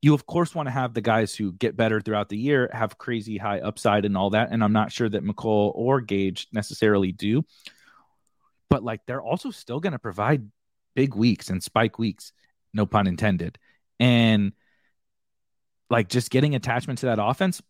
you 0.00 0.14
of 0.14 0.26
course 0.26 0.54
want 0.54 0.66
to 0.66 0.72
have 0.72 0.94
the 0.94 1.00
guys 1.00 1.34
who 1.34 1.52
get 1.52 1.76
better 1.76 2.00
throughout 2.00 2.28
the 2.28 2.38
year, 2.38 2.70
have 2.72 2.98
crazy 2.98 3.36
high 3.36 3.60
upside 3.60 4.04
and 4.04 4.16
all 4.16 4.30
that. 4.30 4.50
And 4.52 4.62
I'm 4.62 4.72
not 4.72 4.92
sure 4.92 5.08
that 5.08 5.24
Mecole 5.24 5.72
or 5.74 6.00
Gage 6.00 6.46
necessarily 6.52 7.10
do. 7.10 7.44
But 8.72 8.82
like 8.82 9.04
they're 9.04 9.20
also 9.20 9.50
still 9.50 9.80
going 9.80 9.92
to 9.92 9.98
provide 9.98 10.48
big 10.94 11.14
weeks 11.14 11.50
and 11.50 11.62
spike 11.62 11.98
weeks, 11.98 12.32
no 12.72 12.86
pun 12.86 13.06
intended. 13.06 13.58
And 14.00 14.52
like 15.90 16.08
just 16.08 16.30
getting 16.30 16.54
attachment 16.54 17.00
to 17.00 17.06
that 17.06 17.18
offense, 17.20 17.60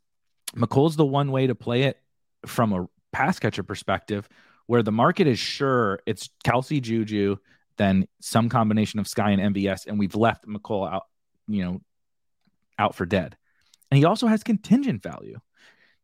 Mecole's 0.54 0.94
the 0.94 1.04
one 1.04 1.32
way 1.32 1.48
to 1.48 1.56
play 1.56 1.82
it 1.82 1.98
from 2.46 2.72
a 2.72 2.88
pass 3.10 3.40
catcher 3.40 3.64
perspective, 3.64 4.28
where 4.66 4.84
the 4.84 4.92
market 4.92 5.26
is 5.26 5.40
sure 5.40 5.98
it's 6.06 6.30
Kelce 6.44 6.80
Juju, 6.80 7.36
then 7.78 8.06
some 8.20 8.48
combination 8.48 9.00
of 9.00 9.08
Sky 9.08 9.32
and 9.32 9.56
MVS, 9.56 9.88
and 9.88 9.98
we've 9.98 10.14
left 10.14 10.46
Mecole 10.46 10.88
out, 10.88 11.06
you 11.48 11.64
know, 11.64 11.80
out 12.78 12.94
for 12.94 13.06
dead. 13.06 13.36
And 13.90 13.98
he 13.98 14.04
also 14.04 14.28
has 14.28 14.44
contingent 14.44 15.02
value. 15.02 15.40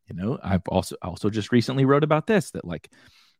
You 0.09 0.15
know, 0.17 0.39
I've 0.43 0.67
also 0.67 0.97
also 1.01 1.29
just 1.29 1.53
recently 1.53 1.85
wrote 1.85 2.03
about 2.03 2.27
this 2.27 2.51
that 2.51 2.65
like 2.65 2.91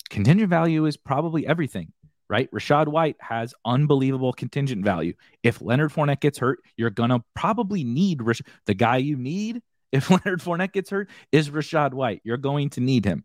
contingent 0.09 0.49
value 0.49 0.85
is 0.85 0.97
probably 0.97 1.45
everything, 1.45 1.91
right? 2.29 2.49
Rachaad 2.51 2.87
White 2.87 3.17
has 3.19 3.53
unbelievable 3.65 4.33
contingent 4.33 4.83
value. 4.83 5.13
If 5.43 5.61
Leonard 5.61 5.91
Fournette 5.91 6.21
gets 6.21 6.39
hurt, 6.39 6.59
you're 6.77 6.89
gonna 6.89 7.23
probably 7.35 7.83
need 7.83 8.21
Rash- 8.21 8.41
the 8.65 8.73
guy 8.73 8.97
you 8.97 9.17
need. 9.17 9.61
If 9.91 10.11
Leonard 10.11 10.39
Fournette 10.39 10.71
gets 10.71 10.91
hurt, 10.91 11.09
is 11.31 11.49
Rachaad 11.49 11.95
White. 11.95 12.21
You're 12.23 12.37
going 12.37 12.69
to 12.69 12.79
need 12.79 13.05
him. 13.05 13.23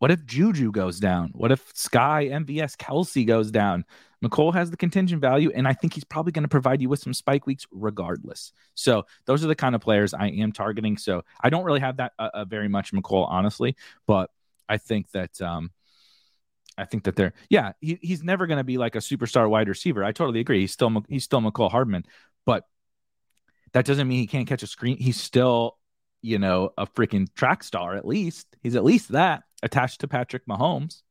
What 0.00 0.10
if 0.10 0.24
Juju 0.24 0.72
goes 0.72 0.98
down? 0.98 1.30
What 1.32 1.52
if 1.52 1.70
Sky, 1.74 2.28
MVS, 2.28 2.76
Kelce 2.76 3.24
goes 3.26 3.52
down? 3.52 3.84
Mecole 4.24 4.52
has 4.54 4.70
the 4.70 4.76
contingent 4.76 5.20
value, 5.20 5.50
and 5.54 5.66
I 5.68 5.74
think 5.74 5.94
he's 5.94 6.04
probably 6.04 6.32
going 6.32 6.42
to 6.42 6.48
provide 6.48 6.80
you 6.82 6.88
with 6.88 7.00
some 7.00 7.14
spike 7.14 7.46
weeks 7.46 7.66
regardless. 7.70 8.52
So 8.74 9.06
those 9.26 9.44
are 9.44 9.48
the 9.48 9.54
kind 9.54 9.74
of 9.74 9.80
players 9.80 10.14
I 10.14 10.28
am 10.28 10.52
targeting. 10.52 10.96
So 10.96 11.22
I 11.40 11.50
don't 11.50 11.64
really 11.64 11.80
have 11.80 11.98
that 11.98 12.12
uh, 12.18 12.30
uh, 12.34 12.44
very 12.44 12.68
much 12.68 12.92
Mecole, 12.92 13.28
honestly, 13.28 13.76
but 14.06 14.30
I 14.68 14.78
think 14.78 15.10
that 15.12 15.40
um, 15.40 15.70
I 16.76 16.84
think 16.84 17.04
that 17.04 17.16
they're 17.16 17.32
yeah 17.48 17.72
he, 17.80 17.98
he's 18.02 18.22
never 18.22 18.46
going 18.46 18.58
to 18.58 18.64
be 18.64 18.78
like 18.78 18.94
a 18.94 18.98
superstar 18.98 19.48
wide 19.48 19.68
receiver. 19.68 20.04
I 20.04 20.12
totally 20.12 20.40
agree. 20.40 20.60
He's 20.60 20.72
still 20.72 21.04
he's 21.08 21.24
still 21.24 21.40
Mecole 21.40 21.70
Hardman, 21.70 22.04
but 22.44 22.64
that 23.72 23.84
doesn't 23.84 24.08
mean 24.08 24.18
he 24.18 24.26
can't 24.26 24.48
catch 24.48 24.62
a 24.62 24.66
screen. 24.66 24.96
He's 24.96 25.20
still 25.20 25.76
you 26.22 26.38
know 26.38 26.70
a 26.76 26.86
freaking 26.86 27.32
track 27.34 27.62
star 27.62 27.94
at 27.94 28.06
least. 28.06 28.46
He's 28.62 28.76
at 28.76 28.84
least 28.84 29.12
that 29.12 29.44
attached 29.62 30.00
to 30.00 30.08
Patrick 30.08 30.46
Mahomes 30.46 31.02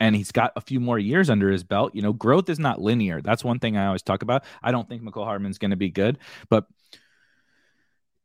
and 0.00 0.14
he's 0.14 0.32
got 0.32 0.52
a 0.56 0.60
few 0.60 0.80
more 0.80 0.98
years 0.98 1.30
under 1.30 1.50
his 1.50 1.64
belt. 1.64 1.94
You 1.94 2.02
know, 2.02 2.12
growth 2.12 2.48
is 2.48 2.58
not 2.58 2.80
linear. 2.80 3.20
That's 3.22 3.44
one 3.44 3.58
thing 3.58 3.76
I 3.76 3.86
always 3.86 4.02
talk 4.02 4.22
about. 4.22 4.44
I 4.62 4.72
don't 4.72 4.88
think 4.88 5.02
Mecole 5.02 5.24
Hardman's 5.24 5.58
going 5.58 5.70
to 5.70 5.76
be 5.76 5.90
good, 5.90 6.18
but 6.48 6.66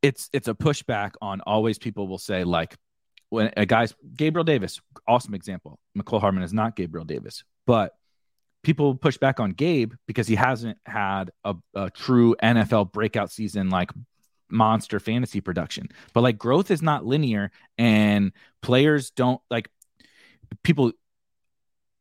it's 0.01 0.29
it's 0.33 0.47
a 0.47 0.53
pushback 0.53 1.11
on 1.21 1.41
always 1.41 1.77
people 1.77 2.07
will 2.07 2.17
say 2.17 2.43
like 2.43 2.75
when 3.31 3.51
a 3.57 3.65
guy's 3.65 3.95
Gabriel 4.15 4.43
Davis, 4.43 4.79
awesome 5.07 5.33
example. 5.33 5.79
Mecole 5.97 6.21
Hardman 6.21 6.43
is 6.43 6.53
not 6.53 6.75
Gabriel 6.75 7.05
Davis, 7.05 7.43
but 7.65 7.93
people 8.61 8.93
push 8.93 9.17
back 9.17 9.39
on 9.39 9.51
Gabe 9.51 9.93
because 10.05 10.27
he 10.27 10.35
hasn't 10.35 10.77
had 10.85 11.31
a, 11.43 11.55
a 11.73 11.89
true 11.89 12.35
NFL 12.43 12.91
breakout 12.91 13.31
season 13.31 13.69
like 13.69 13.89
monster 14.49 14.99
fantasy 14.99 15.41
production. 15.41 15.89
But 16.13 16.21
like 16.21 16.37
growth 16.37 16.69
is 16.69 16.83
not 16.83 17.05
linear 17.05 17.51
and 17.77 18.33
players 18.61 19.09
don't 19.09 19.41
like 19.49 19.69
people 20.61 20.91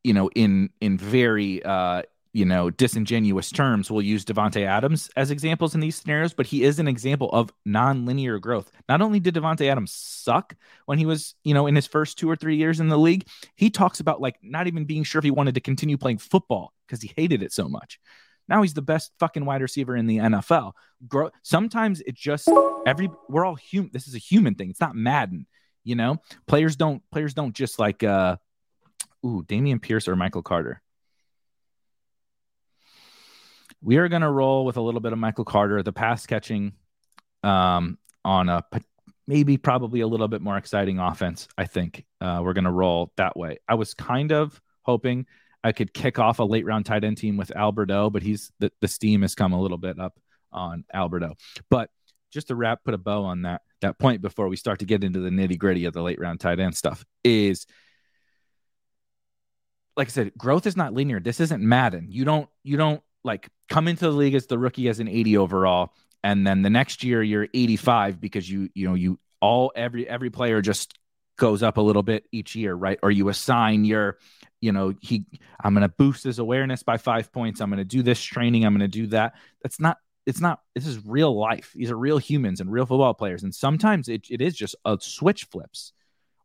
you 0.02 0.14
know, 0.14 0.30
in 0.34 0.70
in 0.80 0.96
very 0.96 1.62
uh, 1.62 2.02
you 2.32 2.44
know 2.44 2.70
disingenuous 2.70 3.50
terms, 3.50 3.90
we'll 3.90 4.02
use 4.02 4.24
Davante 4.24 4.64
Adams 4.64 5.10
as 5.16 5.30
examples 5.30 5.74
in 5.74 5.80
these 5.80 5.96
scenarios, 5.96 6.32
but 6.32 6.46
he 6.46 6.62
is 6.62 6.78
an 6.78 6.86
example 6.88 7.28
of 7.32 7.52
non-linear 7.64 8.38
growth. 8.38 8.70
Not 8.88 9.02
only 9.02 9.18
did 9.20 9.34
Davante 9.34 9.68
Adams 9.70 9.92
suck 9.92 10.54
when 10.86 10.98
he 10.98 11.06
was, 11.06 11.34
you 11.44 11.54
know, 11.54 11.66
in 11.66 11.74
his 11.74 11.86
first 11.86 12.18
two 12.18 12.30
or 12.30 12.36
three 12.36 12.56
years 12.56 12.78
in 12.80 12.88
the 12.88 12.98
league, 12.98 13.26
he 13.56 13.70
talks 13.70 14.00
about 14.00 14.20
like 14.20 14.36
not 14.42 14.66
even 14.66 14.84
being 14.84 15.02
sure 15.02 15.18
if 15.18 15.24
he 15.24 15.30
wanted 15.30 15.54
to 15.54 15.60
continue 15.60 15.96
playing 15.96 16.18
football 16.18 16.72
because 16.86 17.02
he 17.02 17.12
hated 17.16 17.42
it 17.42 17.52
so 17.52 17.68
much. 17.68 17.98
Now 18.48 18.62
he's 18.62 18.74
the 18.74 18.82
best 18.82 19.12
fucking 19.20 19.44
wide 19.44 19.62
receiver 19.62 19.96
in 19.96 20.06
the 20.06 20.18
NFL. 20.18 20.72
Grow- 21.06 21.30
Sometimes 21.42 22.00
it 22.00 22.14
just 22.14 22.48
every 22.84 23.08
we're 23.28 23.44
all 23.44 23.54
human. 23.54 23.90
This 23.92 24.08
is 24.08 24.14
a 24.14 24.18
human 24.18 24.56
thing. 24.56 24.70
It's 24.70 24.80
not 24.80 24.96
Madden, 24.96 25.46
you 25.84 25.94
know. 25.94 26.18
Players 26.46 26.76
don't 26.76 27.02
players 27.12 27.34
don't 27.34 27.54
just 27.54 27.78
like 27.78 28.02
uh 28.02 28.36
Ooh, 29.24 29.44
Dameon 29.46 29.80
Pierce 29.82 30.08
or 30.08 30.16
Michael 30.16 30.42
Carter. 30.42 30.82
We 33.82 33.96
are 33.96 34.08
going 34.08 34.22
to 34.22 34.30
roll 34.30 34.64
with 34.64 34.76
a 34.76 34.80
little 34.80 35.00
bit 35.00 35.12
of 35.12 35.18
Michael 35.18 35.44
Carter, 35.44 35.82
the 35.82 35.92
pass 35.92 36.26
catching 36.26 36.72
um, 37.42 37.98
on 38.24 38.48
a 38.48 38.64
maybe 39.26 39.56
probably 39.56 40.00
a 40.00 40.06
little 40.06 40.28
bit 40.28 40.42
more 40.42 40.56
exciting 40.56 40.98
offense. 40.98 41.48
I 41.56 41.64
think 41.64 42.04
uh, 42.20 42.40
we're 42.42 42.52
going 42.52 42.64
to 42.64 42.70
roll 42.70 43.12
that 43.16 43.36
way. 43.36 43.58
I 43.68 43.74
was 43.74 43.94
kind 43.94 44.32
of 44.32 44.60
hoping 44.82 45.26
I 45.62 45.72
could 45.72 45.94
kick 45.94 46.18
off 46.18 46.40
a 46.40 46.44
late 46.44 46.66
round 46.66 46.86
tight 46.86 47.04
end 47.04 47.18
team 47.18 47.36
with 47.36 47.54
Alberto, 47.54 48.10
but 48.10 48.22
he's 48.22 48.50
the, 48.58 48.72
the 48.80 48.88
steam 48.88 49.22
has 49.22 49.34
come 49.34 49.52
a 49.52 49.60
little 49.60 49.78
bit 49.78 49.98
up 49.98 50.18
on 50.52 50.84
Alberto. 50.92 51.34
But 51.68 51.90
just 52.30 52.48
to 52.48 52.54
wrap, 52.54 52.82
put 52.84 52.94
a 52.94 52.98
bow 52.98 53.24
on 53.24 53.42
that 53.42 53.62
that 53.82 53.98
point 53.98 54.20
before 54.20 54.48
we 54.48 54.56
start 54.56 54.80
to 54.80 54.84
get 54.84 55.04
into 55.04 55.20
the 55.20 55.30
nitty 55.30 55.58
gritty 55.58 55.84
of 55.84 55.92
the 55.94 56.02
late 56.02 56.20
round 56.20 56.40
tight 56.40 56.60
end 56.60 56.76
stuff 56.76 57.04
is 57.24 57.66
like 59.96 60.08
I 60.08 60.10
said, 60.10 60.32
growth 60.36 60.66
is 60.66 60.76
not 60.76 60.92
linear. 60.92 61.20
This 61.20 61.40
isn't 61.40 61.62
Madden. 61.62 62.06
You 62.10 62.24
don't 62.24 62.48
you 62.62 62.76
don't 62.76 63.02
like 63.24 63.48
come 63.68 63.88
into 63.88 64.04
the 64.04 64.12
league 64.12 64.34
as 64.34 64.46
the 64.46 64.58
rookie 64.58 64.88
as 64.88 65.00
an 65.00 65.08
80 65.08 65.36
overall, 65.36 65.92
and 66.22 66.46
then 66.46 66.62
the 66.62 66.70
next 66.70 67.04
year 67.04 67.22
you're 67.22 67.48
85 67.52 68.20
because 68.20 68.50
you 68.50 68.68
you 68.74 68.88
know 68.88 68.94
you 68.94 69.18
all 69.40 69.72
every 69.74 70.08
every 70.08 70.30
player 70.30 70.60
just 70.60 70.98
goes 71.38 71.62
up 71.62 71.78
a 71.78 71.80
little 71.80 72.02
bit 72.02 72.26
each 72.32 72.54
year, 72.54 72.74
right? 72.74 72.98
Or 73.02 73.10
you 73.10 73.28
assign 73.28 73.84
your 73.84 74.18
you 74.60 74.72
know 74.72 74.94
he 75.00 75.24
i'm 75.62 75.74
going 75.74 75.82
to 75.82 75.88
boost 75.88 76.22
his 76.24 76.38
awareness 76.38 76.82
by 76.82 76.96
five 76.96 77.32
points 77.32 77.60
i'm 77.60 77.70
going 77.70 77.78
to 77.78 77.84
do 77.84 78.02
this 78.02 78.20
training 78.20 78.64
i'm 78.64 78.76
going 78.76 78.80
to 78.80 78.88
do 78.88 79.06
that. 79.08 79.34
That's 79.62 79.80
not 79.80 79.98
it's 80.26 80.40
not 80.40 80.60
this 80.74 80.86
is 80.86 81.04
real 81.04 81.36
life. 81.36 81.72
These 81.74 81.90
are 81.90 81.96
real 81.96 82.18
humans 82.18 82.60
and 82.60 82.70
real 82.70 82.86
football 82.86 83.14
players 83.14 83.42
and 83.42 83.54
sometimes 83.54 84.08
it, 84.08 84.26
it 84.30 84.40
is 84.40 84.54
just 84.54 84.76
a 84.84 84.98
switch 85.00 85.44
flips 85.44 85.92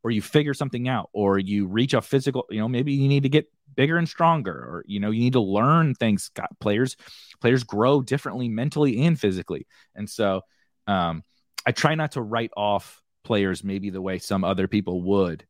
or 0.05 0.11
you 0.11 0.21
figure 0.21 0.53
something 0.53 0.87
out 0.87 1.09
or 1.13 1.39
you 1.39 1.65
reach 1.65 1.95
a 1.95 2.01
physical 2.01 2.45
you 2.51 2.59
know 2.59 2.67
maybe 2.67 2.93
you 2.93 3.07
need 3.07 3.23
to 3.23 3.29
get 3.29 3.51
bigger 3.73 3.97
and 3.97 4.07
stronger 4.07 4.53
or 4.53 4.83
you 4.85 4.99
know 4.99 5.09
you 5.09 5.19
need 5.19 5.33
to 5.33 5.39
learn 5.41 5.95
things. 5.95 6.29
Players 6.59 6.95
players 7.41 7.63
grow 7.63 8.03
differently 8.03 8.47
mentally 8.47 9.01
and 9.01 9.19
physically. 9.19 9.65
And 9.95 10.07
so 10.07 10.41
um 10.85 11.23
i 11.65 11.71
try 11.71 11.95
not 11.95 12.11
to 12.11 12.21
write 12.21 12.51
off 12.55 13.01
players 13.23 13.63
maybe 13.63 13.89
the 13.89 13.99
way 13.99 14.19
some 14.19 14.43
other 14.43 14.67
people 14.67 15.01
would 15.01 15.43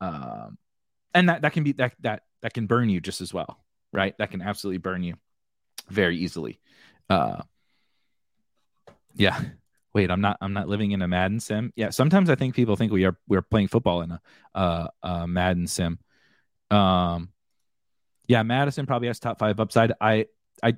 um 0.00 0.56
and 1.12 1.28
that 1.28 1.42
that 1.42 1.52
can 1.52 1.64
be 1.64 1.72
that 1.72 1.92
that 1.98 2.22
that 2.42 2.54
can 2.54 2.68
burn 2.68 2.88
you 2.88 3.00
just 3.00 3.20
as 3.20 3.34
well 3.34 3.58
right? 3.92 4.14
That 4.18 4.30
can 4.32 4.42
absolutely 4.42 4.78
burn 4.78 5.02
you 5.02 5.14
very 5.88 6.18
easily. 6.18 6.60
Uh 7.10 7.42
yeah 9.16 9.40
wait, 9.94 10.10
I'm 10.10 10.20
not 10.20 10.36
I'm 10.40 10.52
not 10.52 10.68
living 10.68 10.90
in 10.90 11.02
a 11.02 11.08
Madden 11.08 11.40
sim. 11.40 11.72
Yeah, 11.76 11.90
sometimes 11.90 12.28
I 12.28 12.34
think 12.34 12.54
people 12.54 12.76
think 12.76 12.92
we 12.92 13.04
are 13.04 13.16
we're 13.28 13.42
playing 13.42 13.68
football 13.68 14.02
in 14.02 14.10
a 14.10 14.20
uh, 14.54 14.88
a 15.02 15.26
Madden 15.26 15.66
sim. 15.66 15.98
Um, 16.70 17.30
yeah, 18.26 18.42
Mattison 18.42 18.86
probably 18.86 19.08
has 19.08 19.18
top 19.20 19.38
five 19.38 19.60
upside. 19.60 19.92
I 20.00 20.26
I 20.62 20.74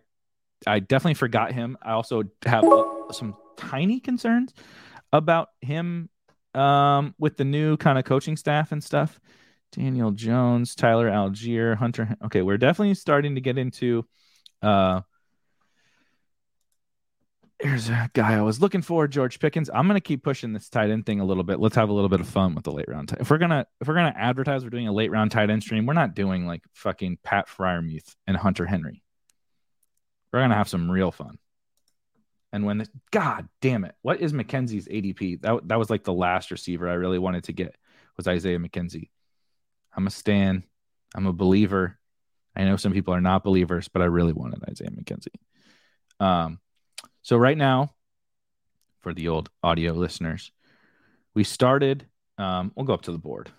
I 0.66 0.80
definitely 0.80 1.14
forgot 1.14 1.52
him. 1.52 1.76
I 1.82 1.92
also 1.92 2.24
have 2.44 2.64
some 3.12 3.36
tiny 3.56 4.00
concerns 4.00 4.52
about 5.12 5.48
him 5.60 6.10
um, 6.54 7.14
with 7.18 7.36
the 7.36 7.44
new 7.44 7.76
kind 7.76 7.98
of 7.98 8.04
coaching 8.04 8.36
staff 8.36 8.72
and 8.72 8.82
stuff. 8.82 9.18
Daniel 9.72 10.10
Jones, 10.10 10.74
Tyler 10.74 11.10
Allgeier, 11.10 11.76
Hunter. 11.76 12.16
Okay, 12.24 12.42
we're 12.42 12.58
definitely 12.58 12.94
starting 12.94 13.34
to 13.34 13.40
get 13.40 13.58
into 13.58 14.06
uh, 14.62 15.00
Here's 17.58 17.88
a 17.88 18.10
guy 18.12 18.34
I 18.34 18.42
was 18.42 18.60
looking 18.60 18.82
for, 18.82 19.08
George 19.08 19.40
Pickens. 19.40 19.70
I'm 19.72 19.86
gonna 19.86 20.00
keep 20.00 20.22
pushing 20.22 20.52
this 20.52 20.68
tight 20.68 20.90
end 20.90 21.06
thing 21.06 21.20
a 21.20 21.24
little 21.24 21.42
bit. 21.42 21.58
Let's 21.58 21.76
have 21.76 21.88
a 21.88 21.92
little 21.92 22.10
bit 22.10 22.20
of 22.20 22.28
fun 22.28 22.54
with 22.54 22.64
the 22.64 22.72
late 22.72 22.88
round. 22.88 23.08
Tight. 23.08 23.20
If 23.20 23.30
we're 23.30 23.38
gonna 23.38 23.66
if 23.80 23.88
we're 23.88 23.94
gonna 23.94 24.14
advertise 24.14 24.62
we're 24.62 24.70
doing 24.70 24.88
a 24.88 24.92
late 24.92 25.10
round 25.10 25.30
tight 25.30 25.48
end 25.48 25.62
stream, 25.62 25.86
we're 25.86 25.94
not 25.94 26.14
doing 26.14 26.46
like 26.46 26.62
fucking 26.74 27.18
Pat 27.24 27.48
Freiermuth 27.48 28.14
and 28.26 28.36
Hunter 28.36 28.66
Henry. 28.66 29.02
We're 30.32 30.40
gonna 30.40 30.54
have 30.54 30.68
some 30.68 30.90
real 30.90 31.10
fun. 31.10 31.38
And 32.52 32.66
when 32.66 32.78
this, 32.78 32.90
God 33.10 33.48
damn 33.62 33.84
it, 33.84 33.94
what 34.02 34.20
is 34.20 34.34
McKenzie's 34.34 34.86
ADP? 34.86 35.40
That 35.40 35.66
that 35.68 35.78
was 35.78 35.88
like 35.88 36.04
the 36.04 36.12
last 36.12 36.50
receiver 36.50 36.88
I 36.90 36.94
really 36.94 37.18
wanted 37.18 37.44
to 37.44 37.54
get 37.54 37.74
was 38.18 38.28
Isaiah 38.28 38.58
McKenzie. 38.58 39.08
I'm 39.96 40.06
a 40.06 40.10
stan. 40.10 40.64
I'm 41.14 41.26
a 41.26 41.32
believer. 41.32 41.98
I 42.54 42.64
know 42.64 42.76
some 42.76 42.92
people 42.92 43.14
are 43.14 43.20
not 43.22 43.44
believers, 43.44 43.88
but 43.88 44.02
I 44.02 44.06
really 44.06 44.34
wanted 44.34 44.62
Isaiah 44.68 44.90
McKenzie. 44.90 45.28
Um, 46.20 46.58
so 47.26 47.36
right 47.36 47.58
now, 47.58 47.92
for 49.00 49.12
the 49.12 49.26
old 49.26 49.50
audio 49.60 49.94
listeners, 49.94 50.52
we 51.34 51.42
started. 51.42 52.06
Um, 52.38 52.70
we'll 52.76 52.86
go 52.86 52.94
up 52.94 53.02
to 53.02 53.10
the 53.10 53.18
board. 53.18 53.50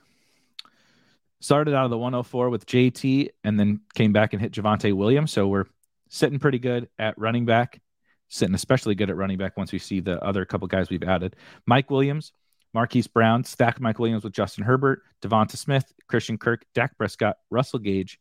Started 1.41 1.73
out 1.73 1.83
of 1.83 1.91
the 1.91 1.97
104 1.97 2.49
with 2.49 2.65
JT, 2.65 3.27
and 3.43 3.59
then 3.59 3.81
came 3.93 4.13
back 4.13 4.31
and 4.31 4.41
hit 4.41 4.53
Javonte 4.53 4.93
Williams. 4.93 5.33
So 5.33 5.49
we're 5.49 5.65
sitting 6.07 6.39
pretty 6.39 6.59
good 6.59 6.87
at 6.97 7.17
running 7.17 7.45
back. 7.45 7.81
sitting 8.29 8.55
especially 8.55 8.95
good 8.95 9.09
at 9.09 9.17
running 9.17 9.37
back 9.37 9.57
once 9.57 9.73
we 9.73 9.79
see 9.79 9.99
the 9.99 10.23
other 10.23 10.45
couple 10.45 10.69
guys 10.69 10.89
we've 10.89 11.03
added. 11.03 11.35
Mike 11.65 11.91
Williams, 11.91 12.31
Marquise 12.73 13.07
Brown, 13.07 13.43
stack 13.43 13.81
Mike 13.81 13.99
Williams 13.99 14.23
with 14.23 14.31
Justin 14.31 14.63
Herbert, 14.63 15.01
Devonta 15.21 15.57
Smith, 15.57 15.91
Christian 16.07 16.37
Kirk, 16.37 16.65
Dak 16.73 16.97
Prescott, 16.97 17.35
Russell 17.49 17.79
Gage, 17.79 18.17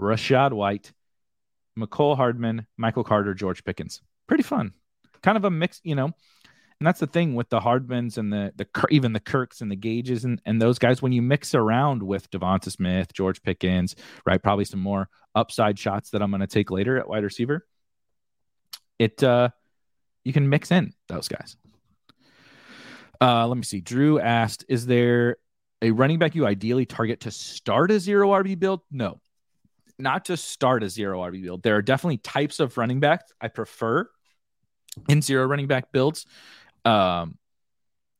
Rachaad 0.00 0.54
White, 0.54 0.90
Mecole 1.78 2.16
Hardman, 2.16 2.66
Michael 2.78 3.04
Carter, 3.04 3.34
George 3.34 3.62
Pickens. 3.62 4.00
Pretty 4.26 4.42
fun. 4.42 4.72
Kind 5.22 5.36
of 5.36 5.44
a 5.44 5.50
mix, 5.50 5.80
you 5.84 5.94
know. 5.94 6.12
And 6.78 6.86
that's 6.86 7.00
the 7.00 7.06
thing 7.06 7.34
with 7.34 7.48
the 7.48 7.60
Hardmans 7.60 8.18
and 8.18 8.30
the 8.30 8.52
the 8.56 8.66
even 8.90 9.14
the 9.14 9.20
Kirks 9.20 9.62
and 9.62 9.70
the 9.70 9.76
Gages 9.76 10.24
and, 10.24 10.42
and 10.44 10.60
those 10.60 10.78
guys. 10.78 11.00
When 11.00 11.12
you 11.12 11.22
mix 11.22 11.54
around 11.54 12.02
with 12.02 12.30
Devonta 12.30 12.70
Smith, 12.70 13.12
George 13.14 13.42
Pickens, 13.42 13.96
right? 14.26 14.42
Probably 14.42 14.66
some 14.66 14.80
more 14.80 15.08
upside 15.34 15.78
shots 15.78 16.10
that 16.10 16.22
I'm 16.22 16.30
going 16.30 16.40
to 16.40 16.46
take 16.46 16.70
later 16.70 16.98
at 16.98 17.08
wide 17.08 17.24
receiver. 17.24 17.66
It 18.98 19.22
uh, 19.22 19.50
you 20.24 20.34
can 20.34 20.48
mix 20.50 20.70
in 20.70 20.92
those 21.08 21.28
guys. 21.28 21.56
Uh, 23.20 23.46
let 23.46 23.56
me 23.56 23.62
see. 23.62 23.80
Drew 23.80 24.20
asked, 24.20 24.66
"Is 24.68 24.84
there 24.84 25.36
a 25.80 25.92
running 25.92 26.18
back 26.18 26.34
you 26.34 26.46
ideally 26.46 26.84
target 26.84 27.20
to 27.20 27.30
start 27.30 27.90
a 27.90 27.98
zero 27.98 28.30
RB 28.30 28.58
build?" 28.58 28.82
No, 28.90 29.22
not 29.98 30.26
to 30.26 30.36
start 30.36 30.82
a 30.82 30.90
zero 30.90 31.20
RB 31.22 31.42
build. 31.42 31.62
There 31.62 31.76
are 31.76 31.82
definitely 31.82 32.18
types 32.18 32.60
of 32.60 32.76
running 32.76 33.00
backs 33.00 33.32
I 33.40 33.48
prefer 33.48 34.10
in 35.08 35.22
zero 35.22 35.46
running 35.46 35.66
back 35.66 35.92
builds. 35.92 36.26
Um, 36.84 37.38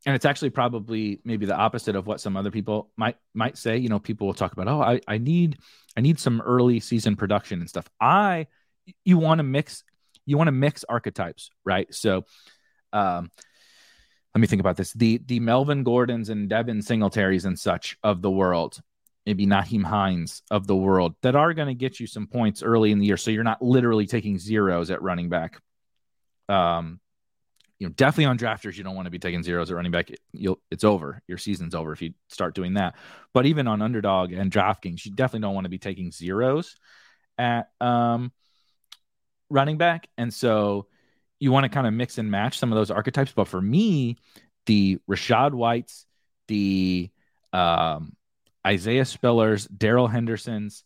and 0.06 0.14
it's 0.14 0.24
actually 0.24 0.50
probably 0.50 1.20
maybe 1.24 1.46
the 1.46 1.56
opposite 1.56 1.96
of 1.96 2.06
what 2.06 2.20
some 2.20 2.36
other 2.36 2.50
people 2.52 2.90
might 2.96 3.16
might 3.34 3.58
say. 3.58 3.76
You 3.76 3.88
know, 3.88 3.98
people 3.98 4.26
will 4.26 4.34
talk 4.34 4.52
about, 4.52 4.68
oh, 4.68 4.80
I, 4.80 5.00
I 5.08 5.18
need 5.18 5.58
I 5.96 6.00
need 6.00 6.20
some 6.20 6.40
early 6.40 6.78
season 6.80 7.16
production 7.16 7.60
and 7.60 7.68
stuff. 7.68 7.88
I 8.00 8.46
you 9.04 9.18
want 9.18 9.40
to 9.40 9.42
mix 9.42 9.82
you 10.24 10.36
want 10.36 10.48
to 10.48 10.52
mix 10.52 10.84
archetypes, 10.84 11.50
right? 11.64 11.92
So 11.92 12.24
um 12.92 13.30
let 14.34 14.40
me 14.40 14.46
think 14.46 14.60
about 14.60 14.76
this. 14.76 14.92
The 14.92 15.20
the 15.26 15.40
Melvin 15.40 15.82
Gordons 15.82 16.28
and 16.28 16.48
Devin 16.48 16.80
Singletaries 16.80 17.46
and 17.46 17.58
such 17.58 17.96
of 18.02 18.22
the 18.22 18.30
world, 18.30 18.78
maybe 19.24 19.46
Nyheim 19.46 19.82
Hines 19.82 20.42
of 20.50 20.66
the 20.66 20.76
world, 20.76 21.14
that 21.22 21.34
are 21.34 21.54
going 21.54 21.68
to 21.68 21.74
get 21.74 21.98
you 21.98 22.06
some 22.06 22.26
points 22.26 22.62
early 22.62 22.92
in 22.92 22.98
the 22.98 23.06
year. 23.06 23.16
So 23.16 23.30
you're 23.30 23.44
not 23.44 23.62
literally 23.62 24.06
taking 24.06 24.38
zeros 24.38 24.90
at 24.90 25.00
running 25.00 25.30
back. 25.30 25.58
Um, 26.48 27.00
you 27.78 27.86
know, 27.86 27.92
definitely 27.92 28.26
on 28.26 28.38
drafters, 28.38 28.76
you 28.76 28.84
don't 28.84 28.94
want 28.94 29.06
to 29.06 29.10
be 29.10 29.18
taking 29.18 29.42
zeros 29.42 29.70
at 29.70 29.76
running 29.76 29.92
back. 29.92 30.10
You'll, 30.32 30.60
it's 30.70 30.84
over. 30.84 31.22
Your 31.26 31.36
season's 31.36 31.74
over 31.74 31.92
if 31.92 32.00
you 32.00 32.14
start 32.28 32.54
doing 32.54 32.74
that. 32.74 32.94
But 33.34 33.46
even 33.46 33.68
on 33.68 33.82
underdog 33.82 34.32
and 34.32 34.50
DraftKings, 34.50 35.04
you 35.04 35.12
definitely 35.12 35.40
don't 35.40 35.54
want 35.54 35.66
to 35.66 35.70
be 35.70 35.78
taking 35.78 36.10
zeros 36.10 36.76
at 37.36 37.68
um, 37.80 38.32
running 39.50 39.76
back. 39.76 40.08
And 40.16 40.32
so 40.32 40.86
you 41.38 41.52
want 41.52 41.64
to 41.64 41.68
kind 41.68 41.86
of 41.86 41.92
mix 41.92 42.16
and 42.16 42.30
match 42.30 42.58
some 42.58 42.72
of 42.72 42.76
those 42.76 42.90
archetypes. 42.90 43.32
But 43.32 43.48
for 43.48 43.60
me, 43.60 44.16
the 44.64 44.98
Rachaad 45.08 45.52
Whites, 45.52 46.06
the 46.48 47.10
um, 47.52 48.16
Isaiah 48.66 49.02
Spillers, 49.02 49.68
Darrell 49.76 50.08
Hendersons, 50.08 50.82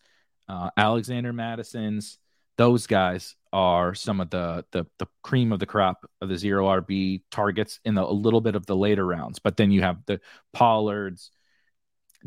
uh, 0.49 0.71
Alexander 0.77 1.33
Mattisons, 1.33 2.17
those 2.61 2.87
guys 2.87 3.37
are 3.55 3.95
some 3.95 4.21
of 4.21 4.29
the, 4.29 4.63
the 4.73 4.85
the 4.99 5.07
cream 5.23 5.51
of 5.51 5.61
the 5.61 5.65
crop 5.65 6.05
of 6.21 6.29
the 6.29 6.37
zero 6.37 6.67
RB 6.67 7.23
targets 7.31 7.81
in 7.87 7.95
the, 7.95 8.03
a 8.03 8.13
little 8.13 8.43
bit 8.43 8.55
of 8.55 8.67
the 8.67 8.77
later 8.77 9.07
rounds. 9.07 9.39
But 9.39 9.57
then 9.57 9.71
you 9.71 9.81
have 9.81 10.05
the 10.05 10.21
Pollards. 10.53 11.31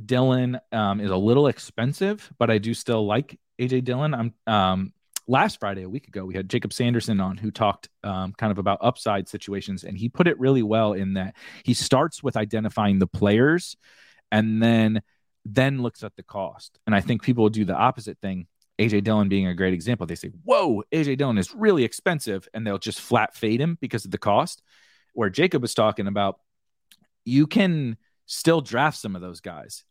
Dillon 0.03 0.59
um, 0.71 0.99
is 0.99 1.11
a 1.11 1.15
little 1.15 1.45
expensive, 1.45 2.33
but 2.39 2.49
I 2.49 2.57
do 2.57 2.73
still 2.73 3.05
like 3.05 3.39
AJ 3.61 3.83
Dillon. 3.83 4.15
I'm 4.15 4.33
um, 4.47 4.93
last 5.27 5.59
Friday, 5.59 5.83
a 5.83 5.89
week 5.89 6.07
ago, 6.07 6.25
we 6.25 6.33
had 6.33 6.49
Jacob 6.49 6.73
Sanderson 6.73 7.19
on 7.19 7.37
who 7.37 7.51
talked 7.51 7.89
um, 8.03 8.33
kind 8.33 8.51
of 8.51 8.57
about 8.57 8.79
upside 8.81 9.29
situations, 9.29 9.83
and 9.83 9.95
he 9.95 10.09
put 10.09 10.27
it 10.27 10.39
really 10.39 10.63
well 10.63 10.93
in 10.93 11.13
that 11.13 11.35
he 11.63 11.75
starts 11.75 12.23
with 12.23 12.35
identifying 12.35 12.97
the 12.97 13.05
players, 13.05 13.77
and 14.31 14.63
then 14.63 15.03
then 15.45 15.83
looks 15.83 16.01
at 16.01 16.15
the 16.15 16.23
cost. 16.23 16.79
And 16.87 16.95
I 16.95 17.01
think 17.01 17.21
people 17.21 17.49
do 17.49 17.65
the 17.65 17.75
opposite 17.75 18.17
thing. 18.19 18.47
AJ 18.89 19.03
Dillon 19.03 19.29
being 19.29 19.47
a 19.47 19.53
great 19.53 19.73
example. 19.73 20.05
They 20.05 20.15
say, 20.15 20.29
"Whoa, 20.43 20.83
AJ 20.91 21.17
Dillon 21.17 21.37
is 21.37 21.53
really 21.53 21.83
expensive," 21.83 22.47
and 22.53 22.65
they'll 22.65 22.77
just 22.77 23.01
flat 23.01 23.35
fade 23.35 23.61
him 23.61 23.77
because 23.79 24.05
of 24.05 24.11
the 24.11 24.17
cost. 24.17 24.61
Where 25.13 25.29
Jacob 25.29 25.61
was 25.61 25.73
talking 25.73 26.07
about, 26.07 26.39
you 27.23 27.47
can 27.47 27.97
still 28.25 28.61
draft 28.61 28.97
some 28.97 29.15
of 29.15 29.21
those 29.21 29.41
guys. 29.41 29.83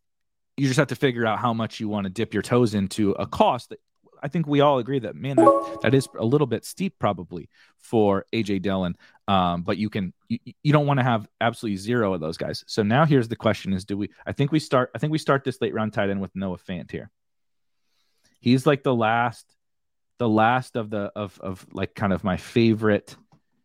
You 0.57 0.66
just 0.66 0.78
have 0.78 0.88
to 0.88 0.97
figure 0.97 1.26
out 1.26 1.38
how 1.38 1.55
much 1.55 1.80
you 1.80 1.88
want 1.88 2.05
to 2.05 2.11
dip 2.11 2.34
your 2.34 2.43
toes 2.43 2.74
into 2.74 3.12
a 3.12 3.26
cost 3.26 3.70
that 3.70 3.78
I 4.22 4.28
think 4.28 4.47
we 4.47 4.61
all 4.61 4.78
agree 4.78 5.01
that 5.01 5.16
man, 5.16 5.36
that, 5.36 5.78
that 5.82 5.95
is 5.95 6.09
a 6.18 6.24
little 6.24 6.47
bit 6.47 6.64
steep 6.64 6.99
probably 6.99 7.49
for 7.78 8.24
AJ 8.32 8.62
Dillon. 8.62 8.97
Um, 9.26 9.62
but 9.62 9.78
you 9.78 9.90
can 9.90 10.12
you, 10.28 10.38
you 10.62 10.72
don't 10.72 10.86
want 10.86 11.01
to 11.01 11.05
have 11.05 11.28
absolutely 11.40 11.76
zero 11.76 12.14
of 12.14 12.20
those 12.20 12.36
guys. 12.36 12.64
So 12.66 12.82
now 12.82 13.05
here's 13.05 13.28
the 13.28 13.36
question: 13.36 13.72
Is 13.72 13.84
do 13.84 13.97
we? 13.97 14.11
I 14.24 14.32
think 14.32 14.53
we 14.53 14.61
start. 14.61 14.90
I 14.95 14.99
think 14.99 15.11
we 15.11 15.18
start 15.18 15.45
this 15.45 15.61
late 15.61 15.74
round 15.74 15.93
tight 15.93 16.11
end 16.11 16.20
with 16.20 16.34
Noah 16.34 16.59
Fant 16.59 16.90
here. 16.90 17.11
He's 18.43 18.66
like 18.66 18.82
the 18.82 18.95
last, 18.95 19.47
the 20.18 20.28
last 20.28 20.76
of 20.76 20.90
the 20.90 21.11
of 21.16 21.40
of 21.40 21.64
like 21.72 21.95
kind 21.95 22.12
of 22.12 22.24
my 22.24 22.36
favorite. 22.36 23.16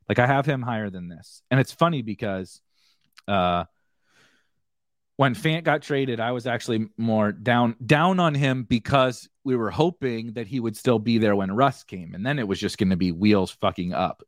Like 0.07 0.19
I 0.19 0.27
have 0.27 0.45
him 0.45 0.61
higher 0.61 0.89
than 0.89 1.09
this, 1.09 1.41
and 1.51 1.59
it's 1.59 1.73
funny 1.73 2.01
because 2.01 2.61
uh 3.27 3.65
when 5.17 5.33
Fant 5.33 5.63
got 5.63 5.81
traded, 5.81 6.19
I 6.19 6.31
was 6.31 6.45
actually 6.45 6.89
more 6.95 7.31
down 7.31 7.75
down 7.83 8.19
on 8.19 8.35
him 8.35 8.63
because 8.63 9.27
we 9.43 9.55
were 9.55 9.71
hoping 9.71 10.33
that 10.33 10.45
he 10.45 10.59
would 10.59 10.77
still 10.77 10.99
be 10.99 11.17
there 11.17 11.35
when 11.35 11.51
Russ 11.51 11.83
came, 11.83 12.13
and 12.13 12.23
then 12.23 12.37
it 12.37 12.47
was 12.47 12.59
just 12.59 12.77
going 12.77 12.91
to 12.91 12.95
be 12.97 13.11
wheels 13.11 13.51
fucking 13.59 13.93
up 13.93 14.21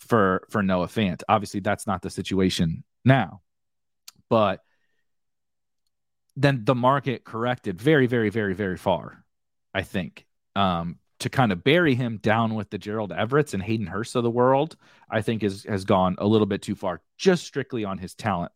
for 0.00 0.42
for 0.50 0.64
Noah 0.64 0.88
Fant. 0.88 1.22
Obviously, 1.28 1.60
that's 1.60 1.86
not 1.86 2.02
the 2.02 2.10
situation 2.10 2.82
now, 3.04 3.40
but 4.28 4.62
then 6.34 6.64
the 6.64 6.74
market 6.74 7.24
corrected 7.24 7.80
very, 7.80 8.06
very, 8.06 8.28
very, 8.28 8.52
very 8.52 8.76
far. 8.76 9.24
I 9.76 9.82
think 9.82 10.24
um, 10.54 10.96
to 11.18 11.28
kind 11.28 11.52
of 11.52 11.62
bury 11.62 11.94
him 11.94 12.16
down 12.16 12.54
with 12.54 12.70
the 12.70 12.78
Gerald 12.78 13.12
Everett's 13.12 13.52
and 13.52 13.62
Hayden 13.62 13.86
Hurst 13.86 14.16
of 14.16 14.22
the 14.22 14.30
world, 14.30 14.74
I 15.10 15.20
think 15.20 15.42
is 15.42 15.64
has 15.64 15.84
gone 15.84 16.16
a 16.16 16.26
little 16.26 16.46
bit 16.46 16.62
too 16.62 16.74
far, 16.74 17.02
just 17.18 17.44
strictly 17.44 17.84
on 17.84 17.98
his 17.98 18.14
talent. 18.14 18.52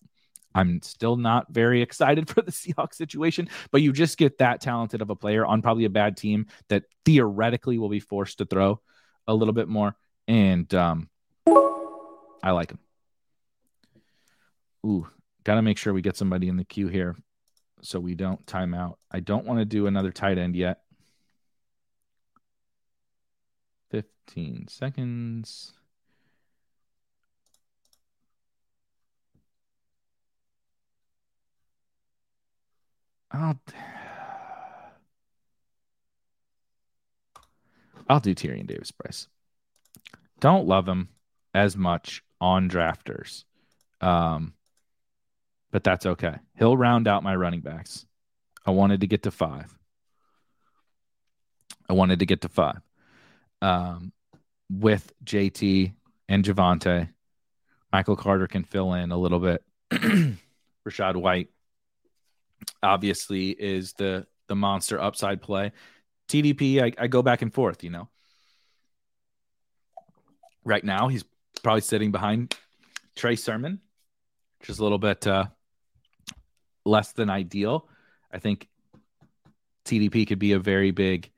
I'm 0.54 0.80
still 0.80 1.18
not 1.18 1.52
very 1.52 1.82
excited 1.82 2.26
for 2.30 2.40
the 2.40 2.50
Seahawks 2.50 2.94
situation, 2.94 3.50
but 3.70 3.82
you 3.82 3.92
just 3.92 4.16
get 4.16 4.38
that 4.38 4.62
talented 4.62 5.02
of 5.02 5.10
a 5.10 5.14
player 5.14 5.44
on 5.44 5.60
probably 5.60 5.84
a 5.84 5.90
bad 5.90 6.16
team 6.16 6.46
that 6.70 6.84
theoretically 7.04 7.76
will 7.76 7.90
be 7.90 8.00
forced 8.00 8.38
to 8.38 8.46
throw 8.46 8.80
a 9.26 9.34
little 9.34 9.52
bit 9.52 9.68
more. 9.68 9.94
And 10.26 10.72
um, 10.74 11.10
I 12.42 12.52
like 12.52 12.70
him. 12.70 12.78
Ooh, 14.86 15.06
got 15.44 15.56
to 15.56 15.62
make 15.62 15.76
sure 15.76 15.92
we 15.92 16.00
get 16.00 16.16
somebody 16.16 16.48
in 16.48 16.56
the 16.56 16.64
queue 16.64 16.88
here 16.88 17.14
so 17.82 18.00
we 18.00 18.14
don't 18.14 18.46
time 18.46 18.72
out. 18.72 18.98
I 19.10 19.20
don't 19.20 19.44
want 19.44 19.58
to 19.58 19.66
do 19.66 19.86
another 19.86 20.12
tight 20.12 20.38
end 20.38 20.56
yet. 20.56 20.80
15 24.30 24.68
seconds. 24.68 25.72
I'll 33.32 33.60
I'll 38.08 38.20
do 38.20 38.34
Tyrion 38.34 38.66
Davis 38.66 38.92
Price. 38.92 39.26
Don't 40.38 40.66
love 40.66 40.88
him 40.88 41.08
as 41.52 41.76
much 41.76 42.22
on 42.40 42.68
drafters. 42.68 43.44
Um, 44.00 44.54
but 45.72 45.84
that's 45.84 46.06
okay. 46.06 46.36
He'll 46.56 46.76
round 46.76 47.08
out 47.08 47.22
my 47.24 47.34
running 47.34 47.60
backs. 47.60 48.06
I 48.64 48.70
wanted 48.70 49.00
to 49.00 49.06
get 49.08 49.24
to 49.24 49.30
five. 49.30 49.76
I 51.88 51.92
wanted 51.94 52.20
to 52.20 52.26
get 52.26 52.42
to 52.42 52.48
five. 52.48 52.80
Um, 53.62 54.12
with 54.70 55.12
JT 55.24 55.92
and 56.28 56.44
Javonte, 56.44 57.08
Michael 57.92 58.16
Carter 58.16 58.46
can 58.46 58.64
fill 58.64 58.94
in 58.94 59.10
a 59.10 59.18
little 59.18 59.40
bit. 59.40 59.64
Rachaad 60.88 61.16
White 61.16 61.48
obviously 62.82 63.50
is 63.50 63.94
the 63.94 64.26
the 64.46 64.56
monster 64.56 65.00
upside 65.00 65.42
play. 65.42 65.72
TDP, 66.28 66.82
I, 66.82 66.92
I 67.02 67.06
go 67.06 67.22
back 67.22 67.42
and 67.42 67.52
forth, 67.52 67.82
you 67.82 67.90
know. 67.90 68.08
Right 70.64 70.84
now, 70.84 71.08
he's 71.08 71.24
probably 71.62 71.80
sitting 71.80 72.12
behind 72.12 72.54
Trey 73.16 73.36
Sermon, 73.36 73.80
which 74.58 74.70
is 74.70 74.78
a 74.78 74.82
little 74.82 74.98
bit 74.98 75.26
uh, 75.26 75.46
less 76.84 77.12
than 77.12 77.30
ideal. 77.30 77.88
I 78.32 78.38
think 78.38 78.68
TDP 79.84 80.26
could 80.26 80.38
be 80.38 80.52
a 80.52 80.58
very 80.58 80.90
big 80.90 81.30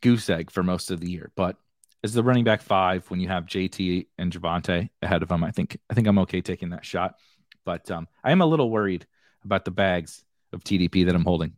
goose 0.00 0.30
egg 0.30 0.50
for 0.50 0.62
most 0.62 0.90
of 0.90 1.00
the 1.00 1.10
year, 1.10 1.30
but 1.34 1.56
as 2.02 2.14
the 2.14 2.22
running 2.22 2.44
back 2.44 2.62
five, 2.62 3.08
when 3.10 3.20
you 3.20 3.28
have 3.28 3.46
JT 3.46 4.06
and 4.18 4.32
Javonte 4.32 4.88
ahead 5.02 5.22
of 5.22 5.30
him, 5.30 5.44
I 5.44 5.50
think 5.50 5.78
I 5.90 5.94
think 5.94 6.06
I'm 6.06 6.18
okay 6.20 6.40
taking 6.40 6.70
that 6.70 6.84
shot. 6.84 7.16
But 7.64 7.90
um, 7.90 8.08
I 8.24 8.32
am 8.32 8.40
a 8.40 8.46
little 8.46 8.70
worried 8.70 9.06
about 9.44 9.64
the 9.64 9.70
bags 9.70 10.24
of 10.52 10.64
TDP 10.64 11.06
that 11.06 11.14
I'm 11.14 11.24
holding 11.24 11.54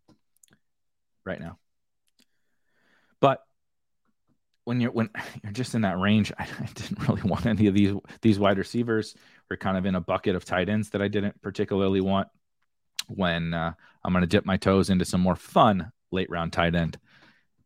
right 1.24 1.40
now. 1.40 1.58
But 3.20 3.44
when 4.64 4.80
you're 4.80 4.90
when 4.90 5.10
you're 5.42 5.52
just 5.52 5.74
in 5.74 5.82
that 5.82 5.98
range, 5.98 6.32
I, 6.38 6.44
I, 6.60 6.66
didn't 6.74 7.08
really 7.08 7.22
want 7.22 7.46
any 7.46 7.68
of 7.68 7.74
these 7.74 7.94
these 8.20 8.38
wide 8.38 8.58
receivers. 8.58 9.14
We're 9.48 9.56
kind 9.56 9.76
of 9.76 9.86
in 9.86 9.94
a 9.94 10.00
bucket 10.00 10.34
of 10.34 10.44
tight 10.44 10.68
ends 10.68 10.90
that 10.90 11.02
I 11.02 11.08
didn't 11.08 11.40
particularly 11.42 12.00
want. 12.00 12.28
When 13.08 13.52
uh, 13.52 13.72
I'm 14.04 14.12
going 14.12 14.22
to 14.22 14.28
dip 14.28 14.46
my 14.46 14.56
toes 14.56 14.88
into 14.88 15.04
some 15.04 15.20
more 15.20 15.36
fun 15.36 15.92
late 16.12 16.30
round 16.30 16.52
tight 16.52 16.74
end 16.74 16.98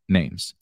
names. 0.08 0.54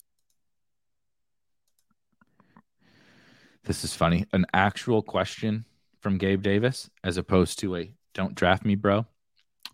This 3.65 3.83
is 3.83 3.93
funny. 3.93 4.25
An 4.31 4.45
actual 4.53 5.01
question 5.01 5.65
from 5.99 6.17
Gabe 6.17 6.41
Davis 6.41 6.89
as 7.03 7.17
opposed 7.17 7.59
to 7.59 7.75
a 7.75 7.91
don't 8.13 8.35
draft 8.35 8.63
me, 8.63 8.75
bro. 8.75 9.05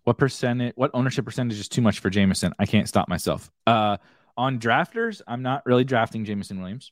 What 0.03 0.17
percentage 0.17 0.73
what 0.75 0.91
ownership 0.93 1.25
percentage 1.25 1.59
is 1.59 1.67
too 1.69 1.81
much 1.81 1.99
for 1.99 2.09
Jameson? 2.09 2.53
I 2.57 2.65
can't 2.65 2.87
stop 2.87 3.07
myself. 3.07 3.51
Uh 3.67 3.97
on 4.37 4.59
drafters, 4.59 5.21
I'm 5.27 5.41
not 5.41 5.65
really 5.65 5.83
drafting 5.83 6.25
Jameson 6.25 6.59
Williams. 6.61 6.91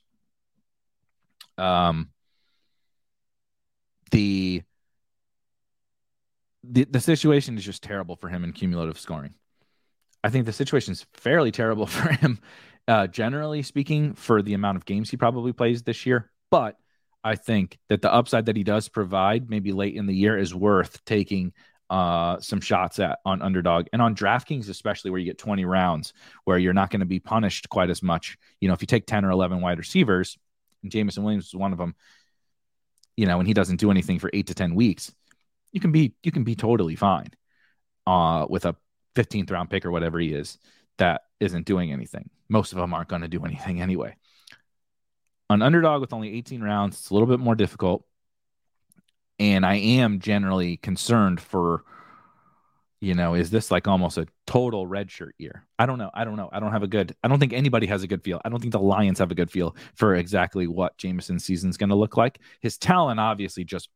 Um, 1.58 2.10
the 4.10 4.62
the 6.64 6.84
the 6.84 7.00
situation 7.00 7.56
is 7.56 7.64
just 7.64 7.82
terrible 7.82 8.16
for 8.16 8.28
him 8.28 8.44
in 8.44 8.52
cumulative 8.52 8.98
scoring. 8.98 9.34
I 10.22 10.30
think 10.30 10.46
the 10.46 10.52
situation 10.52 10.92
is 10.92 11.06
fairly 11.14 11.50
terrible 11.50 11.86
for 11.86 12.12
him, 12.12 12.40
uh, 12.86 13.06
generally 13.06 13.62
speaking, 13.62 14.14
for 14.14 14.42
the 14.42 14.54
amount 14.54 14.76
of 14.76 14.84
games 14.84 15.10
he 15.10 15.16
probably 15.16 15.52
plays 15.52 15.82
this 15.82 16.06
year. 16.06 16.30
But 16.50 16.76
I 17.22 17.36
think 17.36 17.78
that 17.88 18.02
the 18.02 18.12
upside 18.12 18.46
that 18.46 18.56
he 18.56 18.64
does 18.64 18.88
provide, 18.88 19.50
maybe 19.50 19.72
late 19.72 19.94
in 19.94 20.06
the 20.06 20.14
year, 20.14 20.38
is 20.38 20.54
worth 20.54 21.04
taking 21.04 21.52
uh, 21.90 22.38
some 22.40 22.60
shots 22.60 22.98
at 22.98 23.18
on 23.24 23.42
underdog 23.42 23.86
and 23.92 24.00
on 24.00 24.14
DraftKings, 24.14 24.68
especially 24.68 25.10
where 25.10 25.18
you 25.18 25.26
get 25.26 25.38
20 25.38 25.64
rounds 25.64 26.12
where 26.44 26.56
you're 26.56 26.72
not 26.72 26.88
going 26.90 27.00
to 27.00 27.06
be 27.06 27.18
punished 27.18 27.68
quite 27.68 27.90
as 27.90 28.02
much. 28.02 28.38
You 28.60 28.68
know, 28.68 28.74
if 28.74 28.80
you 28.80 28.86
take 28.86 29.06
10 29.06 29.24
or 29.24 29.30
11 29.30 29.60
wide 29.60 29.78
receivers, 29.78 30.38
and 30.82 30.92
Jameson 30.92 31.24
Williams 31.24 31.48
is 31.48 31.54
one 31.54 31.72
of 31.72 31.78
them, 31.78 31.94
you 33.16 33.26
know, 33.26 33.38
and 33.38 33.46
he 33.46 33.54
doesn't 33.54 33.80
do 33.80 33.90
anything 33.90 34.18
for 34.18 34.30
eight 34.32 34.46
to 34.46 34.54
10 34.54 34.74
weeks, 34.74 35.12
you 35.72 35.80
can 35.80 35.92
be, 35.92 36.14
you 36.22 36.32
can 36.32 36.44
be 36.44 36.54
totally 36.54 36.96
fine 36.96 37.30
uh, 38.06 38.46
with 38.48 38.64
a 38.64 38.76
15th 39.16 39.50
round 39.50 39.68
pick 39.68 39.84
or 39.84 39.90
whatever 39.90 40.18
he 40.18 40.32
is 40.32 40.58
that 40.98 41.22
isn't 41.40 41.66
doing 41.66 41.92
anything. 41.92 42.30
Most 42.48 42.72
of 42.72 42.78
them 42.78 42.94
aren't 42.94 43.08
going 43.08 43.22
to 43.22 43.28
do 43.28 43.44
anything 43.44 43.80
anyway. 43.80 44.14
An 45.50 45.62
underdog 45.62 46.00
with 46.00 46.12
only 46.12 46.32
18 46.32 46.62
rounds, 46.62 46.96
it's 46.96 47.10
a 47.10 47.14
little 47.14 47.28
bit 47.28 47.40
more 47.40 47.54
difficult 47.54 48.04
and 49.40 49.64
I 49.64 49.76
am 49.76 50.20
generally 50.20 50.76
concerned 50.76 51.40
for 51.40 51.82
you 53.02 53.14
know, 53.14 53.32
is 53.32 53.48
this 53.48 53.70
like 53.70 53.88
almost 53.88 54.18
a 54.18 54.26
total 54.46 54.86
red 54.86 55.10
shirt 55.10 55.34
year? 55.38 55.66
I 55.78 55.86
don't 55.86 55.98
know. 55.98 56.10
I 56.12 56.24
don't 56.26 56.36
know. 56.36 56.50
I 56.52 56.60
don't 56.60 56.72
have 56.72 56.82
a 56.82 56.86
good, 56.86 57.16
I 57.24 57.28
don't 57.28 57.38
think 57.38 57.54
anybody 57.54 57.86
has 57.86 58.02
a 58.02 58.06
good 58.06 58.22
feel. 58.22 58.42
I 58.44 58.50
don't 58.50 58.60
think 58.60 58.72
the 58.72 58.78
Lions 58.78 59.20
have 59.20 59.30
a 59.30 59.34
good 59.34 59.50
feel 59.50 59.74
for 59.94 60.14
exactly 60.14 60.66
what 60.66 60.98
Jameson's 60.98 61.42
season's 61.42 61.78
going 61.78 61.88
to 61.88 61.96
look 61.96 62.18
like. 62.18 62.40
His 62.60 62.76
talent 62.76 63.18
obviously 63.18 63.64
just 63.64 63.88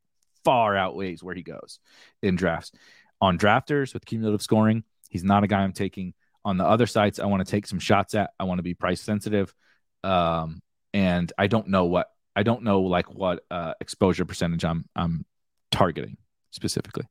far 0.42 0.74
outweighs 0.74 1.22
where 1.22 1.34
he 1.34 1.42
goes 1.42 1.80
in 2.22 2.34
drafts. 2.34 2.72
On 3.20 3.36
drafters 3.36 3.92
with 3.92 4.06
cumulative 4.06 4.40
scoring, 4.40 4.84
he's 5.10 5.22
not 5.22 5.44
a 5.44 5.48
guy 5.48 5.60
I'm 5.60 5.74
taking. 5.74 6.14
On 6.46 6.56
the 6.56 6.64
other 6.64 6.86
sides, 6.86 7.20
I 7.20 7.26
want 7.26 7.44
to 7.44 7.50
take 7.50 7.66
some 7.66 7.78
shots 7.78 8.14
at. 8.14 8.30
I 8.40 8.44
want 8.44 8.58
to 8.58 8.62
be 8.62 8.72
price 8.72 9.02
sensitive. 9.02 9.54
Um, 10.02 10.62
and 10.94 11.30
I 11.36 11.48
don't 11.48 11.68
know 11.68 11.84
what, 11.84 12.08
I 12.34 12.44
don't 12.44 12.62
know 12.62 12.82
like 12.82 13.12
what 13.12 13.44
uh, 13.50 13.74
exposure 13.80 14.24
percentage 14.24 14.64
I'm, 14.64 14.86
I'm 14.96 15.26
targeting 15.70 16.16
specifically. 16.52 17.04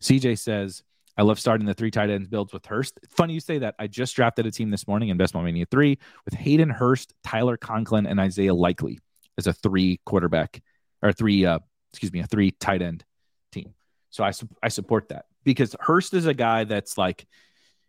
CJ 0.00 0.38
says, 0.38 0.82
I 1.16 1.22
love 1.22 1.38
starting 1.38 1.66
the 1.66 1.74
three 1.74 1.90
tight 1.90 2.10
ends 2.10 2.28
builds 2.28 2.52
with 2.52 2.66
Hurst. 2.66 2.98
Funny 3.08 3.34
you 3.34 3.40
say 3.40 3.58
that. 3.58 3.76
I 3.78 3.86
just 3.86 4.16
drafted 4.16 4.46
a 4.46 4.50
team 4.50 4.70
this 4.70 4.88
morning 4.88 5.10
in 5.10 5.16
Best 5.16 5.34
Mania 5.34 5.66
3 5.70 5.98
with 6.24 6.34
Hayden 6.34 6.70
Hurst, 6.70 7.14
Tyler 7.22 7.56
Conklin, 7.56 8.06
and 8.06 8.18
Isaiah 8.18 8.54
Likely 8.54 8.98
as 9.38 9.46
a 9.46 9.52
three 9.52 10.00
quarterback 10.04 10.60
or 11.02 11.12
three, 11.12 11.46
uh, 11.46 11.60
excuse 11.92 12.12
me, 12.12 12.20
a 12.20 12.26
three 12.26 12.50
tight 12.50 12.82
end 12.82 13.04
team. 13.52 13.74
So 14.10 14.24
I, 14.24 14.32
I 14.62 14.68
support 14.68 15.10
that 15.10 15.26
because 15.44 15.76
Hurst 15.80 16.14
is 16.14 16.26
a 16.26 16.34
guy 16.34 16.64
that's 16.64 16.98
like 16.98 17.26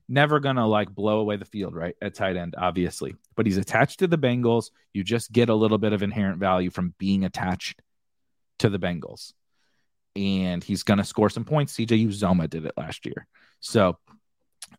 never 0.10 0.40
going 0.40 0.58
to 0.58 0.66
like 0.66 0.94
blow 0.94 1.20
away 1.20 1.38
the 1.38 1.46
field, 1.46 1.74
right? 1.76 1.96
At 2.02 2.16
tight 2.16 2.38
end, 2.38 2.56
obviously, 2.58 3.16
but 3.36 3.46
he's 3.46 3.58
attached 3.58 4.00
to 4.00 4.08
the 4.08 4.18
Bengals. 4.18 4.72
You 4.94 5.04
just 5.04 5.32
get 5.32 5.50
a 5.50 5.56
little 5.56 5.78
bit 5.78 5.94
of 5.94 6.04
inherent 6.04 6.40
value 6.40 6.70
from 6.70 6.94
being 6.98 7.26
attached 7.26 7.82
to 8.60 8.70
the 8.70 8.80
Bengals 8.80 9.34
and 10.16 10.64
he's 10.64 10.84
going 10.84 11.00
to 11.00 11.04
score 11.04 11.30
some 11.30 11.46
points. 11.46 11.74
CJ 11.74 12.08
Uzomah 12.08 12.50
did 12.50 12.66
it 12.66 12.74
last 12.78 13.06
year. 13.06 13.28
So 13.60 13.98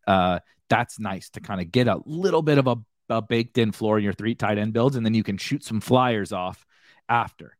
uh, 0.07 0.41
that's 0.69 0.99
nice 0.99 1.31
to 1.31 1.41
kind 1.41 1.61
of 1.61 1.73
get 1.73 1.89
a 1.89 2.01
little 2.07 2.43
bit 2.43 2.59
of 2.59 2.67
a, 2.67 2.77
a 3.09 3.23
baked 3.23 3.59
in 3.59 3.73
floor 3.73 3.99
in 3.99 4.05
your 4.05 4.13
three 4.13 4.35
tight 4.35 4.59
end 4.59 4.73
builds, 4.73 4.97
and 4.97 5.05
then 5.05 5.15
you 5.15 5.23
can 5.23 5.37
shoot 5.37 5.65
some 5.65 5.81
flyers 5.81 6.33
off 6.33 6.65
after, 7.09 7.57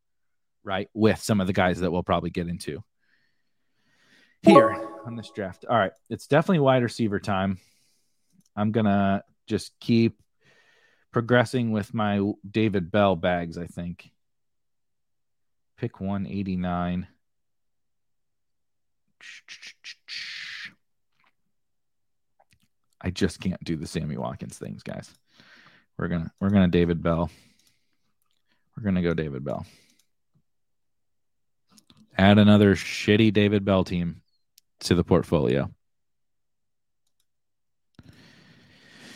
right? 0.63 0.89
With 0.93 1.19
some 1.19 1.41
of 1.41 1.47
the 1.47 1.53
guys 1.53 1.79
that 1.79 1.91
we'll 1.91 2.03
probably 2.03 2.29
get 2.29 2.47
into 2.47 2.83
here 4.45 4.87
on 5.05 5.15
this 5.15 5.31
draft. 5.31 5.65
All 5.69 5.77
right. 5.77 5.91
It's 6.09 6.27
definitely 6.27 6.59
wide 6.59 6.83
receiver 6.83 7.19
time. 7.19 7.57
I'm 8.55 8.71
to 8.85 9.23
just 9.47 9.77
keep 9.79 10.21
progressing 11.11 11.71
with 11.71 11.93
my 11.93 12.31
David 12.49 12.91
Bell 12.91 13.15
bags, 13.15 13.57
I 13.57 13.67
think. 13.67 14.11
Pick 15.77 15.99
189. 15.99 17.07
I 23.01 23.09
just 23.09 23.39
can't 23.39 23.63
do 23.63 23.75
the 23.75 23.87
Sammy 23.87 24.17
Watkins 24.17 24.57
things, 24.57 24.83
guys. 24.83 25.09
We're 25.97 26.07
gonna 26.07 26.31
we're 26.39 26.49
gonna 26.49 26.67
David 26.67 27.01
Bell. 27.01 27.29
We're 28.75 28.83
gonna 28.83 29.01
go 29.01 29.13
David 29.13 29.43
Bell. 29.43 29.65
Add 32.17 32.37
another 32.37 32.75
shitty 32.75 33.33
David 33.33 33.65
Bell 33.65 33.83
team 33.83 34.21
to 34.81 34.95
the 34.95 35.03
portfolio. 35.03 35.69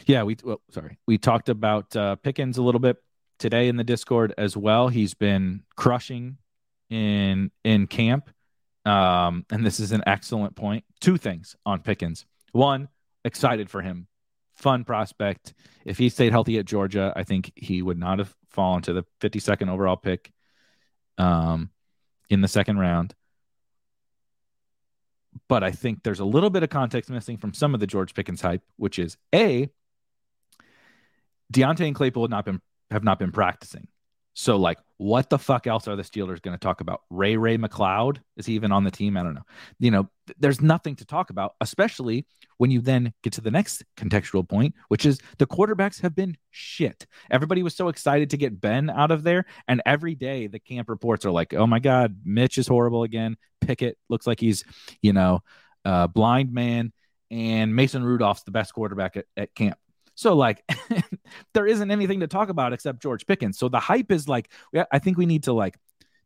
Yeah, 0.06 0.24
we 0.24 0.38
well, 0.44 0.62
sorry. 0.72 0.98
We 1.08 1.18
talked 1.18 1.50
about 1.50 1.96
uh, 1.96 2.16
Pickens 2.16 2.58
a 2.58 2.64
little 2.64 2.80
bit 2.80 2.98
today 3.38 3.68
in 3.68 3.78
the 3.78 3.84
Discord 3.84 4.34
as 4.38 4.58
well. 4.58 4.88
He's 4.88 5.14
been 5.14 5.64
crushing 5.76 6.38
in 6.90 7.52
in 7.64 7.88
camp. 7.88 8.30
Um, 8.86 9.46
and 9.52 9.66
this 9.66 9.80
is 9.80 9.92
an 9.92 10.04
excellent 10.08 10.56
point. 10.56 10.84
Two 11.00 11.18
things 11.18 11.56
on 11.66 11.82
Pickens. 11.82 12.26
One, 12.54 12.90
excited 13.24 13.70
for 13.70 13.82
him. 13.82 14.08
Fun 14.56 14.84
prospect. 14.84 15.54
If 15.86 15.98
he 15.98 16.10
stayed 16.10 16.32
healthy 16.32 16.58
at 16.58 16.66
Georgia, 16.66 17.14
I 17.16 17.24
think 17.24 17.52
he 17.56 17.82
would 17.82 18.00
not 18.00 18.20
have 18.20 18.34
fallen 18.50 18.82
to 18.84 18.94
the 18.94 19.04
52nd 19.22 19.70
overall 19.70 19.96
pick 19.96 20.32
um, 21.18 21.70
in 22.30 22.42
the 22.42 22.48
second 22.48 22.80
round. 22.80 23.14
But 25.48 25.64
I 25.64 25.72
think 25.72 26.04
there's 26.04 26.20
a 26.20 26.26
little 26.26 26.50
bit 26.50 26.64
of 26.64 26.70
context 26.70 27.10
missing 27.10 27.38
from 27.38 27.54
some 27.54 27.74
of 27.74 27.80
the 27.80 27.88
George 27.88 28.14
Pickens 28.14 28.42
hype, 28.42 28.64
which 28.78 29.00
is 29.00 29.18
A, 29.34 29.70
Diontae 31.52 31.88
and 31.88 31.96
Claypool 31.96 32.24
have 32.24 32.30
not 32.30 32.46
been 32.46 32.62
have 32.92 33.04
not 33.04 33.20
been 33.20 33.32
practicing. 33.32 33.88
So, 34.40 34.56
like, 34.56 34.80
what 34.96 35.30
the 35.30 35.38
fuck 35.38 35.68
else 35.68 35.86
are 35.90 35.98
the 35.98 36.02
Steelers 36.02 36.42
going 36.42 36.56
to 36.56 36.58
talk 36.58 36.80
about? 36.80 37.02
Ray 37.10 37.36
Ray 37.36 37.58
McCloud 37.58 38.20
is 38.38 38.46
he 38.46 38.54
even 38.54 38.72
on 38.72 38.86
the 38.86 38.90
team? 38.90 39.18
I 39.18 39.24
don't 39.24 39.34
know. 39.34 39.44
You 39.80 39.92
know, 39.92 40.10
th- 40.28 40.38
there's 40.40 40.62
nothing 40.62 40.96
to 40.96 41.06
talk 41.06 41.30
about, 41.30 41.56
especially 41.60 42.26
when 42.56 42.72
you 42.72 42.80
then 42.80 43.12
get 43.22 43.34
to 43.34 43.42
the 43.42 43.52
next 43.52 43.84
contextual 43.98 44.48
point, 44.48 44.76
which 44.88 45.06
is 45.06 45.20
the 45.40 45.46
quarterbacks 45.46 46.00
have 46.04 46.16
been 46.16 46.38
shit. 46.52 47.06
Everybody 47.30 47.64
was 47.64 47.76
so 47.76 47.90
excited 47.90 48.30
to 48.30 48.38
get 48.38 48.62
Ben 48.62 48.90
out 48.90 49.12
of 49.12 49.24
there, 49.24 49.44
and 49.68 49.82
every 49.86 50.16
day 50.16 50.48
the 50.48 50.60
camp 50.60 50.88
reports 50.88 51.26
are 51.26 51.32
like, 51.32 51.54
"Oh 51.54 51.68
my 51.68 51.80
God, 51.80 52.16
Mitch 52.24 52.58
is 52.58 52.68
horrible 52.68 53.04
again. 53.04 53.36
Pickett 53.60 53.98
looks 54.08 54.26
like 54.26 54.40
he's, 54.40 54.64
you 55.02 55.12
know, 55.12 55.42
a 55.84 56.08
blind 56.08 56.54
man." 56.54 56.94
And 57.30 57.76
Mason 57.76 58.06
Rudolph's 58.06 58.44
the 58.44 58.52
best 58.52 58.74
quarterback 58.74 59.18
at, 59.18 59.26
at 59.36 59.54
camp. 59.54 59.78
So 60.16 60.34
like 60.36 60.64
there 61.54 61.68
isn't 61.68 61.92
anything 61.92 62.22
to 62.22 62.28
talk 62.28 62.50
about 62.50 62.74
except 62.74 63.02
George 63.02 63.26
Pickens. 63.26 63.58
So 63.58 63.70
the 63.70 63.80
hype 63.80 64.12
is 64.12 64.28
like 64.28 64.52
I 64.92 65.00
think 65.00 65.18
we 65.18 65.26
need 65.26 65.44
to 65.44 65.54
like 65.54 65.78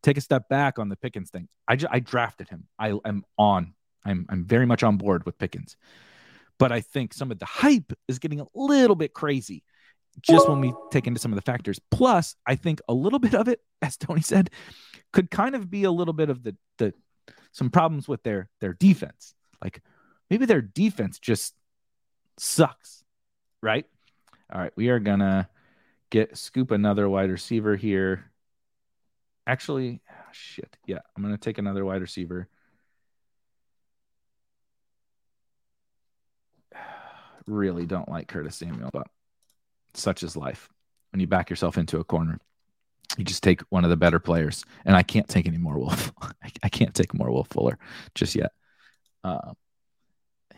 take 0.01 0.17
a 0.17 0.21
step 0.21 0.49
back 0.49 0.79
on 0.79 0.89
the 0.89 0.95
Pickens 0.95 1.29
thing. 1.29 1.47
I 1.67 1.77
I 1.89 1.99
drafted 1.99 2.49
him. 2.49 2.67
I 2.77 2.93
am 3.05 3.23
on. 3.37 3.73
I'm 4.05 4.25
I'm 4.29 4.45
very 4.45 4.65
much 4.65 4.83
on 4.83 4.97
board 4.97 5.25
with 5.25 5.37
Pickens. 5.37 5.77
But 6.59 6.71
I 6.71 6.81
think 6.81 7.13
some 7.13 7.31
of 7.31 7.39
the 7.39 7.45
hype 7.45 7.93
is 8.07 8.19
getting 8.19 8.39
a 8.39 8.45
little 8.53 8.95
bit 8.95 9.13
crazy 9.13 9.63
just 10.21 10.47
when 10.47 10.61
we 10.61 10.71
take 10.91 11.07
into 11.07 11.19
some 11.19 11.31
of 11.31 11.35
the 11.35 11.41
factors. 11.41 11.79
Plus, 11.89 12.35
I 12.45 12.55
think 12.55 12.79
a 12.87 12.93
little 12.93 13.17
bit 13.17 13.33
of 13.33 13.47
it, 13.47 13.59
as 13.81 13.97
Tony 13.97 14.21
said, 14.21 14.51
could 15.11 15.31
kind 15.31 15.55
of 15.55 15.71
be 15.71 15.83
a 15.85 15.91
little 15.91 16.13
bit 16.13 16.29
of 16.29 16.43
the 16.43 16.55
the 16.77 16.93
some 17.51 17.69
problems 17.69 18.07
with 18.07 18.23
their 18.23 18.49
their 18.61 18.73
defense. 18.73 19.33
Like 19.63 19.81
maybe 20.29 20.45
their 20.45 20.61
defense 20.61 21.19
just 21.19 21.53
sucks 22.37 23.03
right? 23.63 23.85
All 24.53 24.59
right, 24.61 24.71
we 24.75 24.89
are 24.89 24.99
gonna 24.99 25.49
get 26.11 26.37
scoop 26.37 26.69
another 26.69 27.09
wide 27.09 27.31
receiver 27.31 27.75
here. 27.75 28.31
Actually, 29.47 29.99
oh, 30.09 30.29
shit. 30.31 30.77
Yeah, 30.85 30.99
I'm 31.15 31.23
gonna 31.23 31.37
take 31.37 31.57
another 31.57 31.83
wide 31.85 32.01
receiver. 32.01 32.47
Really 37.45 37.85
don't 37.85 38.07
like 38.07 38.29
Curtis 38.29 38.55
Samuel, 38.55 38.89
but 38.93 39.07
such 39.95 40.23
is 40.23 40.37
life. 40.37 40.69
when 41.11 41.19
you 41.19 41.27
back 41.27 41.49
yourself 41.49 41.77
into 41.77 41.99
a 41.99 42.03
corner. 42.05 42.39
You 43.17 43.25
just 43.25 43.43
take 43.43 43.61
one 43.69 43.83
of 43.83 43.89
the 43.89 43.97
better 43.97 44.19
players, 44.19 44.63
and 44.85 44.95
I 44.95 45.03
can't 45.03 45.27
take 45.27 45.45
any 45.45 45.57
more 45.57 45.77
Wolf. 45.77 46.13
I, 46.63 46.69
can't 46.69 46.93
take 46.95 47.13
more 47.13 47.29
Wolf 47.29 47.49
Fuller 47.49 47.77
just 48.15 48.33
yet. 48.33 48.51
Uh, 49.25 49.53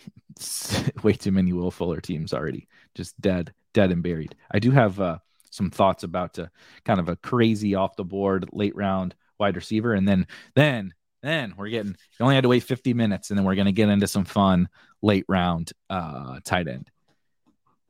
way 1.03 1.13
too 1.13 1.31
many 1.31 1.53
Will 1.53 1.71
Fuller 1.71 2.01
teams 2.01 2.33
already, 2.33 2.67
just 2.93 3.19
dead, 3.19 3.53
dead 3.73 3.91
and 3.91 4.03
buried. 4.03 4.35
I 4.51 4.59
do 4.59 4.71
have 4.71 4.99
uh, 4.99 5.19
some 5.51 5.69
thoughts 5.69 6.03
about 6.03 6.37
uh, 6.37 6.47
kind 6.83 6.99
of 6.99 7.09
a 7.09 7.15
crazy 7.15 7.75
off 7.75 7.95
the 7.95 8.03
board 8.03 8.49
late 8.51 8.75
round 8.75 9.15
wide 9.39 9.55
receiver, 9.55 9.93
and 9.93 10.07
then 10.07 10.27
then 10.55 10.93
then 11.23 11.53
we're 11.57 11.69
getting. 11.69 11.95
You 12.19 12.23
only 12.23 12.35
had 12.35 12.43
to 12.43 12.49
wait 12.49 12.63
50 12.63 12.93
minutes, 12.93 13.29
and 13.29 13.37
then 13.37 13.45
we're 13.45 13.55
going 13.55 13.65
to 13.65 13.71
get 13.71 13.89
into 13.89 14.07
some 14.07 14.25
fun 14.25 14.69
late 15.01 15.25
round 15.27 15.71
uh, 15.89 16.39
tight 16.43 16.67
end 16.67 16.89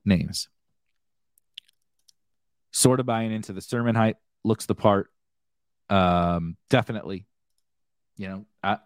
names. 0.05 0.47
Sort 2.71 2.99
of 2.99 3.05
buying 3.05 3.31
into 3.31 3.53
the 3.53 3.61
sermon 3.61 3.95
hype, 3.95 4.17
looks 4.43 4.65
the 4.65 4.75
part. 4.75 5.09
Um, 5.89 6.57
definitely, 6.69 7.25
you 8.17 8.27
know, 8.27 8.45
I, 8.63 8.77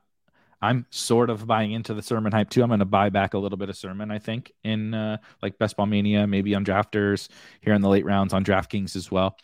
I'm 0.61 0.85
sort 0.89 1.29
of 1.29 1.47
buying 1.47 1.71
into 1.71 1.93
the 1.93 2.01
sermon 2.01 2.31
hype 2.31 2.49
too. 2.49 2.61
I'm 2.61 2.69
going 2.69 2.79
to 2.79 2.85
buy 2.85 3.09
back 3.09 3.33
a 3.33 3.37
little 3.37 3.57
bit 3.57 3.69
of 3.69 3.77
sermon, 3.77 4.11
I 4.11 4.19
think, 4.19 4.51
in 4.63 4.93
uh, 4.93 5.17
like 5.41 5.57
Best 5.57 5.77
Ball 5.77 5.85
Mania, 5.85 6.27
maybe 6.27 6.53
on 6.55 6.65
drafters 6.65 7.29
here 7.61 7.73
in 7.73 7.81
the 7.81 7.89
late 7.89 8.05
rounds 8.05 8.33
on 8.33 8.43
DraftKings 8.43 8.95
as 8.95 9.09
well. 9.09 9.37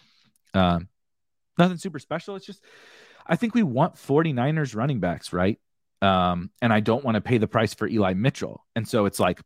Um, 0.53 0.89
nothing 1.57 1.77
super 1.77 1.99
special. 1.99 2.35
It's 2.35 2.45
just, 2.45 2.63
I 3.25 3.37
think 3.37 3.55
we 3.55 3.63
want 3.63 3.95
49ers 3.95 4.75
running 4.75 4.99
backs, 4.99 5.31
right? 5.31 5.57
Um, 6.01 6.51
and 6.61 6.73
I 6.73 6.81
don't 6.81 7.03
want 7.03 7.15
to 7.15 7.21
pay 7.21 7.37
the 7.37 7.47
price 7.47 7.73
for 7.73 7.87
Eli 7.87 8.13
Mitchell. 8.13 8.65
And 8.75 8.87
so 8.87 9.05
it's 9.05 9.19
like, 9.19 9.41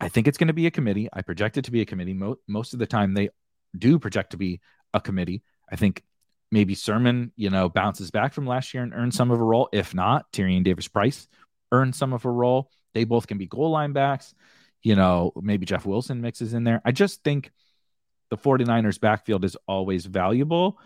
I 0.00 0.08
think 0.08 0.28
it's 0.28 0.38
going 0.38 0.48
to 0.48 0.54
be 0.54 0.66
a 0.66 0.70
committee. 0.70 1.08
I 1.12 1.22
project 1.22 1.56
it 1.56 1.64
to 1.64 1.70
be 1.70 1.80
a 1.80 1.86
committee. 1.86 2.14
Mo- 2.14 2.38
most 2.46 2.72
of 2.72 2.78
the 2.78 2.86
time, 2.86 3.14
they 3.14 3.30
do 3.76 3.98
project 3.98 4.30
to 4.32 4.36
be 4.36 4.60
a 4.94 5.00
committee. 5.00 5.42
I 5.70 5.76
think 5.76 6.02
maybe 6.50 6.74
Sermon, 6.74 7.32
you 7.36 7.50
know, 7.50 7.68
bounces 7.68 8.10
back 8.10 8.32
from 8.32 8.46
last 8.46 8.72
year 8.72 8.82
and 8.82 8.94
earns 8.94 9.16
some 9.16 9.30
of 9.30 9.40
a 9.40 9.44
role. 9.44 9.68
If 9.72 9.94
not, 9.94 10.30
Tyrion 10.32 10.64
Davis 10.64 10.88
Price 10.88 11.28
earns 11.72 11.96
some 11.96 12.12
of 12.12 12.24
a 12.24 12.30
role. 12.30 12.70
They 12.94 13.04
both 13.04 13.26
can 13.26 13.38
be 13.38 13.46
goal 13.46 13.70
line 13.70 13.92
backs. 13.92 14.34
You 14.82 14.96
know, 14.96 15.32
maybe 15.40 15.66
Jeff 15.66 15.84
Wilson 15.84 16.20
mixes 16.20 16.54
in 16.54 16.64
there. 16.64 16.80
I 16.84 16.92
just 16.92 17.22
think 17.22 17.50
the 18.30 18.36
49ers 18.36 19.00
backfield 19.00 19.44
is 19.44 19.56
always 19.66 20.06
valuable. 20.06 20.78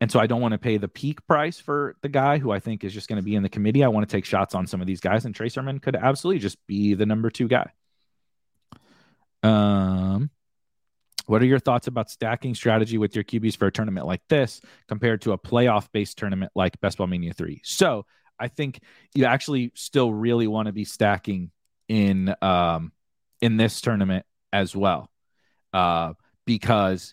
And 0.00 0.10
so 0.10 0.20
I 0.20 0.26
don't 0.26 0.40
want 0.40 0.52
to 0.52 0.58
pay 0.58 0.76
the 0.76 0.88
peak 0.88 1.26
price 1.26 1.58
for 1.58 1.96
the 2.02 2.08
guy 2.08 2.38
who 2.38 2.52
I 2.52 2.60
think 2.60 2.84
is 2.84 2.94
just 2.94 3.08
going 3.08 3.16
to 3.16 3.22
be 3.22 3.34
in 3.34 3.42
the 3.42 3.48
committee. 3.48 3.82
I 3.82 3.88
want 3.88 4.08
to 4.08 4.16
take 4.16 4.24
shots 4.24 4.54
on 4.54 4.66
some 4.66 4.80
of 4.80 4.86
these 4.86 5.00
guys, 5.00 5.24
and 5.24 5.34
Trey 5.34 5.48
Sermon 5.48 5.80
could 5.80 5.96
absolutely 5.96 6.38
just 6.38 6.64
be 6.66 6.94
the 6.94 7.06
number 7.06 7.30
two 7.30 7.48
guy. 7.48 7.72
Um, 9.42 10.30
what 11.28 11.42
are 11.42 11.46
your 11.46 11.58
thoughts 11.58 11.86
about 11.86 12.10
stacking 12.10 12.54
strategy 12.54 12.96
with 12.96 13.14
your 13.14 13.22
QBs 13.22 13.56
for 13.56 13.66
a 13.66 13.72
tournament 13.72 14.06
like 14.06 14.22
this 14.28 14.62
compared 14.88 15.20
to 15.22 15.32
a 15.32 15.38
playoff 15.38 15.86
based 15.92 16.16
tournament 16.16 16.50
like 16.54 16.80
Best 16.80 16.96
Ball 16.96 17.06
Mania 17.06 17.34
3? 17.34 17.60
So 17.64 18.06
I 18.40 18.48
think 18.48 18.80
you 19.14 19.26
actually 19.26 19.70
still 19.74 20.10
really 20.12 20.46
want 20.46 20.66
to 20.66 20.72
be 20.72 20.84
stacking 20.84 21.50
in 21.86 22.34
um, 22.40 22.92
in 23.42 23.58
this 23.58 23.80
tournament 23.82 24.24
as 24.54 24.74
well. 24.74 25.10
Uh, 25.74 26.14
because 26.46 27.12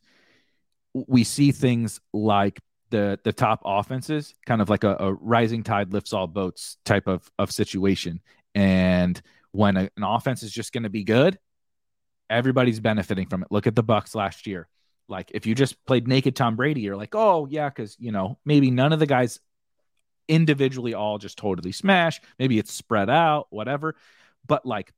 we 0.93 1.25
see 1.25 1.51
things 1.51 1.99
like 2.13 2.61
the 2.91 3.19
the 3.25 3.33
top 3.33 3.63
offenses, 3.65 4.33
kind 4.45 4.61
of 4.61 4.69
like 4.69 4.85
a, 4.85 4.95
a 4.97 5.13
rising 5.13 5.63
tide 5.63 5.91
lifts 5.91 6.13
all 6.13 6.27
boats 6.27 6.77
type 6.85 7.07
of 7.07 7.29
of 7.37 7.51
situation. 7.51 8.21
And 8.53 9.21
when 9.51 9.75
a, 9.75 9.89
an 9.97 10.03
offense 10.03 10.41
is 10.41 10.53
just 10.53 10.71
going 10.71 10.83
to 10.83 10.89
be 10.89 11.03
good, 11.03 11.37
Everybody's 12.29 12.79
benefiting 12.79 13.27
from 13.27 13.43
it. 13.43 13.51
Look 13.51 13.67
at 13.67 13.75
the 13.75 13.83
Bucs 13.83 14.15
last 14.15 14.47
year. 14.47 14.67
Like 15.07 15.31
if 15.33 15.45
you 15.45 15.55
just 15.55 15.83
played 15.85 16.07
naked 16.07 16.35
Tom 16.35 16.55
Brady, 16.55 16.81
you're 16.81 16.95
like, 16.95 17.13
oh 17.13 17.47
yeah, 17.49 17.69
because 17.69 17.95
you 17.99 18.11
know 18.11 18.37
maybe 18.45 18.71
none 18.71 18.93
of 18.93 18.99
the 18.99 19.05
guys 19.05 19.39
individually 20.27 20.93
all 20.93 21.17
just 21.17 21.37
totally 21.37 21.71
smash. 21.71 22.19
Maybe 22.39 22.57
it's 22.57 22.73
spread 22.73 23.09
out, 23.09 23.47
whatever. 23.51 23.95
But 24.47 24.65
like 24.65 24.93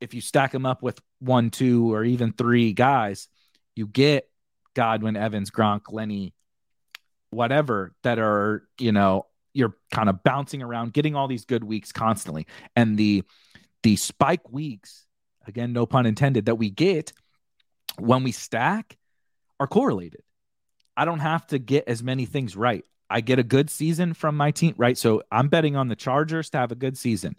if 0.00 0.14
you 0.14 0.20
stack 0.20 0.52
them 0.52 0.66
up 0.66 0.82
with 0.82 1.00
one, 1.20 1.50
two, 1.50 1.92
or 1.92 2.04
even 2.04 2.32
three 2.32 2.72
guys, 2.72 3.28
you 3.74 3.86
get 3.86 4.28
Godwin, 4.74 5.16
Evans, 5.16 5.50
Gronk, 5.50 5.82
Lenny, 5.90 6.34
whatever 7.30 7.94
that 8.02 8.18
are 8.18 8.68
you 8.78 8.92
know 8.92 9.26
you're 9.54 9.76
kind 9.90 10.08
of 10.08 10.22
bouncing 10.22 10.62
around, 10.62 10.92
getting 10.92 11.16
all 11.16 11.28
these 11.28 11.44
good 11.44 11.64
weeks 11.64 11.90
constantly, 11.90 12.46
and 12.76 12.96
the 12.96 13.24
the 13.82 13.96
spike 13.96 14.52
weeks 14.52 15.06
again, 15.46 15.72
no 15.72 15.86
pun 15.86 16.06
intended, 16.06 16.46
that 16.46 16.56
we 16.56 16.70
get 16.70 17.12
when 17.98 18.22
we 18.22 18.32
stack 18.32 18.96
are 19.60 19.66
correlated. 19.66 20.22
I 20.96 21.04
don't 21.04 21.20
have 21.20 21.46
to 21.48 21.58
get 21.58 21.88
as 21.88 22.02
many 22.02 22.26
things 22.26 22.56
right. 22.56 22.84
I 23.08 23.20
get 23.20 23.38
a 23.38 23.42
good 23.42 23.70
season 23.70 24.14
from 24.14 24.36
my 24.36 24.50
team, 24.50 24.74
right? 24.76 24.96
So 24.96 25.22
I'm 25.30 25.48
betting 25.48 25.76
on 25.76 25.88
the 25.88 25.96
Chargers 25.96 26.50
to 26.50 26.58
have 26.58 26.72
a 26.72 26.74
good 26.74 26.96
season 26.96 27.36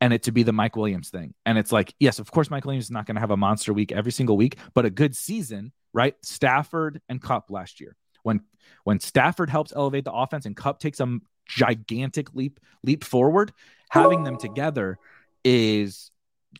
and 0.00 0.12
it 0.12 0.24
to 0.24 0.32
be 0.32 0.42
the 0.42 0.52
Mike 0.52 0.76
Williams 0.76 1.10
thing. 1.10 1.34
And 1.44 1.58
it's 1.58 1.72
like, 1.72 1.94
yes, 1.98 2.18
of 2.18 2.30
course, 2.30 2.50
Mike 2.50 2.64
Williams 2.64 2.84
is 2.84 2.90
not 2.90 3.06
going 3.06 3.16
to 3.16 3.20
have 3.20 3.32
a 3.32 3.36
monster 3.36 3.72
week 3.72 3.92
every 3.92 4.12
single 4.12 4.36
week, 4.36 4.56
but 4.74 4.84
a 4.84 4.90
good 4.90 5.16
season, 5.16 5.72
right? 5.92 6.14
Stafford 6.22 7.00
and 7.08 7.20
Kupp 7.20 7.50
last 7.50 7.80
year. 7.80 7.96
When 8.22 8.40
when 8.84 9.00
Stafford 9.00 9.50
helps 9.50 9.72
elevate 9.74 10.04
the 10.04 10.12
offense 10.12 10.44
and 10.44 10.56
Kupp 10.56 10.80
takes 10.80 11.00
a 11.00 11.18
gigantic 11.48 12.34
leap 12.34 12.60
leap 12.84 13.04
forward, 13.04 13.52
having 13.90 14.24
them 14.24 14.36
together 14.36 14.98
is 15.44 16.10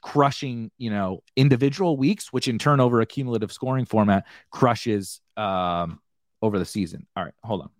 crushing, 0.02 0.70
you 0.78 0.90
know, 0.90 1.22
individual 1.36 1.96
weeks, 1.96 2.32
which 2.32 2.48
in 2.48 2.58
turn 2.58 2.80
over 2.80 3.00
a 3.00 3.06
cumulative 3.06 3.52
scoring 3.52 3.84
format 3.84 4.26
crushes 4.50 5.20
um, 5.36 6.00
over 6.42 6.58
the 6.58 6.64
season. 6.64 7.06
All 7.16 7.24
right, 7.24 7.34
hold 7.42 7.62
on. 7.62 7.70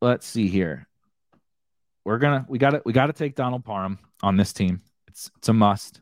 Let's 0.00 0.26
see 0.26 0.48
here. 0.48 0.86
We're 2.04 2.18
gonna 2.18 2.46
we 2.48 2.58
got 2.58 2.70
to 2.70 2.82
we 2.84 2.92
got 2.92 3.06
to 3.06 3.12
take 3.12 3.34
Donald 3.34 3.64
Parham 3.64 3.98
on 4.22 4.36
this 4.36 4.52
team. 4.52 4.82
It's 5.08 5.30
it's 5.38 5.48
a 5.48 5.52
must, 5.52 6.00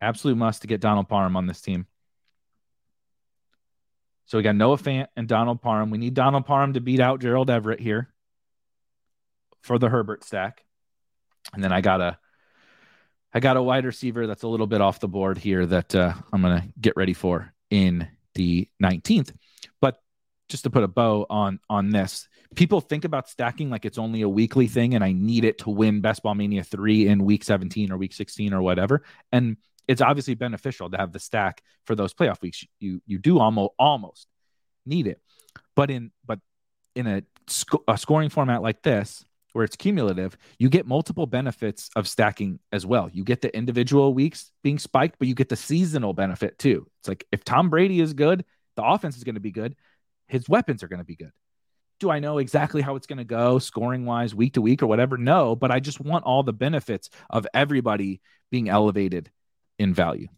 absolute 0.00 0.36
must 0.36 0.62
to 0.62 0.68
get 0.68 0.80
Donald 0.80 1.08
Parham 1.08 1.36
on 1.36 1.46
this 1.46 1.60
team. 1.60 1.86
So 4.26 4.36
we 4.36 4.44
got 4.44 4.56
Noah 4.56 4.76
Fant 4.76 5.06
and 5.16 5.26
Donald 5.26 5.62
Parham. 5.62 5.88
We 5.88 5.96
need 5.96 6.12
Donald 6.12 6.44
Parham 6.44 6.74
to 6.74 6.80
beat 6.80 7.00
out 7.00 7.20
Gerald 7.20 7.48
Everett 7.48 7.80
here 7.80 8.12
for 9.62 9.78
the 9.78 9.88
Herbert 9.88 10.22
stack. 10.22 10.64
And 11.54 11.64
then 11.64 11.72
I 11.72 11.80
got 11.80 12.02
a 12.02 12.18
I 13.32 13.40
got 13.40 13.56
a 13.56 13.62
wide 13.62 13.84
receiver 13.84 14.26
that's 14.26 14.42
a 14.42 14.48
little 14.48 14.66
bit 14.66 14.80
off 14.80 15.00
the 15.00 15.08
board 15.08 15.38
here 15.38 15.66
that 15.66 15.94
uh, 15.94 16.14
I'm 16.32 16.42
going 16.42 16.60
to 16.60 16.68
get 16.80 16.96
ready 16.96 17.12
for 17.12 17.52
in 17.70 18.08
the 18.34 18.68
19th. 18.82 19.34
But 19.80 20.00
just 20.48 20.64
to 20.64 20.70
put 20.70 20.82
a 20.82 20.88
bow 20.88 21.26
on 21.28 21.60
on 21.68 21.90
this, 21.90 22.28
people 22.54 22.80
think 22.80 23.04
about 23.04 23.28
stacking 23.28 23.68
like 23.70 23.84
it's 23.84 23.98
only 23.98 24.22
a 24.22 24.28
weekly 24.28 24.66
thing, 24.66 24.94
and 24.94 25.04
I 25.04 25.12
need 25.12 25.44
it 25.44 25.58
to 25.58 25.70
win 25.70 26.00
Best 26.00 26.22
Ball 26.22 26.34
Mania 26.34 26.64
three 26.64 27.06
in 27.06 27.24
week 27.24 27.44
17 27.44 27.92
or 27.92 27.98
week 27.98 28.14
16 28.14 28.54
or 28.54 28.62
whatever. 28.62 29.02
And 29.30 29.58
it's 29.86 30.00
obviously 30.00 30.34
beneficial 30.34 30.90
to 30.90 30.96
have 30.96 31.12
the 31.12 31.18
stack 31.18 31.62
for 31.84 31.94
those 31.94 32.14
playoff 32.14 32.40
weeks. 32.40 32.64
You 32.80 33.02
you 33.06 33.18
do 33.18 33.38
almost 33.38 33.72
almost 33.78 34.26
need 34.86 35.06
it, 35.06 35.20
but 35.76 35.90
in 35.90 36.12
but 36.24 36.40
in 36.94 37.06
a, 37.06 37.22
sc- 37.46 37.84
a 37.86 37.96
scoring 37.96 38.28
format 38.28 38.62
like 38.62 38.82
this, 38.82 39.24
where 39.52 39.64
it's 39.64 39.76
cumulative, 39.76 40.36
you 40.58 40.68
get 40.68 40.86
multiple 40.86 41.26
benefits 41.26 41.90
of 41.96 42.08
stacking 42.08 42.60
as 42.72 42.84
well. 42.84 43.08
You 43.12 43.24
get 43.24 43.40
the 43.40 43.54
individual 43.56 44.14
weeks 44.14 44.52
being 44.62 44.78
spiked, 44.78 45.18
but 45.18 45.28
you 45.28 45.34
get 45.34 45.48
the 45.48 45.56
seasonal 45.56 46.12
benefit 46.12 46.58
too. 46.58 46.86
It's 47.00 47.08
like 47.08 47.24
if 47.32 47.44
Tom 47.44 47.70
Brady 47.70 48.00
is 48.00 48.12
good, 48.12 48.44
the 48.76 48.84
offense 48.84 49.16
is 49.16 49.24
going 49.24 49.34
to 49.34 49.40
be 49.40 49.50
good, 49.50 49.74
his 50.28 50.48
weapons 50.48 50.82
are 50.82 50.88
going 50.88 51.00
to 51.00 51.04
be 51.04 51.16
good. 51.16 51.32
Do 52.00 52.10
I 52.10 52.20
know 52.20 52.38
exactly 52.38 52.80
how 52.80 52.94
it's 52.94 53.08
going 53.08 53.18
to 53.18 53.24
go 53.24 53.58
scoring 53.58 54.06
wise, 54.06 54.34
week 54.34 54.54
to 54.54 54.62
week 54.62 54.82
or 54.82 54.86
whatever? 54.86 55.16
No, 55.16 55.56
but 55.56 55.72
I 55.72 55.80
just 55.80 56.00
want 56.00 56.24
all 56.24 56.44
the 56.44 56.52
benefits 56.52 57.10
of 57.28 57.46
everybody 57.52 58.20
being 58.50 58.68
elevated 58.68 59.30
in 59.78 59.94
value. 59.94 60.28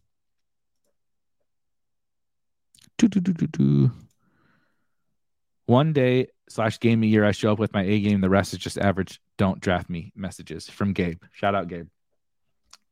One 5.65 5.93
day 5.93 6.27
slash 6.51 6.79
game 6.79 7.03
a 7.03 7.05
year, 7.05 7.25
I 7.25 7.31
show 7.31 7.51
up 7.51 7.59
with 7.59 7.73
my 7.73 7.83
A 7.83 7.99
game. 7.99 8.21
The 8.21 8.29
rest 8.29 8.53
is 8.53 8.59
just 8.59 8.77
average. 8.77 9.19
Don't 9.37 9.59
draft 9.59 9.89
me 9.89 10.11
messages 10.15 10.69
from 10.69 10.93
Gabe. 10.93 11.21
Shout 11.31 11.55
out, 11.55 11.67
Gabe. 11.67 11.87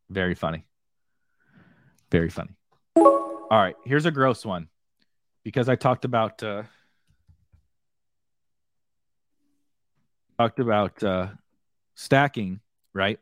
Very 0.10 0.36
funny. 0.36 0.66
Very 2.12 2.30
funny. 2.30 2.52
All 2.96 3.48
right, 3.52 3.76
here's 3.86 4.06
a 4.06 4.12
gross 4.12 4.46
one 4.46 4.68
because 5.44 5.70
I 5.70 5.76
talked 5.76 6.06
about 6.06 6.42
uh, 6.44 6.64
talked 10.38 10.60
about 10.60 11.04
uh, 11.04 11.28
stacking, 11.96 12.60
right? 12.94 13.20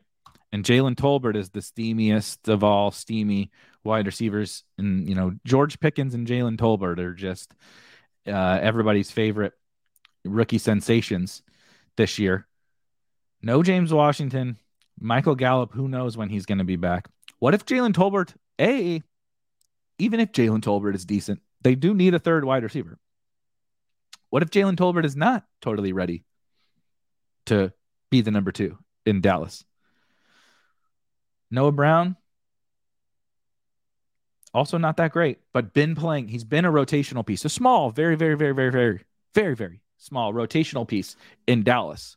And 0.52 0.64
Jalen 0.64 0.94
Tolbert 0.94 1.36
is 1.36 1.50
the 1.50 1.60
steamiest 1.60 2.48
of 2.48 2.64
all 2.64 2.90
steamy 2.90 3.50
wide 3.84 4.06
receivers, 4.06 4.64
and 4.78 5.08
you 5.08 5.14
know 5.14 5.32
George 5.44 5.80
Pickens 5.80 6.14
and 6.14 6.26
Jalen 6.26 6.58
Tolbert 6.58 6.98
are 6.98 7.14
just 7.14 7.54
uh, 8.26 8.58
everybody's 8.60 9.10
favorite 9.10 9.52
rookie 10.28 10.58
sensations 10.58 11.42
this 11.96 12.18
year. 12.18 12.46
No 13.42 13.62
James 13.62 13.92
Washington, 13.92 14.56
Michael 14.98 15.34
Gallup. 15.34 15.72
Who 15.72 15.88
knows 15.88 16.16
when 16.16 16.28
he's 16.28 16.46
going 16.46 16.58
to 16.58 16.64
be 16.64 16.76
back? 16.76 17.08
What 17.38 17.54
if 17.54 17.64
Jalen 17.64 17.92
Tolbert 17.92 18.34
A 18.60 19.02
even 19.98 20.20
if 20.20 20.32
Jalen 20.32 20.60
Tolbert 20.60 20.94
is 20.94 21.04
decent, 21.04 21.40
they 21.62 21.74
do 21.74 21.92
need 21.92 22.14
a 22.14 22.18
third 22.18 22.44
wide 22.44 22.62
receiver. 22.62 22.98
What 24.30 24.42
if 24.42 24.50
Jalen 24.50 24.76
Tolbert 24.76 25.04
is 25.04 25.16
not 25.16 25.44
totally 25.60 25.92
ready 25.92 26.24
to 27.46 27.72
be 28.10 28.20
the 28.20 28.30
number 28.30 28.52
two 28.52 28.78
in 29.04 29.20
Dallas? 29.20 29.64
Noah 31.50 31.72
Brown, 31.72 32.16
also 34.52 34.78
not 34.78 34.98
that 34.98 35.12
great, 35.12 35.38
but 35.52 35.72
been 35.72 35.94
playing. 35.94 36.28
He's 36.28 36.44
been 36.44 36.64
a 36.64 36.72
rotational 36.72 37.26
piece, 37.26 37.44
a 37.44 37.48
small, 37.48 37.90
very, 37.90 38.16
very, 38.16 38.34
very, 38.34 38.54
very, 38.54 38.70
very, 38.70 39.00
very, 39.34 39.54
very 39.54 39.80
small 39.98 40.32
rotational 40.32 40.86
piece 40.86 41.16
in 41.46 41.62
Dallas. 41.62 42.16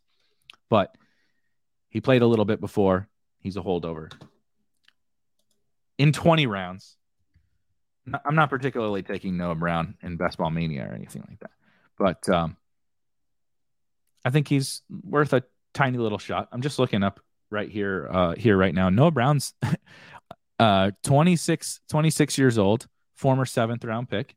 But 0.70 0.96
he 1.90 2.00
played 2.00 2.22
a 2.22 2.28
little 2.28 2.46
bit 2.46 2.62
before. 2.62 3.08
He's 3.40 3.58
a 3.58 3.62
holdover. 3.62 4.12
In 5.98 6.14
20 6.14 6.48
rounds, 6.48 6.96
I'm 8.26 8.36
not 8.36 8.50
particularly 8.50 9.04
taking 9.04 9.38
Noah 9.38 9.56
Brown 9.56 9.96
in 10.02 10.18
Best 10.18 10.38
Ball 10.38 10.50
Mania 10.50 10.88
or 10.90 10.94
anything 10.94 11.24
like 11.28 11.40
that, 11.40 11.52
but 11.98 12.30
um, 12.30 12.58
I 14.26 14.32
think 14.32 14.48
he's 14.48 14.82
worth 15.04 15.34
a 15.34 15.44
tiny 15.74 15.98
little 15.98 16.18
shot. 16.18 16.50
I'm 16.52 16.62
just 16.62 16.80
looking 16.80 17.04
up 17.04 17.20
right 17.52 17.70
here, 17.70 18.10
uh, 18.12 18.36
here 18.36 18.58
right 18.58 18.74
now. 18.74 18.90
Noah 18.90 19.12
Brown's 19.12 19.54
uh, 20.60 20.92
26, 21.04 21.82
26 21.90 22.38
years 22.38 22.58
old, 22.58 22.88
former 23.16 23.46
seventh 23.46 23.84
round 23.84 24.10
pick. 24.10 24.36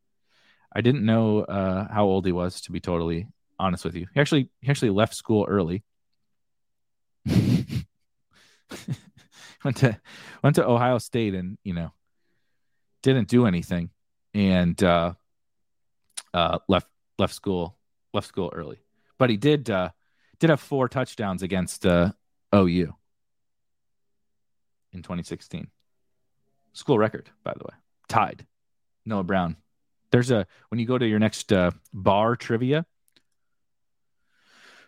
I 0.75 0.81
didn't 0.81 1.05
know 1.05 1.41
uh, 1.41 1.93
how 1.93 2.05
old 2.05 2.27
he 2.27 2.33
was, 2.33 2.61
to 2.62 2.72
be 2.72 2.81
totally 2.81 3.29
honest 3.59 3.85
with 3.85 3.95
you. 3.95 4.07
He 4.12 4.20
actually 4.20 4.51
he 4.61 4.70
actually 4.70 4.91
left 4.91 5.14
school 5.14 5.47
early. 5.49 5.85
went 9.64 9.77
to 9.79 9.99
went 10.43 10.57
to 10.57 10.66
Ohio 10.66 10.99
State 10.99 11.35
and 11.35 11.59
you 11.64 11.75
know 11.75 11.93
didn't 13.03 13.29
do 13.29 13.47
anything 13.47 13.91
and 14.35 14.83
uh, 14.83 15.14
uh, 16.33 16.59
left 16.68 16.89
left 17.18 17.35
school 17.35 17.77
left 18.12 18.27
school 18.27 18.53
early. 18.55 18.79
But 19.18 19.31
he 19.31 19.37
did 19.37 19.70
uh, 19.70 19.91
did 20.41 20.51
have 20.51 20.61
four 20.61 20.89
touchdowns 20.89 21.43
against 21.43 21.87
uh, 21.87 22.12
OU 22.55 22.95
in 24.93 25.03
2016. 25.03 25.68
School 26.72 26.99
record, 26.99 27.31
by 27.45 27.53
the 27.57 27.64
way, 27.64 27.75
tied. 28.09 28.47
Noah 29.07 29.22
Brown. 29.22 29.57
There's 30.15 30.31
a 30.31 30.47
when 30.69 30.79
you 30.79 30.87
go 30.87 30.97
to 30.97 31.05
your 31.05 31.19
next 31.19 31.53
uh, 31.53 31.73
bar 31.93 32.37
trivia. 32.37 32.87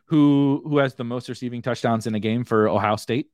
Who 0.04 0.62
who 0.64 0.78
has 0.78 0.94
the 0.94 1.02
most 1.02 1.28
receiving 1.28 1.62
touchdowns 1.62 2.06
in 2.06 2.14
a 2.14 2.20
game 2.20 2.44
for 2.44 2.68
Ohio 2.68 2.94
State? 2.94 3.28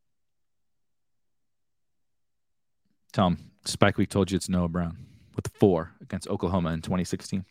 Tom, 3.13 3.37
Spike 3.67 3.99
Week 3.99 4.09
told 4.09 4.31
you 4.31 4.37
it's 4.37 4.49
Noah 4.49 4.71
Brown 4.71 5.05
with 5.37 5.49
four 5.61 5.93
against 6.01 6.29
Oklahoma 6.29 6.71
in 6.71 6.81
2016. 6.81 7.45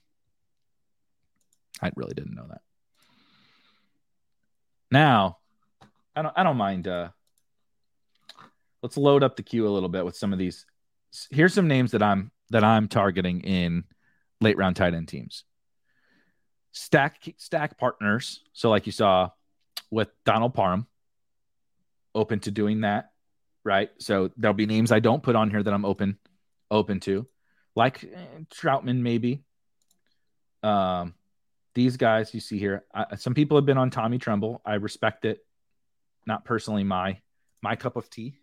I 1.80 1.92
really 1.96 2.16
didn't 2.16 2.34
know 2.34 2.48
that. 2.50 2.62
Now, 4.89 5.38
I 6.16 6.24
don't 6.24 6.34
I 6.36 6.42
don't 6.42 6.58
mind 6.58 6.88
uh 6.88 7.10
let's 8.82 8.98
load 8.98 9.22
up 9.22 9.36
the 9.36 9.44
queue 9.44 9.68
a 9.68 9.70
little 9.70 9.88
bit 9.88 10.04
with 10.04 10.16
some 10.18 10.34
of 10.34 10.39
these. 10.39 10.66
Here's 11.30 11.54
some 11.54 11.68
names 11.68 11.92
that 11.92 12.02
I'm 12.02 12.32
that 12.50 12.64
I'm 12.64 12.88
targeting 12.88 13.42
in 13.42 13.84
late 14.42 14.58
round 14.58 14.76
tight 14.76 14.94
end 14.94 15.08
teams. 15.08 15.46
Stack 16.74 17.34
stack 17.38 17.78
partners. 17.78 18.42
So 18.54 18.70
like 18.70 18.86
you 18.86 18.92
saw 18.92 19.30
with 19.89 20.10
Donald 20.26 20.54
Parham, 20.54 20.88
open 22.14 22.39
to 22.42 22.52
doing 22.52 22.82
that 22.82 23.12
right? 23.64 23.89
So 24.00 24.32
there'll 24.38 24.56
be 24.56 24.66
names 24.66 24.92
I 24.92 25.00
don't 25.00 25.24
put 25.24 25.36
on 25.36 25.50
here 25.50 25.62
that 25.62 25.74
I'm 25.74 25.86
open 25.86 26.18
open 26.70 27.00
to, 27.02 27.28
like 27.76 28.04
eh, 28.04 28.44
Trautman 28.54 29.02
maybe. 29.02 29.44
Um, 30.64 31.16
these 31.74 31.98
guys 31.98 32.34
you 32.34 32.39
see 32.39 32.60
here, 32.60 32.84
I, 32.94 33.16
some 33.16 33.34
people 33.34 33.58
have 33.58 33.66
been 33.66 33.78
on 33.78 33.89
Tommy 33.89 34.18
Tremble. 34.18 34.62
I 34.66 34.76
respect 34.76 35.26
it. 35.26 35.39
Not 36.26 36.46
personally 36.46 36.84
my 36.84 37.20
my 37.62 37.76
cup 37.76 37.96
of 37.96 38.10
tea. 38.10 38.36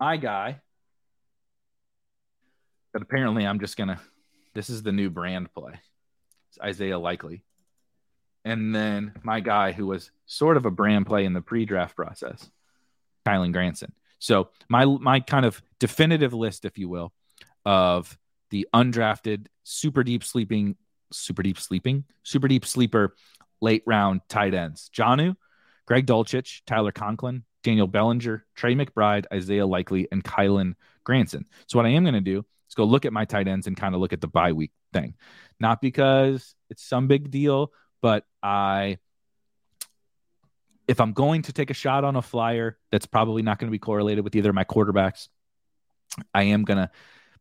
My 0.00 0.16
guy. 0.16 0.60
But 2.92 3.02
apparently 3.02 3.46
I'm 3.46 3.60
just 3.60 3.76
gonna 3.76 4.00
this 4.58 4.68
is 4.68 4.82
the 4.82 4.90
new 4.90 5.08
brand 5.08 5.54
play. 5.54 5.74
It's 6.50 6.60
Isaiah 6.60 6.98
Likely. 6.98 7.44
And 8.44 8.74
then 8.74 9.12
my 9.22 9.38
guy 9.38 9.70
who 9.70 9.86
was 9.86 10.10
sort 10.26 10.56
of 10.56 10.66
a 10.66 10.70
brand 10.72 11.06
play 11.06 11.24
in 11.24 11.32
the 11.32 11.40
pre-draft 11.40 11.94
process, 11.94 12.50
Kylen 13.24 13.52
Granson. 13.52 13.92
So 14.18 14.48
my 14.68 14.84
my 14.84 15.20
kind 15.20 15.46
of 15.46 15.62
definitive 15.78 16.34
list, 16.34 16.64
if 16.64 16.76
you 16.76 16.88
will, 16.88 17.12
of 17.64 18.18
the 18.50 18.66
undrafted, 18.74 19.46
super 19.62 20.02
deep 20.02 20.24
sleeping, 20.24 20.74
super 21.12 21.44
deep 21.44 21.60
sleeping, 21.60 22.02
super 22.24 22.48
deep 22.48 22.66
sleeper, 22.66 23.14
late 23.60 23.84
round 23.86 24.22
tight 24.28 24.54
ends: 24.54 24.90
Jonnu, 24.92 25.36
Greg 25.86 26.04
Dulcich, 26.04 26.62
Tyler 26.66 26.90
Conklin, 26.90 27.44
Daniel 27.62 27.86
Bellinger, 27.86 28.44
Trey 28.56 28.74
McBride, 28.74 29.26
Isaiah 29.32 29.66
Likely, 29.66 30.08
and 30.10 30.24
Kylen 30.24 30.74
Granson. 31.04 31.44
So 31.68 31.78
what 31.78 31.86
I 31.86 31.90
am 31.90 32.02
going 32.02 32.14
to 32.14 32.20
do 32.20 32.44
is 32.68 32.74
go 32.74 32.84
look 32.84 33.04
at 33.04 33.12
my 33.12 33.24
tight 33.24 33.48
ends 33.48 33.66
and 33.66 33.76
kind 33.76 33.94
of 33.94 34.00
look 34.00 34.12
at 34.12 34.20
the 34.20 34.28
bye 34.28 34.52
week 34.52 34.72
thing, 34.92 35.14
not 35.58 35.80
because 35.80 36.54
it's 36.70 36.82
some 36.82 37.06
big 37.06 37.30
deal, 37.30 37.72
but 38.00 38.24
I 38.42 38.98
if 40.86 41.00
I'm 41.00 41.12
going 41.12 41.42
to 41.42 41.52
take 41.52 41.70
a 41.70 41.74
shot 41.74 42.04
on 42.04 42.16
a 42.16 42.22
flyer 42.22 42.78
that's 42.90 43.04
probably 43.04 43.42
not 43.42 43.58
going 43.58 43.68
to 43.68 43.72
be 43.72 43.78
correlated 43.78 44.24
with 44.24 44.34
either 44.34 44.48
of 44.48 44.54
my 44.54 44.64
quarterbacks, 44.64 45.28
I 46.32 46.44
am 46.44 46.64
going 46.64 46.78
to 46.78 46.90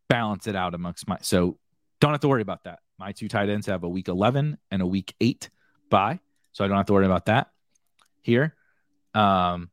balance 0.09 0.47
it 0.47 0.55
out 0.55 0.73
amongst 0.73 1.07
my. 1.07 1.17
So 1.21 1.57
don't 2.01 2.11
have 2.11 2.19
to 2.21 2.27
worry 2.27 2.41
about 2.41 2.65
that. 2.65 2.79
My 2.99 3.13
two 3.13 3.29
tight 3.29 3.47
ends 3.47 3.67
have 3.67 3.83
a 3.83 3.89
week 3.89 4.09
11 4.09 4.57
and 4.69 4.81
a 4.81 4.85
week 4.85 5.15
eight 5.21 5.49
bye. 5.89 6.19
So 6.51 6.65
I 6.65 6.67
don't 6.67 6.77
have 6.77 6.87
to 6.87 6.93
worry 6.93 7.05
about 7.05 7.27
that 7.27 7.51
here. 8.21 8.55
Um, 9.13 9.69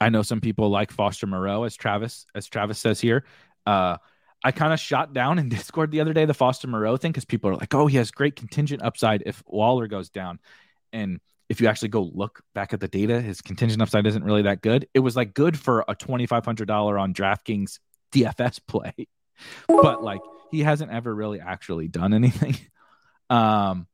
I 0.00 0.08
know 0.08 0.22
some 0.22 0.40
people 0.40 0.70
like 0.70 0.90
Foster 0.90 1.26
Moreau, 1.26 1.64
as 1.64 1.76
Travis, 1.76 2.26
as 2.34 2.46
Travis 2.46 2.78
says 2.78 3.00
here. 3.00 3.24
Uh, 3.66 3.98
I 4.42 4.52
kind 4.52 4.72
of 4.72 4.80
shot 4.80 5.12
down 5.12 5.38
in 5.38 5.48
Discord 5.50 5.90
the 5.90 6.00
other 6.00 6.12
day 6.12 6.24
the 6.24 6.34
Foster 6.34 6.68
Moreau 6.68 6.96
thing 6.96 7.12
because 7.12 7.24
people 7.24 7.50
are 7.50 7.56
like, 7.56 7.74
"Oh, 7.74 7.86
he 7.86 7.98
has 7.98 8.10
great 8.10 8.36
contingent 8.36 8.82
upside 8.82 9.22
if 9.26 9.42
Waller 9.46 9.86
goes 9.86 10.08
down," 10.08 10.38
and 10.92 11.20
if 11.50 11.60
you 11.60 11.66
actually 11.66 11.88
go 11.88 12.02
look 12.14 12.42
back 12.54 12.72
at 12.72 12.78
the 12.78 12.86
data, 12.86 13.20
his 13.20 13.42
contingent 13.42 13.82
upside 13.82 14.06
isn't 14.06 14.22
really 14.22 14.42
that 14.42 14.62
good. 14.62 14.86
It 14.94 15.00
was 15.00 15.16
like 15.16 15.34
good 15.34 15.58
for 15.58 15.80
a 15.88 15.96
$2,500 15.96 17.00
on 17.00 17.12
DraftKings 17.12 17.80
DFS 18.12 18.60
play, 18.68 19.08
but 19.66 20.02
like 20.02 20.20
he 20.52 20.60
hasn't 20.60 20.92
ever 20.92 21.12
really 21.12 21.40
actually 21.40 21.88
done 21.88 22.14
anything. 22.14 22.56
Um, 23.28 23.86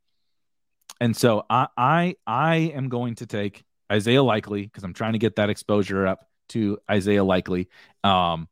and 0.99 1.15
so 1.15 1.45
I, 1.51 1.67
I, 1.77 2.17
I 2.27 2.57
am 2.75 2.89
going 2.89 3.17
to 3.17 3.27
take 3.27 3.66
Isaiah 3.91 4.23
Likely 4.23 4.63
because 4.63 4.85
I'm 4.85 4.95
trying 4.95 5.13
to 5.13 5.19
get 5.19 5.37
that 5.37 5.51
exposure 5.51 6.07
up 6.07 6.29
to 6.51 6.79
Isaiah 6.91 7.25
Likely. 7.25 7.69
Um, 8.05 8.49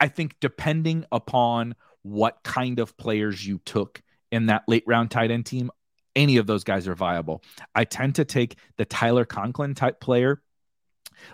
I 0.00 0.08
think 0.08 0.36
depending 0.40 1.04
upon 1.10 1.74
what 2.02 2.38
kind 2.42 2.78
of 2.78 2.96
players 2.96 3.44
you 3.44 3.60
took 3.64 4.02
in 4.30 4.46
that 4.46 4.62
late 4.68 4.84
round 4.86 5.10
tight 5.10 5.30
end 5.30 5.46
team, 5.46 5.70
any 6.14 6.36
of 6.36 6.46
those 6.46 6.64
guys 6.64 6.88
are 6.88 6.94
viable. 6.94 7.42
I 7.74 7.84
tend 7.84 8.16
to 8.16 8.24
take 8.24 8.56
the 8.76 8.84
Tyler 8.84 9.24
Conklin 9.24 9.74
type 9.74 10.00
player 10.00 10.42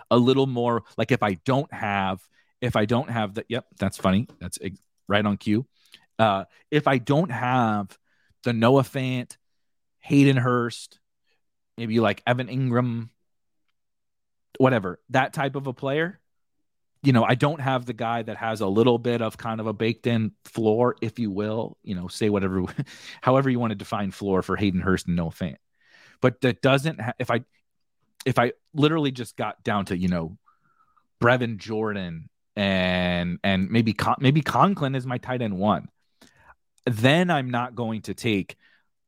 a 0.09 0.17
little 0.17 0.47
more 0.47 0.83
like 0.97 1.11
if 1.11 1.21
I 1.23 1.35
don't 1.45 1.71
have 1.73 2.21
if 2.61 2.75
I 2.75 2.85
don't 2.85 3.09
have 3.09 3.35
that 3.35 3.45
yep, 3.49 3.65
that's 3.79 3.97
funny. 3.97 4.27
That's 4.39 4.57
right 5.07 5.25
on 5.25 5.37
cue. 5.37 5.65
Uh 6.17 6.45
if 6.71 6.87
I 6.87 6.97
don't 6.97 7.31
have 7.31 7.97
the 8.43 8.53
Noah 8.53 8.83
Fant, 8.83 9.37
Hayden 9.99 10.37
Hurst, 10.37 10.99
maybe 11.77 11.99
like 11.99 12.21
Evan 12.25 12.47
Engram, 12.47 13.09
whatever, 14.57 14.99
that 15.09 15.33
type 15.33 15.55
of 15.55 15.67
a 15.67 15.73
player, 15.73 16.19
you 17.05 17.13
know, 17.13 17.23
I 17.23 17.35
don't 17.35 17.61
have 17.61 17.85
the 17.85 17.93
guy 17.93 18.23
that 18.23 18.37
has 18.37 18.61
a 18.61 18.67
little 18.67 18.97
bit 18.97 19.21
of 19.21 19.37
kind 19.37 19.59
of 19.59 19.67
a 19.67 19.73
baked 19.73 20.07
in 20.07 20.31
floor, 20.43 20.95
if 21.01 21.19
you 21.19 21.29
will, 21.29 21.77
you 21.83 21.93
know, 21.93 22.07
say 22.07 22.29
whatever, 22.29 22.65
however 23.21 23.49
you 23.49 23.59
want 23.59 23.71
to 23.71 23.75
define 23.75 24.11
floor 24.11 24.41
for 24.41 24.55
Hayden 24.55 24.81
Hurst 24.81 25.05
and 25.07 25.15
Noah 25.15 25.29
Fant. 25.29 25.57
But 26.19 26.41
that 26.41 26.61
doesn't, 26.61 26.99
ha- 26.99 27.13
if 27.19 27.29
I, 27.29 27.41
if 28.25 28.39
I 28.39 28.53
literally 28.73 29.11
just 29.11 29.37
got 29.37 29.63
down 29.63 29.85
to, 29.85 29.97
you 29.97 30.07
know, 30.07 30.37
Brevin 31.21 31.57
Jordan 31.57 32.29
and, 32.55 33.37
and 33.43 33.69
maybe, 33.69 33.93
Con- 33.93 34.17
maybe 34.19 34.41
Conklin 34.41 34.95
is 34.95 35.05
my 35.05 35.19
tight 35.19 35.43
end 35.43 35.57
one, 35.57 35.89
then 36.87 37.29
I'm 37.29 37.51
not 37.51 37.75
going 37.75 38.01
to 38.03 38.15
take 38.15 38.55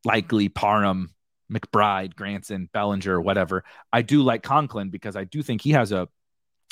likely 0.06 0.50
Parham, 0.50 1.12
McBride, 1.52 2.16
Granson, 2.16 2.70
Bellinger, 2.74 3.22
whatever. 3.22 3.64
I 3.92 4.02
do 4.02 4.22
like 4.22 4.44
Conklin 4.44 4.90
because 4.90 5.16
I 5.16 5.24
do 5.24 5.42
think 5.42 5.62
he 5.62 5.72
has 5.72 5.92
a, 5.92 6.08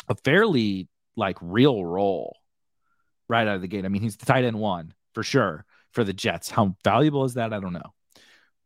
a 0.08 0.16
fairly 0.16 0.88
like 1.16 1.38
real 1.42 1.86
role 1.86 2.38
right 3.28 3.48
out 3.48 3.56
of 3.56 3.62
the 3.62 3.68
gate. 3.68 3.86
I 3.86 3.90
mean, 3.90 4.02
he's 4.02 4.18
the 4.18 4.26
tight 4.26 4.44
end 4.44 4.60
one 4.60 4.94
for 5.14 5.24
sure 5.24 5.66
for 5.92 6.04
the 6.04 6.14
Jets. 6.14 6.50
How 6.50 6.76
valuable 6.84 7.26
is 7.26 7.36
that? 7.36 7.54
I 7.54 7.60
don't 7.60 7.74
know. 7.74 7.94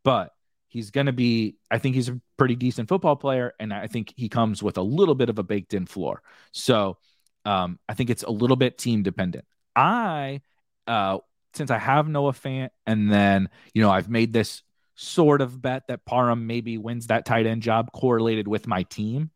But 0.03 0.33
he's 0.67 0.91
going 0.91 1.07
to 1.07 1.13
be, 1.13 1.57
I 1.69 1.77
think 1.77 1.95
he's 1.95 2.09
a 2.09 2.19
pretty 2.37 2.55
decent 2.55 2.89
football 2.89 3.15
player. 3.15 3.53
And 3.59 3.73
I 3.73 3.87
think 3.87 4.13
he 4.15 4.29
comes 4.29 4.63
with 4.63 4.77
a 4.77 4.81
little 4.81 5.15
bit 5.15 5.29
of 5.29 5.39
a 5.39 5.43
baked 5.43 5.73
in 5.73 5.85
floor. 5.85 6.21
So 6.51 6.97
Um, 7.45 7.79
I 7.87 7.93
think 7.95 8.09
it's 8.09 8.23
a 8.23 8.29
little 8.31 8.57
bit 8.57 8.77
team 8.77 9.01
dependent. 9.01 9.45
I, 9.75 10.41
uh, 10.87 11.19
since 11.53 11.71
I 11.71 11.79
have 11.79 12.07
Noah 12.07 12.33
Fant, 12.33 12.69
and 12.85 13.09
then 13.09 13.49
you 13.73 13.81
know 13.81 13.89
I've 13.89 14.09
made 14.09 14.33
this 14.33 14.61
sort 15.01 15.41
of 15.41 15.61
bet 15.61 15.87
that 15.87 16.03
Parham 16.03 16.45
maybe 16.45 16.77
wins 16.77 17.07
that 17.07 17.25
tight 17.25 17.45
end 17.45 17.61
job 17.61 17.91
correlated 17.93 18.49
with 18.49 18.67
my 18.67 18.83
team. 18.83 19.31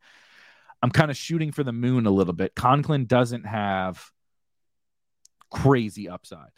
I'm 0.82 0.92
kind 0.92 1.10
of 1.10 1.16
shooting 1.16 1.54
for 1.54 1.64
the 1.64 1.72
moon 1.72 2.06
a 2.06 2.12
little 2.12 2.34
bit. 2.34 2.54
Conklin 2.54 3.06
doesn't 3.06 3.46
have 3.46 4.12
crazy 5.50 6.10
upside. 6.10 6.52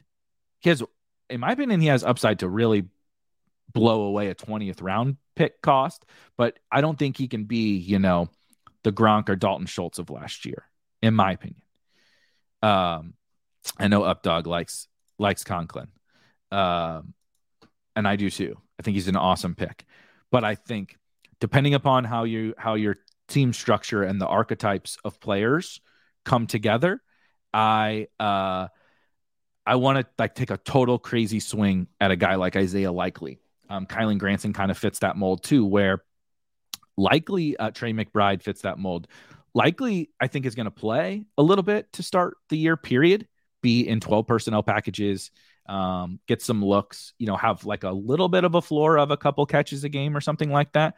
He 0.59 0.69
has, 0.69 0.81
in 1.29 1.39
my 1.39 1.51
opinion, 1.51 1.81
he 1.81 1.87
has 1.87 2.03
upside 2.03 2.39
to 2.39 2.49
really 2.49 2.85
blow 3.71 4.05
away 4.05 4.29
a 4.29 4.35
20th 4.35 4.81
round 4.81 5.17
pick 5.35 5.61
cost, 5.61 6.03
but 6.35 6.57
I 6.71 6.81
don't 6.81 6.97
think 6.97 7.15
he 7.15 7.27
can 7.27 7.43
be, 7.43 7.77
you 7.77 7.99
know, 7.99 8.29
the 8.83 8.91
Gronk 8.91 9.29
or 9.29 9.35
Dalton 9.35 9.67
Schultz 9.67 9.99
of 9.99 10.09
last 10.09 10.47
year, 10.47 10.65
in 11.03 11.13
my 11.13 11.33
opinion. 11.33 11.61
Um, 12.63 13.13
I 13.77 13.87
know 13.87 14.01
Updog 14.01 14.47
likes 14.47 14.87
likes 15.19 15.43
Conklin, 15.43 15.89
um, 16.51 17.13
and 17.95 18.07
I 18.07 18.15
do 18.15 18.29
too. 18.29 18.57
I 18.79 18.83
think 18.83 18.95
he's 18.95 19.07
an 19.07 19.15
awesome 19.15 19.55
pick, 19.55 19.85
but 20.31 20.43
I 20.43 20.55
think 20.55 20.97
depending 21.39 21.73
upon 21.73 22.03
how 22.03 22.23
you 22.23 22.53
how 22.57 22.75
your 22.75 22.97
team 23.27 23.53
structure 23.53 24.03
and 24.03 24.19
the 24.19 24.27
archetypes 24.27 24.97
of 25.03 25.19
players 25.19 25.81
come 26.23 26.47
together, 26.47 27.01
I 27.53 28.07
uh, 28.19 28.67
I 29.65 29.75
want 29.75 29.99
to 29.99 30.05
like 30.19 30.35
take 30.35 30.51
a 30.51 30.57
total 30.57 30.99
crazy 30.99 31.39
swing 31.39 31.87
at 31.99 32.11
a 32.11 32.15
guy 32.15 32.35
like 32.35 32.55
Isaiah 32.55 32.91
Likely. 32.91 33.39
Um, 33.69 33.87
Kylen 33.87 34.19
Granson 34.19 34.53
kind 34.53 34.69
of 34.69 34.77
fits 34.77 34.99
that 34.99 35.17
mold 35.17 35.43
too, 35.43 35.65
where 35.65 36.03
likely 36.97 37.57
uh, 37.57 37.71
Trey 37.71 37.93
McBride 37.93 38.43
fits 38.43 38.61
that 38.61 38.77
mold. 38.77 39.07
Likely, 39.53 40.09
I 40.19 40.27
think, 40.27 40.45
is 40.45 40.53
going 40.53 40.65
to 40.65 40.71
play 40.71 41.25
a 41.37 41.43
little 41.43 41.63
bit 41.63 41.91
to 41.93 42.03
start 42.03 42.37
the 42.49 42.57
year, 42.57 42.77
period. 42.77 43.27
Be 43.61 43.87
in 43.87 43.99
12 43.99 44.27
personnel 44.27 44.61
packages, 44.61 45.31
um, 45.67 46.19
get 46.27 46.41
some 46.41 46.63
looks, 46.63 47.13
you 47.17 47.27
know, 47.27 47.35
have 47.35 47.65
like 47.65 47.83
a 47.83 47.91
little 47.91 48.29
bit 48.29 48.43
of 48.43 48.55
a 48.55 48.61
floor 48.61 48.97
of 48.97 49.11
a 49.11 49.17
couple 49.17 49.45
catches 49.45 49.83
a 49.83 49.89
game 49.89 50.15
or 50.15 50.21
something 50.21 50.51
like 50.51 50.73
that. 50.73 50.95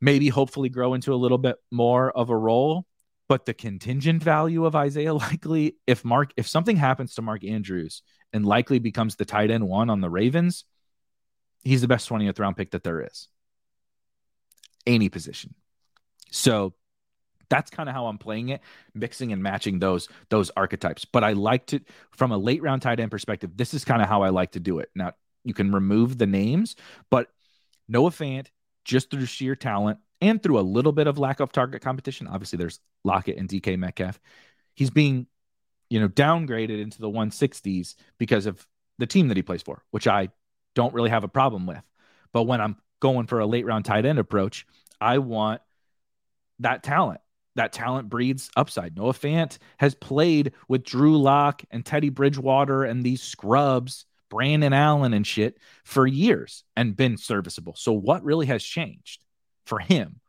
Maybe 0.00 0.28
hopefully 0.28 0.70
grow 0.70 0.94
into 0.94 1.12
a 1.12 1.16
little 1.16 1.38
bit 1.38 1.56
more 1.70 2.10
of 2.10 2.30
a 2.30 2.36
role. 2.36 2.86
But 3.28 3.46
the 3.46 3.54
contingent 3.54 4.24
value 4.24 4.64
of 4.64 4.74
Isaiah 4.74 5.14
Likely, 5.14 5.76
if 5.86 6.04
Mark, 6.04 6.32
if 6.36 6.48
something 6.48 6.76
happens 6.76 7.14
to 7.14 7.22
Mark 7.22 7.44
Andrews 7.44 8.02
and 8.32 8.44
Likely 8.44 8.78
becomes 8.78 9.16
the 9.16 9.24
tight 9.24 9.50
end 9.50 9.68
one 9.68 9.90
on 9.90 10.00
the 10.00 10.10
Ravens, 10.10 10.64
he's 11.62 11.80
the 11.80 11.88
best 11.88 12.08
20th 12.08 12.38
round 12.40 12.56
pick 12.56 12.72
that 12.72 12.82
there 12.82 13.02
is. 13.02 13.28
Any 14.86 15.08
position. 15.10 15.54
So 16.32 16.74
that's 17.50 17.70
kind 17.70 17.88
of 17.88 17.94
how 17.94 18.06
I'm 18.06 18.16
playing 18.16 18.48
it, 18.48 18.62
mixing 18.94 19.32
and 19.32 19.42
matching 19.42 19.78
those 19.78 20.08
those 20.30 20.50
archetypes. 20.56 21.04
But 21.04 21.24
I 21.24 21.34
like 21.34 21.66
to 21.66 21.80
from 22.12 22.32
a 22.32 22.38
late 22.38 22.62
round 22.62 22.82
tight 22.82 23.00
end 23.00 23.10
perspective, 23.10 23.50
this 23.56 23.74
is 23.74 23.84
kind 23.84 24.00
of 24.00 24.08
how 24.08 24.22
I 24.22 24.30
like 24.30 24.52
to 24.52 24.60
do 24.60 24.78
it. 24.78 24.90
Now 24.94 25.12
you 25.44 25.52
can 25.52 25.72
remove 25.72 26.16
the 26.16 26.26
names, 26.26 26.76
but 27.10 27.28
Noah 27.88 28.10
Fant, 28.10 28.46
just 28.84 29.10
through 29.10 29.26
sheer 29.26 29.56
talent 29.56 29.98
and 30.20 30.42
through 30.42 30.58
a 30.58 30.62
little 30.62 30.92
bit 30.92 31.06
of 31.06 31.18
lack 31.18 31.40
of 31.40 31.52
target 31.52 31.82
competition. 31.82 32.26
Obviously, 32.26 32.56
there's 32.56 32.80
Lockett 33.04 33.36
and 33.36 33.48
DK 33.48 33.78
Metcalf. 33.78 34.20
He's 34.74 34.90
being, 34.90 35.26
you 35.88 36.00
know, 36.00 36.08
downgraded 36.08 36.80
into 36.80 37.00
the 37.00 37.08
160s 37.08 37.96
because 38.18 38.46
of 38.46 38.66
the 38.98 39.06
team 39.06 39.28
that 39.28 39.36
he 39.36 39.42
plays 39.42 39.62
for, 39.62 39.82
which 39.90 40.06
I 40.06 40.28
don't 40.74 40.94
really 40.94 41.10
have 41.10 41.24
a 41.24 41.28
problem 41.28 41.66
with. 41.66 41.82
But 42.32 42.44
when 42.44 42.60
I'm 42.60 42.76
going 43.00 43.26
for 43.26 43.40
a 43.40 43.46
late 43.46 43.66
round 43.66 43.84
tight 43.84 44.04
end 44.04 44.18
approach, 44.18 44.66
I 45.00 45.18
want 45.18 45.62
that 46.60 46.82
talent. 46.82 47.20
That 47.56 47.72
talent 47.72 48.08
breeds 48.08 48.50
upside. 48.56 48.96
Noah 48.96 49.12
Fant 49.12 49.58
has 49.78 49.94
played 49.94 50.52
with 50.68 50.84
Drew 50.84 51.18
Lock 51.18 51.62
and 51.70 51.84
Teddy 51.84 52.08
Bridgewater 52.08 52.84
and 52.84 53.02
these 53.02 53.22
scrubs, 53.22 54.06
Brandon 54.30 54.72
Allen 54.72 55.12
and 55.12 55.26
shit 55.26 55.58
for 55.84 56.06
years 56.06 56.64
and 56.76 56.96
been 56.96 57.16
serviceable. 57.16 57.74
So 57.76 57.92
what 57.92 58.24
really 58.24 58.46
has 58.46 58.62
changed 58.62 59.24
for 59.66 59.80
him? 59.80 60.20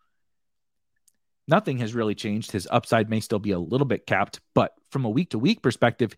Nothing 1.47 1.77
has 1.79 1.93
really 1.93 2.15
changed. 2.15 2.51
His 2.51 2.67
upside 2.69 3.09
may 3.09 3.19
still 3.19 3.39
be 3.39 3.51
a 3.51 3.59
little 3.59 3.85
bit 3.85 4.07
capped, 4.07 4.39
but 4.55 4.73
from 4.89 5.05
a 5.05 5.09
week 5.09 5.31
to 5.31 5.39
week 5.39 5.61
perspective, 5.61 6.15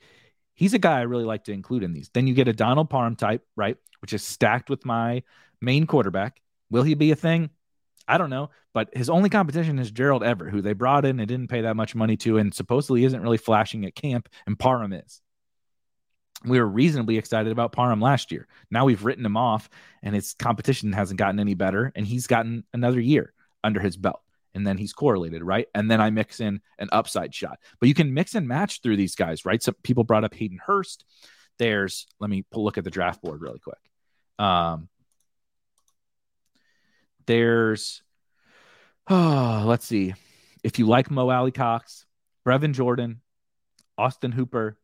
he's 0.53 0.73
a 0.73 0.79
guy 0.79 0.99
I 0.99 1.03
really 1.03 1.23
like 1.25 1.45
to 1.45 1.51
include 1.51 1.83
in 1.83 1.93
these. 1.93 2.09
Then 2.13 2.27
you 2.27 2.33
get 2.33 2.47
a 2.47 2.53
Donald 2.53 2.89
Parham 2.89 3.15
type, 3.15 3.43
right? 3.55 3.77
Which 3.99 4.13
is 4.13 4.23
stacked 4.23 4.69
with 4.69 4.85
my 4.85 5.23
main 5.59 5.85
quarterback. 5.87 6.41
Will 6.69 6.83
he 6.83 6.93
be 6.93 7.11
a 7.11 7.15
thing? 7.15 7.49
I 8.07 8.17
don't 8.17 8.29
know. 8.29 8.49
But 8.73 8.89
his 8.95 9.09
only 9.09 9.29
competition 9.29 9.79
is 9.79 9.91
Gerald 9.91 10.23
Everett, 10.23 10.53
who 10.53 10.61
they 10.61 10.73
brought 10.73 11.05
in 11.05 11.19
and 11.19 11.27
didn't 11.27 11.49
pay 11.49 11.61
that 11.61 11.75
much 11.75 11.95
money 11.95 12.17
to, 12.17 12.37
and 12.37 12.53
supposedly 12.53 13.05
isn't 13.05 13.21
really 13.21 13.37
flashing 13.37 13.85
at 13.85 13.95
camp, 13.95 14.29
and 14.45 14.57
Parham 14.57 14.93
is. 14.93 15.21
We 16.45 16.59
were 16.59 16.67
reasonably 16.67 17.17
excited 17.17 17.51
about 17.51 17.71
Parham 17.71 18.01
last 18.01 18.31
year. 18.31 18.47
Now 18.69 18.85
we've 18.85 19.05
written 19.05 19.25
him 19.25 19.37
off, 19.37 19.69
and 20.01 20.13
his 20.13 20.33
competition 20.33 20.91
hasn't 20.91 21.19
gotten 21.19 21.39
any 21.39 21.53
better, 21.53 21.91
and 21.95 22.05
he's 22.05 22.27
gotten 22.27 22.65
another 22.73 22.99
year 22.99 23.33
under 23.63 23.79
his 23.79 23.95
belt 23.95 24.23
and 24.53 24.65
then 24.65 24.77
he's 24.77 24.93
correlated, 24.93 25.43
right? 25.43 25.67
And 25.73 25.89
then 25.89 25.99
I 25.99 26.09
mix 26.09 26.39
in 26.39 26.61
an 26.77 26.89
upside 26.91 27.33
shot. 27.33 27.59
But 27.79 27.89
you 27.89 27.95
can 27.95 28.13
mix 28.13 28.35
and 28.35 28.47
match 28.47 28.81
through 28.81 28.97
these 28.97 29.15
guys, 29.15 29.45
right? 29.45 29.61
So 29.61 29.73
people 29.83 30.03
brought 30.03 30.23
up 30.23 30.33
Hayden 30.33 30.59
Hurst. 30.63 31.05
There's 31.59 32.07
let 32.19 32.29
me 32.29 32.43
pull, 32.51 32.63
look 32.63 32.77
at 32.77 32.83
the 32.83 32.91
draft 32.91 33.21
board 33.21 33.41
really 33.41 33.59
quick. 33.59 33.77
Um, 34.39 34.89
there's 37.25 38.01
oh, 39.07 39.63
let's 39.65 39.85
see. 39.85 40.13
If 40.63 40.79
you 40.79 40.87
like 40.87 41.11
Mo 41.11 41.29
Alie-Cox, 41.29 42.05
Brevin 42.45 42.73
Jordan, 42.73 43.21
Austin 43.97 44.31
Hooper, 44.31 44.77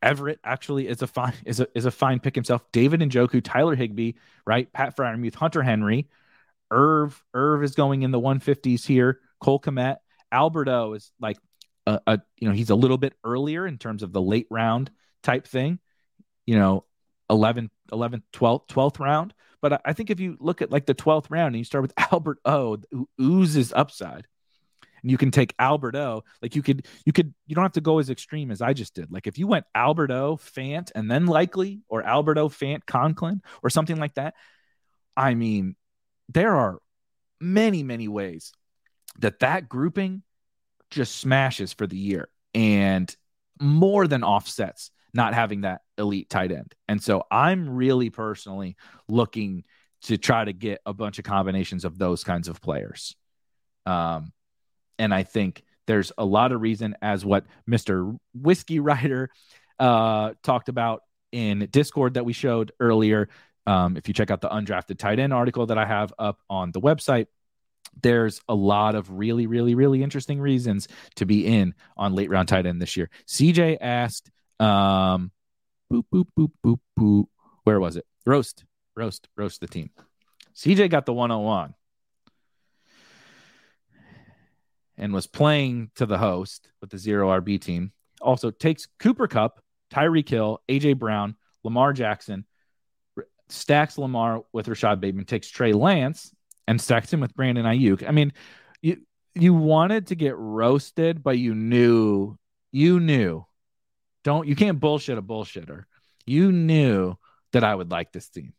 Everett 0.00 0.38
actually 0.44 0.86
is 0.86 1.02
a 1.02 1.06
fine 1.06 1.34
is 1.44 1.60
a 1.60 1.66
is 1.74 1.84
a 1.84 1.90
fine 1.90 2.20
pick 2.20 2.34
himself. 2.34 2.62
David 2.72 3.00
Njoku, 3.00 3.42
Tyler 3.42 3.74
Higbee, 3.74 4.12
right? 4.46 4.72
Pat 4.72 4.96
Freiermuth, 4.96 5.34
Hunter 5.34 5.62
Henry, 5.62 6.08
Irv 6.70 7.22
Irv 7.34 7.62
is 7.64 7.74
going 7.74 8.02
in 8.02 8.10
the 8.10 8.20
150s 8.20 8.86
here. 8.86 9.20
Cole 9.40 9.60
Kmet, 9.60 9.96
Albert 10.30 10.68
O 10.68 10.94
is 10.94 11.10
like 11.20 11.38
a, 11.86 12.00
a, 12.06 12.20
you 12.38 12.48
know 12.48 12.54
he's 12.54 12.70
a 12.70 12.74
little 12.74 12.98
bit 12.98 13.14
earlier 13.24 13.66
in 13.66 13.78
terms 13.78 14.02
of 14.02 14.12
the 14.12 14.22
late 14.22 14.46
round 14.50 14.90
type 15.22 15.46
thing. 15.46 15.78
You 16.46 16.58
know, 16.58 16.84
11 17.32 17.70
11 17.90 18.22
12th 18.32 18.68
12th 18.68 19.00
round. 19.00 19.34
But 19.60 19.80
I 19.84 19.92
think 19.92 20.10
if 20.10 20.20
you 20.20 20.36
look 20.40 20.60
at 20.60 20.70
like 20.70 20.86
the 20.86 20.94
12th 20.94 21.30
round 21.30 21.54
and 21.54 21.58
you 21.58 21.64
start 21.64 21.82
with 21.82 21.94
Albert 22.12 22.38
O, 22.44 22.78
who 22.90 23.08
oozes 23.20 23.72
upside, 23.72 24.26
and 25.02 25.10
you 25.10 25.18
can 25.18 25.30
take 25.30 25.54
Albert 25.58 25.96
O, 25.96 26.24
like 26.42 26.54
you 26.54 26.62
could, 26.62 26.86
you 27.04 27.12
could, 27.12 27.34
you 27.46 27.54
don't 27.54 27.64
have 27.64 27.72
to 27.72 27.80
go 27.80 27.98
as 27.98 28.10
extreme 28.10 28.50
as 28.50 28.60
I 28.62 28.72
just 28.72 28.94
did. 28.94 29.10
Like 29.10 29.26
if 29.26 29.38
you 29.38 29.46
went 29.46 29.66
Albert 29.74 30.10
O, 30.10 30.36
Fant, 30.36 30.92
and 30.94 31.10
then 31.10 31.26
likely, 31.26 31.80
or 31.88 32.02
Albert 32.02 32.38
O, 32.38 32.48
Fant, 32.48 32.84
Conklin, 32.86 33.42
or 33.62 33.70
something 33.70 33.96
like 33.96 34.14
that. 34.14 34.34
I 35.16 35.34
mean, 35.34 35.76
there 36.28 36.54
are 36.54 36.78
many, 37.40 37.82
many 37.82 38.08
ways 38.08 38.52
that 39.18 39.40
that 39.40 39.68
grouping 39.68 40.22
just 40.90 41.16
smashes 41.16 41.72
for 41.72 41.86
the 41.86 41.96
year 41.96 42.28
and 42.54 43.14
more 43.60 44.06
than 44.06 44.24
offsets 44.24 44.90
not 45.14 45.34
having 45.34 45.62
that 45.62 45.82
elite 45.98 46.30
tight 46.30 46.52
end. 46.52 46.74
And 46.88 47.02
so 47.02 47.24
I'm 47.30 47.68
really 47.70 48.10
personally 48.10 48.76
looking 49.08 49.64
to 50.02 50.16
try 50.16 50.44
to 50.44 50.52
get 50.52 50.80
a 50.84 50.92
bunch 50.92 51.18
of 51.18 51.24
combinations 51.24 51.84
of 51.84 51.98
those 51.98 52.24
kinds 52.24 52.48
of 52.48 52.60
players. 52.60 53.14
Um, 53.86 54.32
and 54.98 55.14
I 55.14 55.22
think 55.22 55.62
there's 55.86 56.12
a 56.16 56.24
lot 56.24 56.52
of 56.52 56.60
reason, 56.60 56.96
as 57.02 57.24
what 57.24 57.44
Mr. 57.68 58.16
Whiskey 58.34 58.80
Rider 58.80 59.30
uh, 59.78 60.32
talked 60.42 60.68
about 60.68 61.02
in 61.30 61.68
Discord 61.70 62.14
that 62.14 62.24
we 62.24 62.32
showed 62.32 62.72
earlier, 62.80 63.28
um, 63.66 63.96
if 63.96 64.08
you 64.08 64.14
check 64.14 64.30
out 64.30 64.40
the 64.40 64.48
undrafted 64.48 64.98
tight 64.98 65.18
end 65.18 65.32
article 65.32 65.66
that 65.66 65.78
I 65.78 65.86
have 65.86 66.12
up 66.18 66.40
on 66.50 66.72
the 66.72 66.80
website, 66.80 67.26
there's 68.00 68.40
a 68.48 68.54
lot 68.54 68.94
of 68.94 69.10
really, 69.10 69.46
really, 69.46 69.74
really 69.74 70.02
interesting 70.02 70.40
reasons 70.40 70.88
to 71.16 71.26
be 71.26 71.46
in 71.46 71.74
on 71.96 72.14
late 72.14 72.30
round 72.30 72.48
tight 72.48 72.66
end 72.66 72.80
this 72.80 72.96
year. 72.96 73.10
CJ 73.26 73.78
asked, 73.80 74.30
um, 74.62 75.30
boop, 75.92 76.04
boop, 76.12 76.26
boop, 76.38 76.50
boop, 76.64 76.78
boop. 76.98 77.26
Where 77.64 77.80
was 77.80 77.96
it? 77.96 78.06
Roast, 78.26 78.64
roast, 78.96 79.28
roast 79.36 79.60
the 79.60 79.66
team. 79.66 79.90
CJ 80.54 80.90
got 80.90 81.06
the 81.06 81.12
101 81.12 81.74
and 84.98 85.12
was 85.12 85.26
playing 85.26 85.90
to 85.96 86.06
the 86.06 86.18
host 86.18 86.68
with 86.80 86.90
the 86.90 86.98
zero 86.98 87.28
RB 87.40 87.60
team. 87.60 87.92
Also 88.20 88.50
takes 88.50 88.86
Cooper 88.98 89.26
Kupp, 89.26 89.60
Tyreek 89.92 90.28
Hill, 90.28 90.62
AJ 90.68 90.98
Brown, 90.98 91.36
Lamar 91.64 91.92
Jackson, 91.92 92.44
stacks 93.48 93.98
Lamar 93.98 94.42
with 94.52 94.68
Rashod 94.68 95.00
Bateman, 95.00 95.24
takes 95.24 95.48
Trey 95.48 95.72
Lance 95.72 96.34
and 96.68 96.80
stacks 96.80 97.12
him 97.12 97.20
with 97.20 97.34
Brandon 97.34 97.64
Aiyuk. 97.64 98.06
I 98.06 98.12
mean, 98.12 98.32
you 98.80 98.98
you 99.34 99.54
wanted 99.54 100.08
to 100.08 100.14
get 100.14 100.36
roasted, 100.36 101.22
but 101.22 101.38
you 101.38 101.54
knew 101.54 102.36
you 102.70 103.00
knew. 103.00 103.44
Don't 104.24 104.46
you 104.46 104.56
can't 104.56 104.80
bullshit 104.80 105.18
a 105.18 105.22
bullshitter. 105.22 105.84
You 106.26 106.52
knew 106.52 107.16
that 107.52 107.64
I 107.64 107.74
would 107.74 107.90
like 107.90 108.12
this 108.12 108.28
team. 108.28 108.54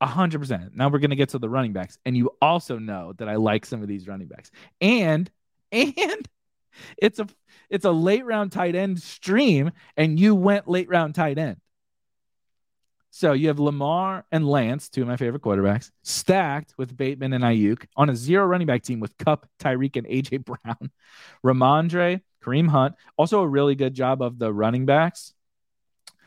A 0.00 0.06
hundred 0.06 0.38
percent. 0.38 0.74
Now 0.74 0.88
we're 0.88 0.98
gonna 0.98 1.16
get 1.16 1.30
to 1.30 1.38
the 1.38 1.48
running 1.48 1.72
backs, 1.72 1.98
and 2.04 2.16
you 2.16 2.30
also 2.40 2.78
know 2.78 3.12
that 3.18 3.28
I 3.28 3.36
like 3.36 3.66
some 3.66 3.82
of 3.82 3.88
these 3.88 4.06
running 4.06 4.28
backs. 4.28 4.50
And 4.80 5.30
and 5.72 6.28
it's 6.98 7.18
a 7.18 7.26
it's 7.68 7.84
a 7.84 7.90
late 7.90 8.24
round 8.24 8.52
tight 8.52 8.74
end 8.74 9.00
stream, 9.02 9.72
and 9.96 10.18
you 10.18 10.34
went 10.34 10.68
late 10.68 10.88
round 10.88 11.14
tight 11.14 11.38
end. 11.38 11.58
So 13.12 13.32
you 13.32 13.48
have 13.48 13.58
Lamar 13.58 14.24
and 14.30 14.48
Lance, 14.48 14.88
two 14.88 15.02
of 15.02 15.08
my 15.08 15.16
favorite 15.16 15.42
quarterbacks, 15.42 15.90
stacked 16.02 16.74
with 16.78 16.96
Bateman 16.96 17.32
and 17.32 17.42
Aiyuk 17.42 17.86
on 17.96 18.08
a 18.08 18.14
zero 18.14 18.46
running 18.46 18.68
back 18.68 18.82
team 18.82 19.00
with 19.00 19.16
Kupp, 19.18 19.48
Tyreek, 19.58 19.96
and 19.96 20.06
AJ 20.06 20.44
Brown, 20.44 20.90
Rhamondre, 21.44 22.20
Kareem 22.42 22.68
Hunt. 22.68 22.94
Also 23.16 23.40
a 23.40 23.48
really 23.48 23.74
good 23.74 23.94
job 23.94 24.22
of 24.22 24.38
the 24.38 24.52
running 24.52 24.86
backs 24.86 25.34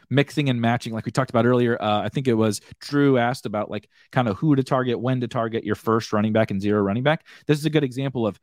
mixing 0.10 0.50
and 0.50 0.62
matching 0.62 0.94
like 0.94 1.06
we 1.06 1.12
talked 1.12 1.30
about 1.30 1.46
earlier. 1.46 1.82
Uh, 1.82 2.02
i 2.02 2.10
think 2.10 2.28
it 2.28 2.34
was 2.34 2.62
drew 2.80 3.18
asked 3.18 3.46
about 3.46 3.70
like 3.70 3.90
kind 4.12 4.28
of 4.28 4.38
who 4.38 4.56
to 4.56 4.64
target 4.64 5.00
when 5.00 5.22
to 5.22 5.28
target 5.28 5.64
your 5.64 5.76
first 5.76 6.14
running 6.14 6.34
back 6.34 6.52
and 6.52 6.62
zero 6.62 6.82
running 6.82 7.04
back. 7.04 7.26
This 7.48 7.58
is 7.58 7.66
a 7.66 7.70
good 7.70 7.84
example 7.84 8.28
of 8.28 8.40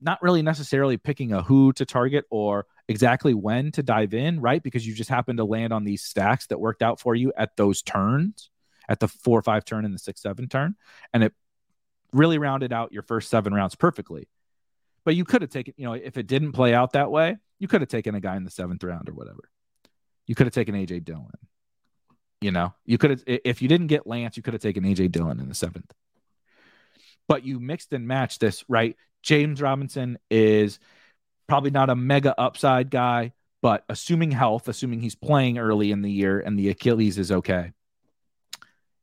not 0.00 0.20
really 0.22 0.42
necessarily 0.42 0.96
picking 0.96 1.32
a 1.32 1.42
who 1.42 1.72
to 1.74 1.86
target 1.86 2.26
or 2.30 2.66
exactly 2.88 3.32
when 3.32 3.72
to 3.72 3.82
dive 3.82 4.12
in 4.12 4.40
right? 4.40 4.62
Because 4.62 4.86
you 4.86 4.94
just 4.94 5.10
happen 5.10 5.36
to 5.36 5.44
land 5.44 5.72
on 5.72 5.84
these 5.84 6.02
stacks 6.02 6.46
that 6.48 6.60
worked 6.60 6.82
out 6.82 7.00
for 7.00 7.14
you 7.14 7.32
at 7.36 7.56
those 7.56 7.80
turns 7.82 8.50
at 8.88 9.00
the 9.00 9.08
four 9.08 9.40
five 9.40 9.64
turn 9.64 9.84
and 9.84 9.94
the 9.94 9.98
six 9.98 10.20
seven 10.20 10.48
turn 10.48 10.74
and 11.12 11.22
it 11.22 11.32
really 12.12 12.38
rounded 12.38 12.72
out 12.72 12.92
your 12.92 13.02
first 13.02 13.30
seven 13.30 13.54
rounds 13.54 13.74
perfectly 13.74 14.28
but 15.04 15.16
you 15.16 15.24
could 15.24 15.42
have 15.42 15.50
taken 15.50 15.74
you 15.76 15.84
know 15.84 15.94
if 15.94 16.16
it 16.16 16.26
didn't 16.26 16.52
play 16.52 16.74
out 16.74 16.92
that 16.92 17.10
way 17.10 17.36
you 17.58 17.68
could 17.68 17.80
have 17.80 17.88
taken 17.88 18.14
a 18.14 18.20
guy 18.20 18.36
in 18.36 18.44
the 18.44 18.50
seventh 18.50 18.82
round 18.84 19.08
or 19.08 19.14
whatever 19.14 19.50
you 20.26 20.34
could 20.34 20.46
have 20.46 20.54
taken 20.54 20.74
AJ 20.74 21.04
Dillon. 21.04 21.30
You 22.40 22.50
know, 22.50 22.74
you 22.84 22.98
could 22.98 23.10
have 23.10 23.22
if 23.26 23.62
you 23.62 23.68
didn't 23.68 23.86
get 23.86 24.06
Lance, 24.06 24.36
you 24.36 24.42
could 24.42 24.54
have 24.54 24.62
taken 24.62 24.84
AJ 24.84 25.12
Dillon 25.12 25.40
in 25.40 25.48
the 25.48 25.54
seventh. 25.54 25.90
But 27.26 27.44
you 27.44 27.58
mixed 27.58 27.92
and 27.92 28.06
matched 28.06 28.40
this, 28.40 28.64
right? 28.68 28.96
James 29.22 29.62
Robinson 29.62 30.18
is 30.30 30.78
probably 31.46 31.70
not 31.70 31.88
a 31.88 31.96
mega 31.96 32.38
upside 32.38 32.90
guy, 32.90 33.32
but 33.62 33.84
assuming 33.88 34.30
health, 34.30 34.68
assuming 34.68 35.00
he's 35.00 35.14
playing 35.14 35.56
early 35.56 35.90
in 35.90 36.02
the 36.02 36.10
year 36.10 36.38
and 36.38 36.58
the 36.58 36.68
Achilles 36.68 37.16
is 37.16 37.32
okay, 37.32 37.72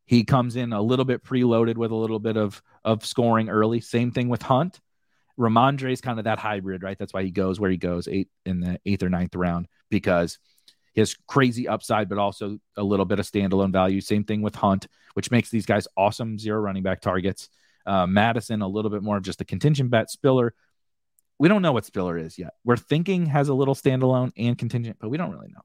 he 0.05 0.23
comes 0.23 0.55
in 0.55 0.71
a 0.71 0.81
little 0.81 1.05
bit 1.05 1.23
preloaded 1.23 1.77
with 1.77 1.89
a 1.89 1.95
little 1.95 2.19
bit 2.19 2.37
of 2.37 2.61
of 2.83 3.05
scoring 3.05 3.49
early. 3.49 3.79
Same 3.79 4.11
thing 4.11 4.29
with 4.29 4.43
Hunt. 4.43 4.79
Rhamondre 5.39 5.91
is 5.91 6.01
kind 6.01 6.19
of 6.19 6.25
that 6.25 6.39
hybrid, 6.39 6.83
right? 6.83 6.97
That's 6.97 7.13
why 7.13 7.23
he 7.23 7.31
goes 7.31 7.59
where 7.59 7.71
he 7.71 7.77
goes, 7.77 8.07
eight 8.07 8.29
in 8.45 8.59
the 8.59 8.79
eighth 8.85 9.03
or 9.03 9.09
ninth 9.09 9.35
round, 9.35 9.67
because 9.89 10.39
his 10.93 11.15
crazy 11.27 11.67
upside, 11.67 12.09
but 12.09 12.17
also 12.17 12.59
a 12.75 12.83
little 12.83 13.05
bit 13.05 13.19
of 13.19 13.25
standalone 13.25 13.71
value. 13.71 14.01
Same 14.01 14.23
thing 14.23 14.41
with 14.41 14.55
Hunt, 14.55 14.87
which 15.13 15.31
makes 15.31 15.49
these 15.49 15.65
guys 15.65 15.87
awesome 15.95 16.37
zero 16.37 16.59
running 16.59 16.83
back 16.83 17.01
targets. 17.01 17.49
Uh, 17.85 18.05
Mattison, 18.05 18.61
a 18.61 18.67
little 18.67 18.91
bit 18.91 19.01
more 19.01 19.17
of 19.17 19.23
just 19.23 19.41
a 19.41 19.45
contingent 19.45 19.89
bet. 19.89 20.11
Spiller, 20.11 20.53
we 21.39 21.47
don't 21.47 21.61
know 21.61 21.71
what 21.71 21.85
Spiller 21.85 22.17
is 22.17 22.37
yet. 22.37 22.53
We're 22.63 22.77
thinking 22.77 23.25
has 23.27 23.49
a 23.49 23.53
little 23.53 23.73
standalone 23.73 24.31
and 24.37 24.57
contingent, 24.57 24.97
but 24.99 25.09
we 25.09 25.17
don't 25.17 25.31
really 25.31 25.47
know. 25.47 25.61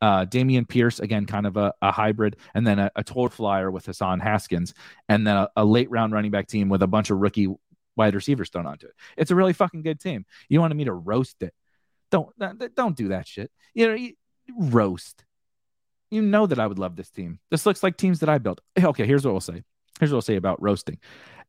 Uh, 0.00 0.24
Dameon 0.24 0.66
Pierce, 0.66 0.98
again, 0.98 1.26
kind 1.26 1.46
of 1.46 1.56
a, 1.56 1.72
a 1.80 1.92
hybrid, 1.92 2.36
and 2.54 2.66
then 2.66 2.80
a, 2.80 2.90
a 2.96 3.04
total 3.04 3.28
flyer 3.28 3.70
with 3.70 3.86
Hassan 3.86 4.18
Haskins, 4.18 4.74
and 5.08 5.24
then 5.24 5.36
a, 5.36 5.48
a, 5.54 5.64
late 5.64 5.88
round 5.92 6.12
running 6.12 6.32
back 6.32 6.48
team 6.48 6.68
with 6.68 6.82
a 6.82 6.88
bunch 6.88 7.10
of 7.10 7.18
rookie 7.18 7.46
wide 7.96 8.14
receivers 8.14 8.50
thrown 8.50 8.66
onto 8.66 8.86
it. 8.86 8.94
It's 9.16 9.30
a 9.30 9.34
really 9.34 9.52
fucking 9.52 9.82
good 9.82 10.00
team. 10.00 10.24
You 10.48 10.60
wanted 10.60 10.76
me 10.76 10.84
to 10.84 10.92
roast 10.92 11.42
it. 11.42 11.54
Don't 12.10 12.30
don't 12.74 12.96
do 12.96 13.08
that 13.08 13.26
shit. 13.26 13.50
You 13.74 13.88
know, 13.88 14.08
roast. 14.56 15.24
You 16.10 16.20
know 16.20 16.46
that 16.46 16.58
I 16.58 16.66
would 16.66 16.78
love 16.78 16.94
this 16.94 17.10
team. 17.10 17.38
This 17.50 17.64
looks 17.64 17.82
like 17.82 17.96
teams 17.96 18.20
that 18.20 18.28
I 18.28 18.38
built. 18.38 18.60
Okay, 18.78 19.06
here's 19.06 19.24
what 19.24 19.32
we'll 19.32 19.40
say. 19.40 19.62
Here's 19.98 20.10
what 20.10 20.18
I'll 20.18 20.22
say 20.22 20.36
about 20.36 20.62
roasting. 20.62 20.98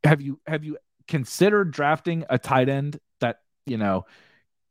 Have 0.03 0.21
you 0.21 0.39
have 0.47 0.63
you 0.63 0.77
considered 1.07 1.71
drafting 1.71 2.23
a 2.29 2.39
tight 2.39 2.69
end 2.69 2.99
that 3.19 3.39
you 3.65 3.77
know 3.77 4.05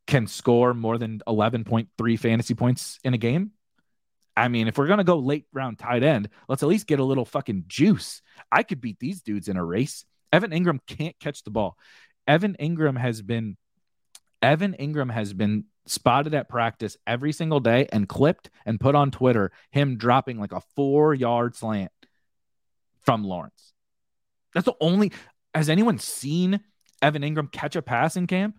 can 0.06 0.26
score 0.26 0.74
more 0.74 0.98
than 0.98 1.20
11.3 1.28 2.18
fantasy 2.18 2.54
points 2.54 2.98
in 3.04 3.14
a 3.14 3.18
game? 3.18 3.52
I 4.34 4.48
mean, 4.48 4.66
if 4.66 4.78
we're 4.78 4.86
gonna 4.86 5.04
go 5.04 5.18
late 5.18 5.44
round 5.52 5.78
tight 5.78 6.02
end, 6.02 6.30
let's 6.48 6.62
at 6.62 6.68
least 6.68 6.86
get 6.86 7.00
a 7.00 7.04
little 7.04 7.26
fucking 7.26 7.64
juice. 7.66 8.22
I 8.50 8.62
could 8.62 8.80
beat 8.80 8.98
these 8.98 9.20
dudes 9.20 9.48
in 9.48 9.56
a 9.58 9.64
race. 9.64 10.06
Evan 10.32 10.50
Engram 10.50 10.80
can't 10.86 11.18
catch 11.20 11.44
the 11.44 11.50
ball. 11.50 11.76
Evan 12.26 12.56
Engram 12.58 12.98
has 12.98 13.22
been 13.22 13.56
Evan 14.40 14.74
Engram 14.78 15.10
has 15.12 15.32
been 15.32 15.64
spotted 15.86 16.34
at 16.34 16.48
practice 16.48 16.96
every 17.06 17.32
single 17.32 17.60
day 17.60 17.88
and 17.92 18.08
clipped 18.08 18.50
and 18.64 18.80
put 18.80 18.94
on 18.94 19.10
Twitter 19.10 19.52
him 19.70 19.96
dropping 19.96 20.38
like 20.38 20.52
a 20.52 20.62
four 20.74 21.14
yard 21.14 21.54
slant 21.54 21.92
from 23.00 23.24
Lawrence. 23.24 23.72
That's 24.54 24.66
the 24.66 24.74
only. 24.80 25.12
Has 25.54 25.68
anyone 25.68 25.98
seen 25.98 26.60
Evan 27.00 27.22
Engram 27.22 27.52
catch 27.52 27.76
a 27.76 27.82
pass 27.82 28.16
in 28.16 28.26
camp? 28.26 28.58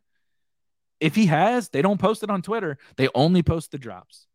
If 1.00 1.16
he 1.16 1.26
has, 1.26 1.70
they 1.70 1.82
don't 1.82 2.00
post 2.00 2.24
it 2.24 2.30
on 2.30 2.42
Twitter. 2.42 2.78
They 2.98 3.10
only 3.16 3.44
post 3.44 3.72
the 3.72 3.78
drops. 3.78 4.28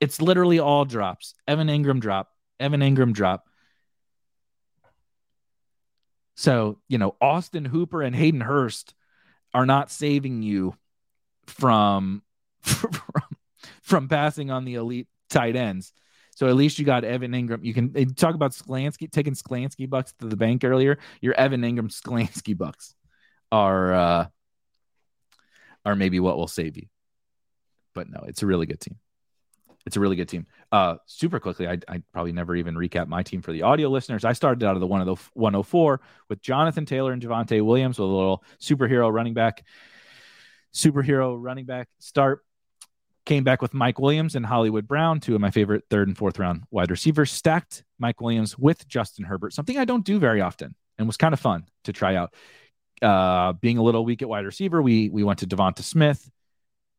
It's 0.00 0.22
literally 0.22 0.58
all 0.58 0.84
drops. 0.84 1.34
Evan 1.46 1.68
Engram 1.68 2.00
drop. 2.00 2.30
Evan 2.60 2.80
Engram 2.80 3.12
drop. 3.12 3.46
So, 6.36 6.78
you 6.88 6.98
know, 6.98 7.16
Austin 7.20 7.64
Hooper 7.64 8.02
and 8.02 8.14
Hayden 8.14 8.40
Hurst 8.40 8.94
are 9.52 9.66
not 9.66 9.90
saving 9.90 10.42
you 10.42 10.74
from 11.46 12.22
from, 12.62 12.92
from 13.82 14.08
passing 14.08 14.50
on 14.50 14.64
the 14.64 14.74
elite 14.74 15.08
tight 15.30 15.56
ends. 15.56 15.92
So 16.34 16.48
at 16.48 16.56
least 16.56 16.78
you 16.78 16.84
got 16.84 17.04
Evan 17.04 17.32
Engram. 17.32 17.64
You 17.64 17.72
can 17.72 18.14
talk 18.14 18.34
about 18.34 18.50
Sklansky 18.50 19.10
taking 19.10 19.34
Sklansky 19.34 19.88
bucks 19.88 20.12
to 20.18 20.26
the 20.26 20.36
bank 20.36 20.64
earlier. 20.64 20.98
Your 21.20 21.34
Evan 21.34 21.62
Engram 21.62 21.90
Sklansky 21.90 22.56
bucks 22.58 22.94
are 23.52 23.94
uh, 23.94 24.26
are 25.84 25.94
maybe 25.94 26.18
what 26.18 26.36
will 26.36 26.48
save 26.48 26.76
you. 26.76 26.86
But 27.94 28.08
no, 28.10 28.24
it's 28.26 28.42
a 28.42 28.46
really 28.46 28.66
good 28.66 28.80
team. 28.80 28.98
It's 29.86 29.96
a 29.96 30.00
really 30.00 30.16
good 30.16 30.28
team. 30.28 30.46
Uh, 30.72 30.96
super 31.06 31.38
quickly, 31.38 31.68
I 31.68 31.78
I 31.88 32.02
probably 32.12 32.32
never 32.32 32.56
even 32.56 32.74
recap 32.74 33.06
my 33.06 33.22
team 33.22 33.42
for 33.42 33.52
the 33.52 33.62
audio 33.62 33.88
listeners. 33.88 34.24
I 34.24 34.32
started 34.32 34.64
out 34.66 34.74
of 34.74 34.80
the 34.80 34.86
one 34.86 35.00
of 35.00 35.06
the 35.06 35.16
104 35.34 36.00
with 36.28 36.40
Jonathan 36.40 36.86
Taylor 36.86 37.12
and 37.12 37.22
Javonte 37.22 37.64
Williams 37.64 37.98
with 37.98 38.08
a 38.08 38.12
little 38.12 38.42
superhero 38.60 39.12
running 39.12 39.34
back, 39.34 39.64
superhero 40.72 41.36
running 41.38 41.66
back 41.66 41.88
start 41.98 42.42
Came 43.26 43.42
back 43.42 43.62
with 43.62 43.72
Mike 43.72 43.98
Williams 43.98 44.34
and 44.34 44.44
Hollywood 44.44 44.86
Brown, 44.86 45.18
two 45.18 45.34
of 45.34 45.40
my 45.40 45.50
favorite 45.50 45.84
third 45.88 46.08
and 46.08 46.16
fourth 46.16 46.38
round 46.38 46.64
wide 46.70 46.90
receivers. 46.90 47.32
Stacked 47.32 47.82
Mike 47.98 48.20
Williams 48.20 48.58
with 48.58 48.86
Justin 48.86 49.24
Herbert, 49.24 49.54
something 49.54 49.78
I 49.78 49.86
don't 49.86 50.04
do 50.04 50.18
very 50.18 50.42
often, 50.42 50.74
and 50.98 51.06
was 51.06 51.16
kind 51.16 51.32
of 51.32 51.40
fun 51.40 51.64
to 51.84 51.94
try 51.94 52.16
out. 52.16 52.34
Uh, 53.00 53.54
being 53.54 53.78
a 53.78 53.82
little 53.82 54.04
weak 54.04 54.20
at 54.20 54.28
wide 54.28 54.44
receiver, 54.44 54.82
we 54.82 55.08
we 55.08 55.24
went 55.24 55.38
to 55.38 55.46
DeVonta 55.46 55.80
Smith, 55.80 56.30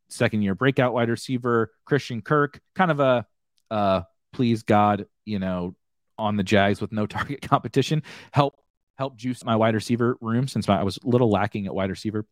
second 0.10 0.42
year 0.42 0.56
breakout 0.56 0.94
wide 0.94 1.10
receiver, 1.10 1.72
Christian 1.86 2.22
Kirk, 2.22 2.60
kind 2.76 2.92
of 2.92 3.00
a 3.00 3.26
uh, 3.72 4.02
please 4.34 4.64
God, 4.64 5.08
you 5.26 5.40
know, 5.40 5.76
on 6.18 6.38
the 6.38 6.44
Jags 6.44 6.82
with 6.82 6.92
no 6.92 7.06
target 7.08 7.42
competition. 7.42 8.04
Help 8.32 8.56
help 8.98 9.18
juice 9.18 9.44
my 9.44 9.56
wide 9.56 9.76
receiver 9.76 10.18
room 10.22 10.48
since 10.48 10.70
I 10.70 10.84
was 10.84 10.98
a 11.04 11.08
little 11.08 11.30
lacking 11.30 11.66
at 11.66 11.76
wide 11.76 11.90
receiver. 11.90 12.26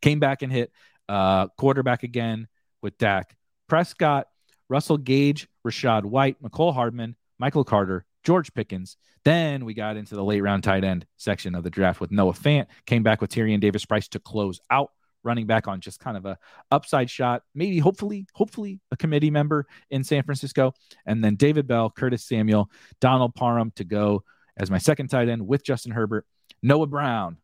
Came 0.00 0.18
back 0.20 0.42
and 0.42 0.50
hit 0.50 0.72
uh, 1.08 1.48
quarterback 1.58 2.02
again 2.02 2.48
with 2.82 2.96
Dak 2.98 3.36
Prescott, 3.68 4.28
Russell 4.68 4.96
Gage, 4.96 5.48
Rachaad 5.66 6.04
White, 6.04 6.42
Mecole 6.42 6.72
Hardman, 6.72 7.16
Michael 7.38 7.64
Carter, 7.64 8.04
George 8.22 8.52
Pickens. 8.54 8.96
Then 9.24 9.64
we 9.64 9.74
got 9.74 9.96
into 9.96 10.14
the 10.14 10.24
late 10.24 10.42
round 10.42 10.64
tight 10.64 10.84
end 10.84 11.06
section 11.16 11.54
of 11.54 11.64
the 11.64 11.70
draft 11.70 12.00
with 12.00 12.10
Noah 12.10 12.32
Fant. 12.32 12.66
Came 12.86 13.02
back 13.02 13.20
with 13.20 13.30
Tyrion 13.30 13.60
Davis 13.60 13.84
Price 13.84 14.08
to 14.08 14.18
close 14.18 14.60
out, 14.70 14.90
running 15.24 15.46
back 15.46 15.66
on 15.66 15.80
just 15.80 16.00
kind 16.00 16.16
of 16.16 16.26
a 16.26 16.38
upside 16.70 17.10
shot, 17.10 17.42
maybe 17.54 17.78
hopefully, 17.78 18.26
hopefully 18.34 18.80
a 18.90 18.96
committee 18.96 19.30
member 19.30 19.66
in 19.90 20.04
San 20.04 20.22
Francisco. 20.22 20.74
And 21.06 21.24
then 21.24 21.36
David 21.36 21.66
Bell, 21.66 21.90
Curtis 21.90 22.24
Samuel, 22.24 22.70
Donald 23.00 23.34
Parham 23.34 23.72
to 23.76 23.84
go 23.84 24.22
as 24.56 24.70
my 24.70 24.78
second 24.78 25.08
tight 25.08 25.28
end 25.28 25.46
with 25.46 25.64
Justin 25.64 25.92
Herbert. 25.92 26.26
Noah 26.62 26.86
Brown, 26.86 27.38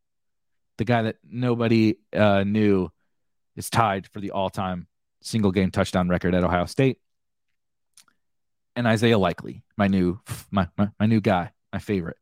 the 0.79 0.85
guy 0.85 1.03
that 1.03 1.17
nobody 1.29 1.97
uh, 2.15 2.45
knew 2.45 2.91
is 3.57 3.69
tied 3.69 4.07
for 4.07 4.21
the 4.21 4.31
all-time 4.31 4.87
single 5.23 5.53
game 5.53 5.71
touchdown 5.71 6.09
record 6.09 6.35
at 6.35 6.45
Ohio 6.45 6.67
State. 6.67 6.99
And 8.77 8.87
Isaiah 8.87 9.19
Likely, 9.19 9.63
my 9.77 9.89
new 9.89 10.21
my, 10.51 10.69
my, 10.79 10.89
my 10.99 11.07
new 11.07 11.21
guy, 11.21 11.51
my 11.73 11.81
favorite, 11.81 12.17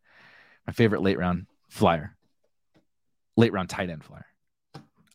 my 0.67 0.73
favorite 0.73 1.03
late 1.03 1.19
round 1.19 1.47
flyer, 1.69 2.17
late 3.37 3.53
round 3.53 3.69
tight 3.69 3.91
end 3.91 4.03
flyer, 4.03 4.27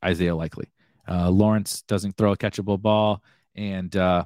Isaiah 0.03 0.35
Likely. 0.35 0.69
Uh, 1.07 1.29
Lawrence 1.29 1.81
doesn't 1.83 2.17
throw 2.17 2.31
a 2.31 2.37
catchable 2.37 2.81
ball, 2.81 3.23
and 3.55 3.95
uh, 3.95 4.25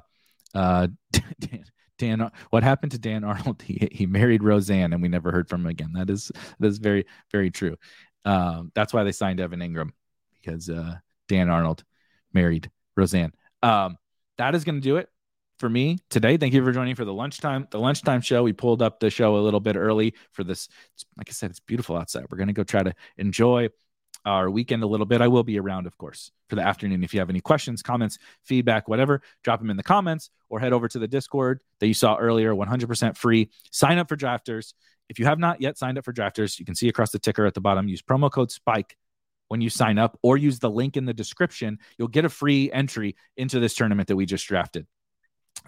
uh, 0.54 0.88
Dan, 1.40 1.64
Dan, 1.98 2.30
what 2.50 2.62
happened 2.62 2.92
to 2.92 2.98
Dan 2.98 3.24
Arnold? 3.24 3.62
He, 3.66 3.88
he 3.90 4.06
married 4.06 4.42
Roseanne, 4.42 4.92
and 4.92 5.02
we 5.02 5.08
never 5.08 5.32
heard 5.32 5.48
from 5.48 5.62
him 5.62 5.66
again. 5.66 5.92
That 5.94 6.10
is 6.10 6.30
that 6.58 6.66
is 6.66 6.78
very 6.78 7.04
very 7.30 7.50
true. 7.50 7.76
Um, 8.24 8.72
that's 8.74 8.92
why 8.92 9.04
they 9.04 9.12
signed 9.12 9.40
Evan 9.40 9.60
Engram 9.60 9.90
because 10.40 10.68
uh, 10.68 10.96
Dan 11.28 11.48
Arnold 11.48 11.84
married 12.32 12.70
Roseanne. 12.96 13.32
Um, 13.62 13.96
that 14.38 14.54
is 14.54 14.64
going 14.64 14.76
to 14.76 14.80
do 14.80 14.96
it 14.96 15.08
for 15.58 15.68
me 15.68 15.98
today. 16.10 16.36
Thank 16.36 16.54
you 16.54 16.64
for 16.64 16.72
joining 16.72 16.94
for 16.94 17.04
the 17.04 17.12
lunchtime 17.12 17.66
the 17.70 17.80
lunchtime 17.80 18.20
show. 18.20 18.42
We 18.42 18.52
pulled 18.52 18.82
up 18.82 19.00
the 19.00 19.10
show 19.10 19.36
a 19.36 19.38
little 19.38 19.60
bit 19.60 19.76
early 19.76 20.14
for 20.32 20.44
this. 20.44 20.68
Like 21.16 21.28
I 21.28 21.32
said, 21.32 21.50
it's 21.50 21.60
beautiful 21.60 21.96
outside. 21.96 22.26
We're 22.30 22.38
going 22.38 22.48
to 22.48 22.54
go 22.54 22.64
try 22.64 22.82
to 22.82 22.94
enjoy 23.16 23.68
our 24.24 24.50
weekend 24.50 24.82
a 24.82 24.86
little 24.86 25.06
bit. 25.06 25.20
I 25.20 25.28
will 25.28 25.44
be 25.44 25.58
around, 25.58 25.86
of 25.86 25.96
course, 25.98 26.30
for 26.48 26.56
the 26.56 26.62
afternoon. 26.62 27.04
If 27.04 27.14
you 27.14 27.20
have 27.20 27.30
any 27.30 27.40
questions, 27.40 27.82
comments, 27.82 28.18
feedback, 28.44 28.88
whatever, 28.88 29.22
drop 29.42 29.60
them 29.60 29.70
in 29.70 29.76
the 29.76 29.82
comments 29.82 30.30
or 30.48 30.60
head 30.60 30.72
over 30.72 30.88
to 30.88 30.98
the 30.98 31.08
Discord 31.08 31.60
that 31.80 31.86
you 31.86 31.94
saw 31.94 32.16
earlier, 32.16 32.54
100% 32.54 33.16
free. 33.16 33.50
Sign 33.70 33.98
up 33.98 34.08
for 34.08 34.16
drafters. 34.16 34.74
If 35.08 35.18
you 35.18 35.24
have 35.26 35.38
not 35.38 35.60
yet 35.60 35.78
signed 35.78 35.98
up 35.98 36.04
for 36.04 36.12
drafters, 36.12 36.58
you 36.58 36.64
can 36.64 36.74
see 36.74 36.88
across 36.88 37.10
the 37.10 37.18
ticker 37.18 37.46
at 37.46 37.54
the 37.54 37.60
bottom, 37.60 37.88
use 37.88 38.02
promo 38.02 38.30
code 38.30 38.50
SPIKE 38.50 38.96
when 39.48 39.60
you 39.60 39.70
sign 39.70 39.98
up 39.98 40.18
or 40.22 40.36
use 40.36 40.58
the 40.58 40.70
link 40.70 40.96
in 40.96 41.06
the 41.06 41.14
description. 41.14 41.78
You'll 41.96 42.08
get 42.08 42.24
a 42.24 42.28
free 42.28 42.70
entry 42.70 43.16
into 43.36 43.60
this 43.60 43.74
tournament 43.74 44.08
that 44.08 44.16
we 44.16 44.26
just 44.26 44.46
drafted. 44.46 44.86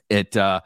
It, 0.08 0.36
uh, 0.36 0.60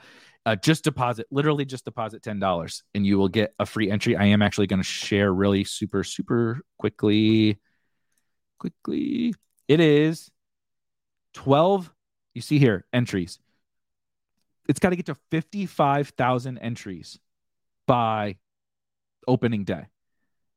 uh, 0.47 0.57
just 0.57 0.85
deposit, 0.85 1.27
literally 1.31 1.65
just 1.65 1.85
deposit 1.85 2.23
ten 2.23 2.39
dollars, 2.39 2.83
and 2.95 3.07
you 3.07 3.19
will 3.19 3.29
get 3.29 3.55
a 3.59 3.67
free 3.67 3.91
entry. 3.91 4.17
I 4.17 4.27
am 4.27 4.43
actually 4.43 4.67
going 4.67 4.81
to 4.81 4.85
share 4.85 5.33
really 5.33 5.65
super 5.65 6.05
super 6.05 6.61
quickly, 6.79 7.59
quickly. 8.59 9.35
It 9.69 9.81
is 9.81 10.31
twelve. 11.33 11.93
You 12.35 12.43
see 12.43 12.59
here 12.59 12.85
entries. 12.93 13.39
It's 14.69 14.81
got 14.81 14.91
to 14.91 14.97
get 14.97 15.07
to 15.07 15.17
fifty 15.31 15.67
five 15.67 16.09
thousand 16.11 16.59
entries 16.59 17.19
by 17.87 18.37
opening 19.27 19.65
day, 19.65 19.87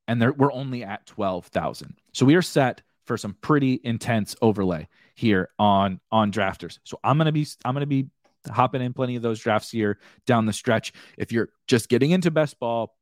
and 0.08 0.22
there, 0.22 0.34
we're 0.34 0.52
only 0.52 0.84
at 0.84 1.06
twelve 1.06 1.48
thousand. 1.48 1.96
So 2.14 2.26
we 2.26 2.36
are 2.36 2.42
set 2.42 2.82
for 3.06 3.18
some 3.18 3.36
pretty 3.42 3.80
intense 3.84 4.36
overlay 4.42 4.88
here 5.16 5.50
on 5.58 6.00
on 6.12 6.32
drafters. 6.32 6.80
So 6.84 7.00
I'm 7.04 7.18
gonna 7.18 7.32
be 7.32 7.48
I'm 7.64 7.74
gonna 7.74 7.86
be 7.86 8.10
hopping 8.50 8.82
in 8.82 8.94
plenty 8.94 9.16
of 9.16 9.22
those 9.22 9.40
drafts 9.40 9.72
here 9.72 10.00
down 10.26 10.46
the 10.46 10.54
stretch. 10.54 10.94
If 11.18 11.32
you're 11.32 11.50
just 11.68 11.90
getting 11.90 12.12
into 12.12 12.32
best 12.32 12.60
ball, 12.60 12.97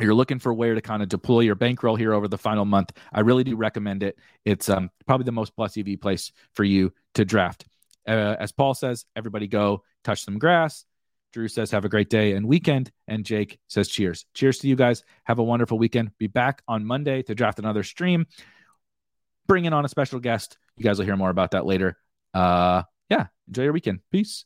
you're 0.00 0.14
looking 0.14 0.38
for 0.38 0.52
where 0.54 0.74
to 0.74 0.80
kind 0.80 1.02
of 1.02 1.08
deploy 1.08 1.40
your 1.40 1.54
bankroll 1.54 1.96
here 1.96 2.14
over 2.14 2.28
the 2.28 2.38
final 2.38 2.64
month, 2.64 2.92
I 3.12 3.20
really 3.20 3.44
do 3.44 3.56
recommend 3.56 4.02
it. 4.02 4.18
It's 4.44 4.68
um, 4.68 4.90
probably 5.06 5.24
the 5.24 5.32
most 5.32 5.54
plus 5.54 5.76
EV 5.76 6.00
place 6.00 6.32
for 6.54 6.64
you 6.64 6.92
to 7.14 7.24
draft. 7.24 7.66
Uh, 8.06 8.36
as 8.38 8.52
Paul 8.52 8.74
says, 8.74 9.04
everybody 9.14 9.46
go 9.46 9.82
touch 10.02 10.24
some 10.24 10.38
grass. 10.38 10.84
Drew 11.32 11.48
says, 11.48 11.70
have 11.70 11.84
a 11.84 11.88
great 11.88 12.10
day 12.10 12.32
and 12.32 12.46
weekend. 12.46 12.90
And 13.08 13.24
Jake 13.24 13.58
says, 13.68 13.88
cheers. 13.88 14.26
Cheers 14.34 14.58
to 14.58 14.68
you 14.68 14.76
guys. 14.76 15.02
Have 15.24 15.38
a 15.38 15.42
wonderful 15.42 15.78
weekend. 15.78 16.10
Be 16.18 16.26
back 16.26 16.62
on 16.68 16.84
Monday 16.84 17.22
to 17.22 17.34
draft 17.34 17.58
another 17.58 17.82
stream. 17.82 18.26
Bring 19.46 19.62
Bringing 19.62 19.72
on 19.72 19.84
a 19.84 19.88
special 19.88 20.20
guest. 20.20 20.58
You 20.76 20.84
guys 20.84 20.98
will 20.98 21.06
hear 21.06 21.16
more 21.16 21.30
about 21.30 21.52
that 21.52 21.64
later. 21.64 21.96
Uh, 22.34 22.82
yeah, 23.08 23.26
enjoy 23.48 23.64
your 23.64 23.72
weekend. 23.72 24.00
Peace 24.10 24.44